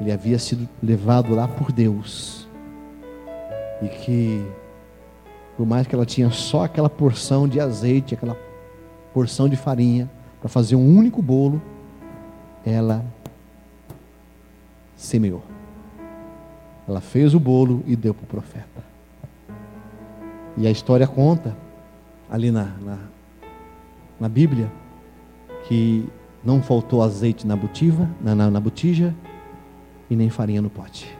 Ele 0.00 0.10
havia 0.10 0.38
sido 0.38 0.66
levado 0.82 1.34
lá 1.34 1.46
por 1.46 1.70
Deus. 1.70 2.48
E 3.82 3.88
que, 3.88 4.44
por 5.56 5.66
mais 5.66 5.86
que 5.86 5.94
ela 5.94 6.06
tinha 6.06 6.30
só 6.30 6.64
aquela 6.64 6.88
porção 6.88 7.46
de 7.46 7.60
azeite, 7.60 8.14
aquela 8.14 8.36
porção 9.12 9.48
de 9.48 9.56
farinha, 9.56 10.10
para 10.40 10.48
fazer 10.48 10.74
um 10.74 10.96
único 10.96 11.20
bolo, 11.20 11.60
ela 12.64 13.04
semeou. 14.96 15.42
Ela 16.88 17.00
fez 17.00 17.34
o 17.34 17.40
bolo 17.40 17.82
e 17.86 17.94
deu 17.94 18.14
para 18.14 18.24
o 18.24 18.26
profeta. 18.26 18.90
E 20.56 20.66
a 20.66 20.70
história 20.70 21.06
conta, 21.06 21.56
ali 22.30 22.50
na, 22.50 22.64
na, 22.80 22.98
na 24.18 24.28
Bíblia, 24.28 24.70
que 25.68 26.08
não 26.42 26.62
faltou 26.62 27.02
azeite 27.02 27.46
na 27.46 27.54
botiva, 27.54 28.08
na, 28.20 28.34
na, 28.34 28.50
na 28.50 28.60
botija 28.60 29.14
e 30.10 30.16
nem 30.16 30.28
farinha 30.28 30.60
no 30.60 30.68
pote. 30.68 31.16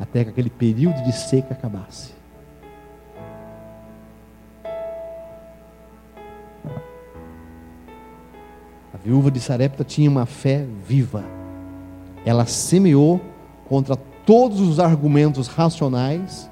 Até 0.00 0.24
que 0.24 0.30
aquele 0.30 0.50
período 0.50 1.02
de 1.04 1.12
seca 1.12 1.52
acabasse. 1.52 2.16
A 8.92 8.98
viúva 9.04 9.30
de 9.30 9.38
Sarepta 9.38 9.84
tinha 9.84 10.10
uma 10.10 10.24
fé 10.24 10.66
viva. 10.86 11.22
Ela 12.24 12.46
semeou 12.46 13.20
contra 13.68 13.94
todos 13.94 14.60
os 14.60 14.80
argumentos 14.80 15.46
racionais, 15.46 16.50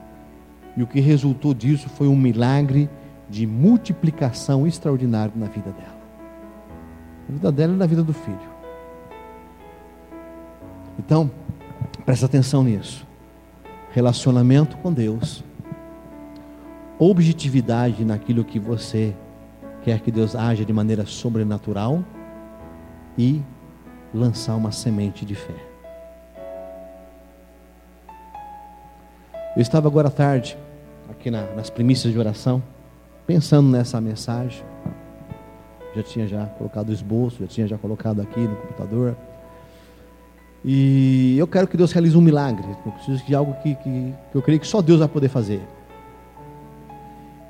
e 0.76 0.82
o 0.82 0.86
que 0.86 1.00
resultou 1.00 1.54
disso 1.54 1.88
foi 1.88 2.06
um 2.06 2.16
milagre 2.16 2.88
de 3.28 3.46
multiplicação 3.46 4.66
extraordinário 4.66 5.32
na 5.34 5.46
vida 5.46 5.70
dela. 5.72 5.98
Na 7.28 7.34
vida 7.34 7.52
dela 7.52 7.72
e 7.72 7.76
na 7.76 7.86
vida 7.86 8.02
do 8.02 8.12
filho. 8.12 8.53
Então, 10.98 11.30
presta 12.04 12.26
atenção 12.26 12.62
nisso. 12.62 13.06
Relacionamento 13.92 14.76
com 14.78 14.92
Deus. 14.92 15.44
Objetividade 16.98 18.04
naquilo 18.04 18.44
que 18.44 18.58
você 18.58 19.14
quer 19.82 20.00
que 20.00 20.10
Deus 20.10 20.34
haja 20.34 20.64
de 20.64 20.72
maneira 20.72 21.04
sobrenatural 21.04 22.02
e 23.18 23.42
lançar 24.12 24.54
uma 24.54 24.72
semente 24.72 25.24
de 25.24 25.34
fé. 25.34 25.54
Eu 29.56 29.62
estava 29.62 29.86
agora 29.86 30.08
à 30.08 30.10
tarde, 30.10 30.56
aqui 31.10 31.30
na, 31.30 31.42
nas 31.54 31.70
primícias 31.70 32.12
de 32.12 32.18
oração, 32.18 32.62
pensando 33.26 33.68
nessa 33.68 34.00
mensagem 34.00 34.64
já 35.94 36.02
tinha 36.02 36.26
já 36.26 36.46
colocado 36.46 36.88
o 36.88 36.92
esboço, 36.92 37.38
já 37.40 37.46
tinha 37.46 37.66
já 37.66 37.78
colocado 37.78 38.20
aqui 38.20 38.40
no 38.40 38.56
computador. 38.56 39.16
E 40.64 41.36
eu 41.38 41.46
quero 41.46 41.66
que 41.66 41.76
Deus 41.76 41.92
realize 41.92 42.16
um 42.16 42.20
milagre. 42.20 42.64
Eu 42.86 42.92
preciso 42.92 43.24
de 43.24 43.34
algo 43.34 43.54
que, 43.62 43.74
que, 43.74 44.14
que 44.32 44.34
eu 44.34 44.42
creio 44.42 44.58
que 44.58 44.66
só 44.66 44.80
Deus 44.80 45.00
vai 45.00 45.08
poder 45.08 45.28
fazer. 45.28 45.60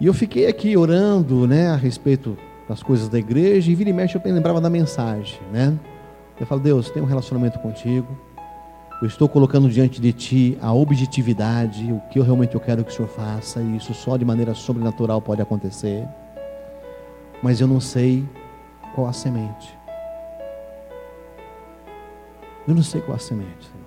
E 0.00 0.06
eu 0.06 0.12
fiquei 0.12 0.46
aqui 0.48 0.76
orando, 0.76 1.46
né, 1.46 1.68
a 1.68 1.76
respeito 1.76 2.36
das 2.68 2.82
coisas 2.82 3.08
da 3.08 3.18
igreja, 3.18 3.70
e 3.70 3.74
vira 3.74 3.90
e 3.90 3.92
mexe 3.92 4.16
eu 4.16 4.22
lembrava 4.24 4.60
da 4.60 4.68
mensagem, 4.68 5.38
né? 5.52 5.78
Eu 6.40 6.46
falo, 6.46 6.60
Deus, 6.60 6.90
tem 6.90 7.02
um 7.02 7.06
relacionamento 7.06 7.58
contigo. 7.60 8.08
Eu 9.00 9.06
estou 9.06 9.28
colocando 9.28 9.68
diante 9.68 10.00
de 10.00 10.12
ti 10.12 10.58
a 10.60 10.72
objetividade, 10.72 11.92
o 11.92 12.00
que 12.10 12.18
eu 12.18 12.24
realmente 12.24 12.54
eu 12.54 12.60
quero 12.60 12.84
que 12.84 12.90
o 12.90 12.94
Senhor 12.94 13.08
faça, 13.08 13.60
e 13.60 13.76
isso 13.76 13.94
só 13.94 14.16
de 14.16 14.24
maneira 14.24 14.54
sobrenatural 14.54 15.20
pode 15.20 15.40
acontecer 15.40 16.08
mas 17.44 17.60
eu 17.60 17.66
não 17.66 17.78
sei 17.78 18.24
qual 18.94 19.06
a 19.06 19.12
semente. 19.12 19.76
Eu 22.66 22.74
não 22.74 22.82
sei 22.82 23.00
qual 23.00 23.16
a 23.16 23.18
semente, 23.18 23.66
Senhor. 23.66 23.84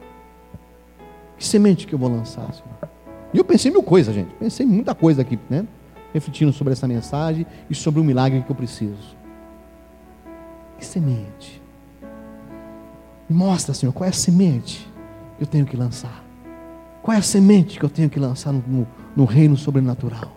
Que 1.38 1.45
semente 1.45 1.88
que 1.88 1.93
eu 1.93 1.99
vou 1.99 2.09
lançar, 2.09 2.51
Senhor? 2.53 2.89
E 3.34 3.38
eu 3.38 3.43
pensei 3.43 3.71
mil 3.71 3.84
coisas, 3.84 4.13
gente. 4.13 4.34
Pensei 4.36 4.65
muita 4.65 4.95
coisa 4.95 5.21
aqui, 5.21 5.39
né? 5.49 5.67
Refletindo 6.13 6.53
sobre 6.53 6.73
essa 6.73 6.88
mensagem 6.88 7.45
e 7.69 7.75
sobre 7.75 7.99
o 7.99 8.03
milagre 8.03 8.41
que 8.41 8.49
eu 8.49 8.55
preciso. 8.55 9.15
Que 10.78 10.86
semente? 10.86 11.61
Me 13.30 13.36
mostra, 13.36 13.73
Senhor, 13.73 13.91
qual 13.91 14.05
é 14.05 14.09
a 14.09 14.13
semente 14.13 14.88
que 15.38 15.43
eu 15.43 15.47
tenho 15.47 15.65
que 15.65 15.78
lançar. 15.78 16.23
Qual 17.01 17.15
é 17.15 17.19
a 17.19 17.23
semente 17.23 17.80
que 17.80 17.86
eu 17.86 17.89
tenho 17.89 18.09
que 18.09 18.19
lançar 18.19 18.51
no, 18.51 18.63
no, 18.67 18.88
no 19.15 19.25
reino 19.25 19.55
sobrenatural? 19.55 20.34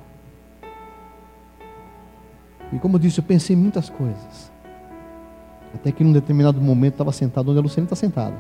E 2.73 2.79
como 2.79 2.97
eu 2.97 3.01
disse, 3.01 3.19
eu 3.19 3.25
pensei 3.25 3.57
em 3.57 3.59
muitas 3.59 3.91
coisas. 3.91 4.50
Até 5.75 5.93
que 5.93 6.03
num 6.03 6.13
determinado 6.13 6.61
momento 6.61 6.95
estava 6.95 7.13
sentado 7.13 7.51
onde 7.51 7.59
a 7.59 7.63
Luciana 7.63 7.87
está 7.87 7.97
sentada. 7.97 8.37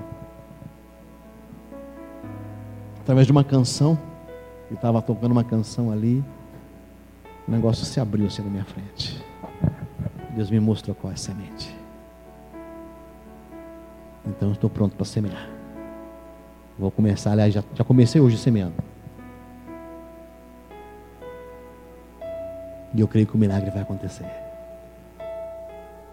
Através 3.00 3.26
de 3.26 3.32
uma 3.32 3.44
canção, 3.44 3.98
ele 4.66 4.76
estava 4.76 5.00
tocando 5.02 5.32
uma 5.32 5.44
canção 5.44 5.90
ali, 5.90 6.24
o 7.48 7.50
negócio 7.50 7.84
se 7.84 7.98
abriu 7.98 8.26
assim 8.26 8.42
na 8.42 8.50
minha 8.50 8.64
frente. 8.64 9.24
Deus 10.34 10.50
me 10.50 10.60
mostrou 10.60 10.94
qual 10.94 11.10
é 11.10 11.14
a 11.14 11.16
semente. 11.16 11.74
Então 14.24 14.52
estou 14.52 14.70
pronto 14.70 14.94
para 14.94 15.04
semear. 15.04 15.48
Vou 16.78 16.90
começar, 16.90 17.32
aliás, 17.32 17.52
já, 17.52 17.64
já 17.74 17.84
comecei 17.84 18.20
hoje 18.20 18.38
semeando. 18.38 18.74
E 22.94 23.00
eu 23.00 23.08
creio 23.08 23.26
que 23.26 23.34
o 23.34 23.38
milagre 23.38 23.70
vai 23.70 23.82
acontecer. 23.82 24.49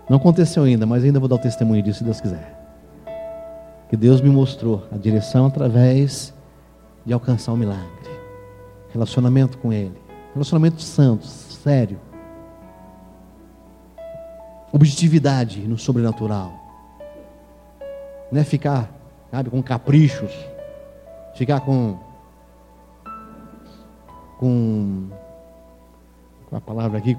Não 0.10 0.18
aconteceu 0.18 0.64
ainda, 0.64 0.86
mas 0.86 1.04
ainda 1.04 1.20
vou 1.20 1.28
dar 1.28 1.36
o 1.36 1.40
testemunho 1.40 1.82
disso 1.84 2.00
se 2.00 2.04
Deus 2.04 2.22
quiser. 2.22 2.56
Que 3.90 3.98
Deus 3.98 4.22
me 4.22 4.30
mostrou 4.30 4.86
a 4.92 4.98
direção 4.98 5.46
através 5.46 6.34
de 7.06 7.14
alcançar 7.14 7.54
o 7.54 7.58
milagre. 7.58 7.88
Relacionamento 8.92 9.58
com 9.58 9.72
Ele. 9.72 9.98
Relacionamento 10.34 10.82
santo, 10.82 11.26
sério. 11.26 12.00
Objetividade 14.72 15.62
no 15.62 15.78
sobrenatural. 15.78 16.52
Não 18.32 18.42
é 18.42 18.44
ficar, 18.44 18.92
sabe, 19.32 19.50
com 19.50 19.62
caprichos. 19.64 20.32
Ficar 21.36 21.62
com. 21.62 21.98
com 24.40 25.10
com 26.50 26.56
a 26.56 26.62
palavra 26.62 26.98
aqui. 26.98 27.18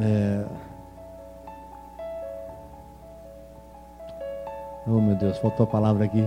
É... 0.00 0.44
Oh 4.86 5.00
meu 5.00 5.14
Deus, 5.14 5.38
faltou 5.38 5.64
a 5.64 5.66
palavra 5.66 6.04
aqui. 6.04 6.24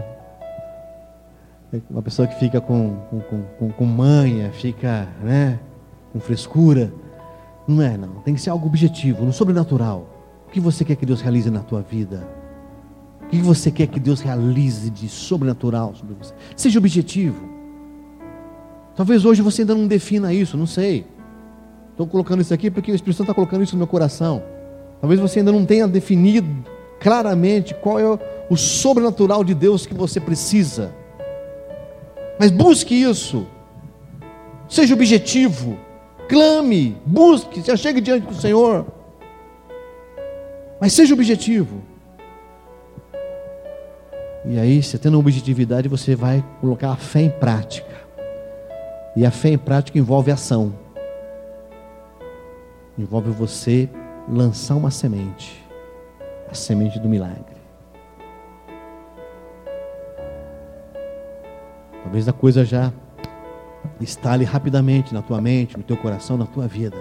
Uma 1.90 2.02
pessoa 2.02 2.28
que 2.28 2.40
fica 2.40 2.60
com, 2.62 2.96
com, 3.10 3.44
com, 3.60 3.72
com 3.72 3.86
manha, 3.86 4.52
fica 4.52 5.08
né, 5.22 5.60
com 6.12 6.20
frescura. 6.20 6.92
Não 7.68 7.82
é, 7.82 7.98
não. 7.98 8.16
Tem 8.22 8.34
que 8.34 8.42
ser 8.42 8.50
algo 8.50 8.66
objetivo, 8.66 9.26
no 9.26 9.34
sobrenatural. 9.34 10.08
O 10.48 10.52
que 10.52 10.60
você 10.60 10.86
quer 10.86 10.96
que 10.96 11.06
Deus 11.06 11.22
realize 11.22 11.52
na 11.52 11.60
tua 11.60 11.82
vida? 11.82 12.28
O 13.22 13.28
que 13.28 13.38
você 13.40 13.70
quer 13.70 13.88
que 13.88 14.00
Deus 14.00 14.22
realize 14.22 14.90
de 14.90 15.10
sobrenatural 15.10 15.94
sobre 15.94 16.16
você? 16.16 16.34
Seja 16.56 16.80
objetivo. 16.80 17.58
Talvez 18.96 19.26
hoje 19.26 19.42
você 19.42 19.62
ainda 19.62 19.76
não 19.76 19.86
defina 19.86 20.34
isso, 20.34 20.58
não 20.58 20.66
sei. 20.66 21.06
Estou 21.92 22.08
colocando 22.08 22.42
isso 22.42 22.54
aqui 22.54 22.72
porque 22.72 22.92
o 22.92 22.96
Espírito 22.96 23.18
Santo 23.18 23.26
está 23.26 23.34
colocando 23.34 23.64
isso 23.64 23.76
no 23.76 23.80
meu 23.80 23.88
coração. 23.88 24.42
Talvez 25.02 25.20
você 25.20 25.40
ainda 25.40 25.52
não 25.52 25.66
tenha 25.66 25.88
definido 25.88 26.48
claramente 27.00 27.74
qual 27.74 28.00
é 28.00 28.20
o 28.50 28.56
sobrenatural 28.56 29.44
de 29.44 29.54
Deus 29.54 29.86
que 29.86 29.94
você 29.94 30.20
precisa. 30.20 30.94
Mas 32.40 32.52
busque 32.52 32.94
isso. 32.94 33.48
Seja 34.70 34.94
objetivo. 34.94 35.78
Clame, 36.30 36.98
busque, 37.06 37.62
já 37.62 37.76
chegue 37.76 38.02
diante 38.02 38.28
do 38.28 38.36
Senhor. 38.36 38.86
Mas 40.80 40.94
seja 40.94 41.14
objetivo. 41.14 41.82
E 44.46 44.60
aí, 44.60 44.82
você 44.82 44.98
tendo 44.98 45.20
objetividade, 45.20 45.88
você 45.88 46.16
vai 46.16 46.44
colocar 46.62 46.92
a 46.92 46.96
fé 46.96 47.22
em 47.22 47.30
prática. 47.30 47.96
E 49.16 49.26
a 49.26 49.32
fé 49.32 49.50
em 49.50 49.58
prática 49.58 49.98
envolve 49.98 50.32
ação 50.32 50.74
envolve 52.98 53.30
você 53.30 53.88
lançar 54.28 54.76
uma 54.76 54.92
semente, 54.92 55.64
a 56.50 56.54
semente 56.54 57.00
do 57.00 57.10
milagre. 57.10 57.58
Talvez 62.04 62.28
a 62.28 62.34
coisa 62.34 62.64
já 62.64 62.92
estale 64.00 64.46
rapidamente 64.46 65.14
na 65.14 65.22
tua 65.22 65.42
mente, 65.42 65.78
no 65.78 65.84
teu 65.84 65.98
coração, 65.98 66.38
na 66.38 66.46
tua 66.46 66.68
vida. 66.68 66.98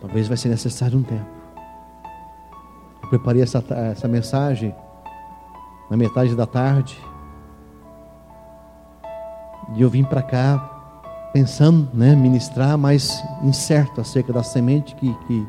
Talvez 0.00 0.28
vai 0.28 0.36
ser 0.36 0.48
necessário 0.48 0.98
um 0.98 1.02
tempo. 1.02 1.26
Eu 3.02 3.08
preparei 3.08 3.42
essa, 3.42 3.64
essa 3.90 4.06
mensagem 4.06 4.74
na 5.90 5.96
metade 5.96 6.34
da 6.34 6.46
tarde. 6.46 6.96
E 9.74 9.82
eu 9.82 9.90
vim 9.90 10.04
para 10.04 10.22
cá 10.22 10.70
pensando, 11.32 11.88
né, 11.92 12.14
ministrar, 12.14 12.78
mas 12.78 13.24
incerto 13.42 14.00
acerca 14.00 14.32
da 14.32 14.42
semente 14.42 14.94
que, 14.94 15.12
que, 15.26 15.46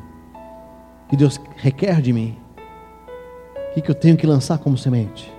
que 1.08 1.16
Deus 1.16 1.40
requer 1.56 2.00
de 2.00 2.12
mim. 2.12 2.38
O 3.76 3.80
que, 3.80 3.90
eu 3.90 3.94
tenho 3.94 4.16
que 4.16 4.26
lançar 4.26 4.58
como 4.58 4.76
semente? 4.76 5.32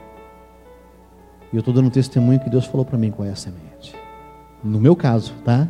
E 1.51 1.55
eu 1.55 1.59
estou 1.59 1.73
dando 1.73 1.87
um 1.87 1.91
testemunho 1.91 2.39
que 2.39 2.49
Deus 2.49 2.65
falou 2.65 2.85
para 2.85 2.97
mim 2.97 3.11
qual 3.11 3.27
é 3.27 3.31
a 3.31 3.35
semente. 3.35 3.95
No 4.63 4.79
meu 4.79 4.95
caso, 4.95 5.33
tá? 5.43 5.67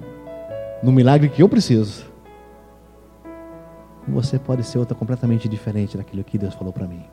No 0.84 0.92
milagre 0.92 1.30
que 1.30 1.42
eu 1.42 1.48
preciso. 1.48 2.06
Você 4.08 4.40
pode 4.40 4.64
ser 4.64 4.80
outra 4.80 4.96
completamente 4.96 5.48
diferente 5.48 5.98
daquilo 5.98 6.24
que 6.24 6.38
Deus 6.38 6.54
falou 6.54 6.74
para 6.74 6.88
mim. 6.88 7.04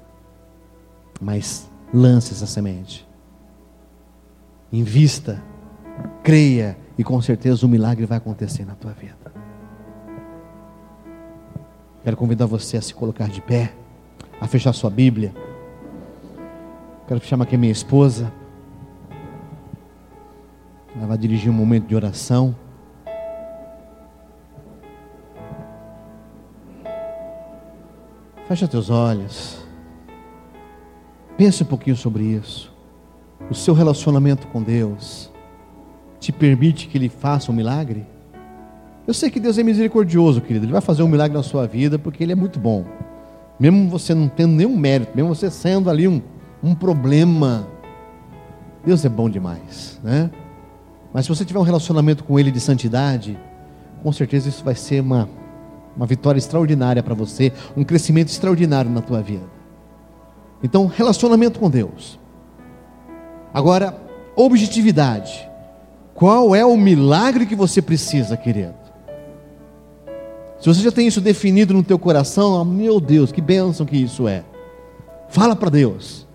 Mas 1.20 1.68
lance 1.92 2.32
essa 2.32 2.46
semente. 2.46 3.06
Invista, 4.72 5.42
creia 6.22 6.76
e 6.98 7.04
com 7.04 7.20
certeza 7.20 7.64
o 7.64 7.68
milagre 7.68 8.06
vai 8.06 8.18
acontecer 8.18 8.64
na 8.64 8.74
tua 8.74 8.92
vida. 8.92 9.23
Quero 12.04 12.18
convidar 12.18 12.44
você 12.44 12.76
a 12.76 12.82
se 12.82 12.92
colocar 12.92 13.30
de 13.30 13.40
pé, 13.40 13.72
a 14.38 14.46
fechar 14.46 14.74
sua 14.74 14.90
Bíblia. 14.90 15.34
Quero 17.08 17.18
chamar 17.24 17.44
aqui 17.44 17.54
a 17.54 17.58
minha 17.58 17.72
esposa. 17.72 18.30
Ela 20.94 21.06
vai 21.06 21.16
dirigir 21.16 21.50
um 21.50 21.54
momento 21.54 21.86
de 21.86 21.96
oração. 21.96 22.54
Fecha 28.46 28.68
teus 28.68 28.90
olhos. 28.90 29.64
Pense 31.38 31.62
um 31.62 31.66
pouquinho 31.66 31.96
sobre 31.96 32.22
isso. 32.22 32.70
O 33.50 33.54
seu 33.54 33.72
relacionamento 33.72 34.46
com 34.48 34.62
Deus 34.62 35.32
te 36.20 36.30
permite 36.30 36.86
que 36.86 36.98
Ele 36.98 37.08
faça 37.08 37.50
um 37.50 37.54
milagre? 37.54 38.13
Eu 39.06 39.12
sei 39.12 39.30
que 39.30 39.38
Deus 39.38 39.58
é 39.58 39.62
misericordioso, 39.62 40.40
querido. 40.40 40.64
Ele 40.64 40.72
vai 40.72 40.80
fazer 40.80 41.02
um 41.02 41.08
milagre 41.08 41.36
na 41.36 41.42
sua 41.42 41.66
vida 41.66 41.98
porque 41.98 42.22
Ele 42.22 42.32
é 42.32 42.36
muito 42.36 42.58
bom. 42.58 42.84
Mesmo 43.60 43.88
você 43.88 44.14
não 44.14 44.28
tendo 44.28 44.52
nenhum 44.52 44.76
mérito, 44.76 45.12
mesmo 45.14 45.34
você 45.34 45.50
sendo 45.50 45.90
ali 45.90 46.08
um, 46.08 46.22
um 46.62 46.74
problema, 46.74 47.68
Deus 48.84 49.04
é 49.04 49.08
bom 49.08 49.28
demais, 49.28 50.00
né? 50.02 50.30
Mas 51.12 51.26
se 51.26 51.28
você 51.28 51.44
tiver 51.44 51.60
um 51.60 51.64
relacionamento 51.64 52.24
com 52.24 52.40
Ele 52.40 52.50
de 52.50 52.58
santidade, 52.58 53.38
com 54.02 54.10
certeza 54.10 54.48
isso 54.48 54.64
vai 54.64 54.74
ser 54.74 55.00
uma, 55.00 55.28
uma 55.96 56.06
vitória 56.06 56.38
extraordinária 56.38 57.02
para 57.02 57.14
você, 57.14 57.52
um 57.76 57.84
crescimento 57.84 58.28
extraordinário 58.28 58.90
na 58.90 59.02
tua 59.02 59.20
vida. 59.20 59.44
Então, 60.62 60.86
relacionamento 60.86 61.60
com 61.60 61.68
Deus. 61.68 62.18
Agora, 63.52 63.94
objetividade. 64.34 65.48
Qual 66.14 66.54
é 66.54 66.64
o 66.64 66.76
milagre 66.76 67.44
que 67.44 67.54
você 67.54 67.82
precisa, 67.82 68.36
querido? 68.36 68.83
Se 70.60 70.66
você 70.66 70.80
já 70.80 70.90
tem 70.90 71.06
isso 71.06 71.20
definido 71.20 71.74
no 71.74 71.82
teu 71.82 71.98
coração, 71.98 72.60
oh, 72.60 72.64
meu 72.64 73.00
Deus, 73.00 73.30
que 73.30 73.40
bênção 73.40 73.84
que 73.84 73.96
isso 73.96 74.26
é. 74.26 74.44
Fala 75.28 75.54
para 75.54 75.70
Deus. 75.70 76.26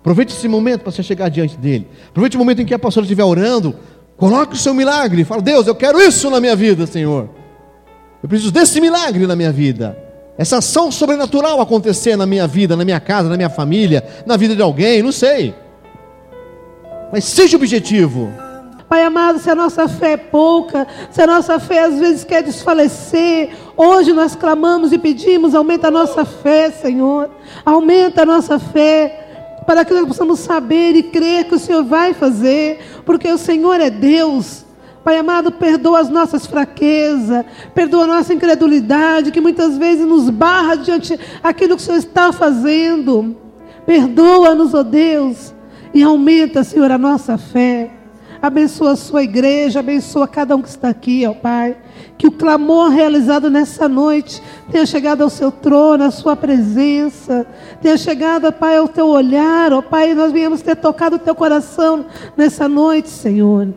Aproveite 0.00 0.34
esse 0.34 0.48
momento 0.48 0.82
para 0.82 0.92
você 0.92 1.02
chegar 1.02 1.28
diante 1.28 1.56
dele. 1.56 1.86
Aproveite 2.08 2.36
o 2.36 2.38
momento 2.38 2.62
em 2.62 2.66
que 2.66 2.74
a 2.74 2.78
pastora 2.78 3.04
estiver 3.04 3.24
orando. 3.24 3.74
Coloque 4.16 4.54
o 4.54 4.58
seu 4.58 4.74
milagre. 4.74 5.24
Fala, 5.24 5.40
Deus, 5.42 5.66
eu 5.66 5.74
quero 5.74 6.00
isso 6.00 6.28
na 6.30 6.40
minha 6.40 6.56
vida, 6.56 6.86
Senhor. 6.86 7.28
Eu 8.22 8.28
preciso 8.28 8.50
desse 8.50 8.80
milagre 8.80 9.26
na 9.26 9.36
minha 9.36 9.52
vida. 9.52 9.96
Essa 10.36 10.58
ação 10.58 10.90
sobrenatural 10.90 11.60
acontecer 11.60 12.16
na 12.16 12.26
minha 12.26 12.46
vida, 12.46 12.76
na 12.76 12.84
minha 12.84 13.00
casa, 13.00 13.28
na 13.28 13.36
minha 13.36 13.50
família, 13.50 14.04
na 14.24 14.36
vida 14.36 14.54
de 14.54 14.62
alguém, 14.62 15.02
não 15.02 15.12
sei. 15.12 15.54
Mas 17.12 17.24
seja 17.24 17.56
objetivo. 17.56 18.32
Pai 18.88 19.02
amado, 19.02 19.38
se 19.38 19.50
a 19.50 19.54
nossa 19.54 19.86
fé 19.86 20.12
é 20.12 20.16
pouca, 20.16 20.86
se 21.10 21.20
a 21.20 21.26
nossa 21.26 21.60
fé 21.60 21.84
às 21.84 21.98
vezes 21.98 22.24
quer 22.24 22.42
desfalecer, 22.42 23.50
hoje 23.76 24.14
nós 24.14 24.34
clamamos 24.34 24.92
e 24.92 24.98
pedimos, 24.98 25.54
aumenta 25.54 25.88
a 25.88 25.90
nossa 25.90 26.24
fé, 26.24 26.70
Senhor. 26.70 27.28
Aumenta 27.66 28.22
a 28.22 28.26
nossa 28.26 28.58
fé 28.58 29.26
para 29.66 29.84
que 29.84 29.92
nós 29.92 30.06
possamos 30.06 30.40
saber 30.40 30.96
e 30.96 31.02
crer 31.02 31.44
que 31.44 31.54
o 31.54 31.58
Senhor 31.58 31.84
vai 31.84 32.14
fazer, 32.14 32.80
porque 33.04 33.30
o 33.30 33.36
Senhor 33.36 33.78
é 33.78 33.90
Deus. 33.90 34.64
Pai 35.04 35.18
amado, 35.18 35.52
perdoa 35.52 36.00
as 36.00 36.08
nossas 36.08 36.46
fraquezas, 36.46 37.44
perdoa 37.74 38.04
a 38.04 38.06
nossa 38.06 38.32
incredulidade, 38.32 39.30
que 39.30 39.40
muitas 39.40 39.76
vezes 39.76 40.06
nos 40.06 40.30
barra 40.30 40.76
diante 40.76 41.20
daquilo 41.42 41.76
que 41.76 41.82
o 41.82 41.84
Senhor 41.84 41.98
está 41.98 42.32
fazendo. 42.32 43.36
Perdoa-nos, 43.84 44.72
ó 44.72 44.78
oh 44.80 44.84
Deus, 44.84 45.52
e 45.92 46.02
aumenta, 46.02 46.64
Senhor, 46.64 46.90
a 46.90 46.96
nossa 46.96 47.36
fé. 47.36 47.97
Abençoa 48.40 48.92
a 48.92 48.96
sua 48.96 49.22
igreja, 49.24 49.80
abençoa 49.80 50.28
cada 50.28 50.54
um 50.54 50.62
que 50.62 50.68
está 50.68 50.88
aqui, 50.88 51.26
ó 51.26 51.34
Pai. 51.34 51.76
Que 52.16 52.26
o 52.26 52.32
clamor 52.32 52.90
realizado 52.90 53.50
nessa 53.50 53.88
noite 53.88 54.42
tenha 54.70 54.86
chegado 54.86 55.22
ao 55.22 55.30
seu 55.30 55.50
trono, 55.50 56.04
à 56.04 56.10
sua 56.10 56.36
presença, 56.36 57.46
tenha 57.82 57.96
chegado, 57.96 58.46
ó 58.46 58.52
Pai, 58.52 58.76
ao 58.76 58.88
teu 58.88 59.08
olhar, 59.08 59.72
ó 59.72 59.82
Pai, 59.82 60.14
nós 60.14 60.32
viemos 60.32 60.62
ter 60.62 60.76
tocado 60.76 61.16
o 61.16 61.18
teu 61.18 61.34
coração 61.34 62.06
nessa 62.36 62.68
noite, 62.68 63.08
Senhor. 63.08 63.68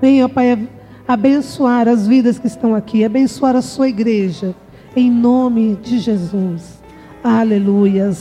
Venha, 0.00 0.26
ó 0.26 0.28
Pai, 0.28 0.68
abençoar 1.06 1.88
as 1.88 2.06
vidas 2.06 2.38
que 2.38 2.46
estão 2.46 2.74
aqui, 2.74 3.04
abençoar 3.04 3.56
a 3.56 3.62
sua 3.62 3.88
igreja, 3.88 4.54
em 4.94 5.10
nome 5.10 5.76
de 5.82 5.98
Jesus. 5.98 6.80
Aleluias. 7.22 8.18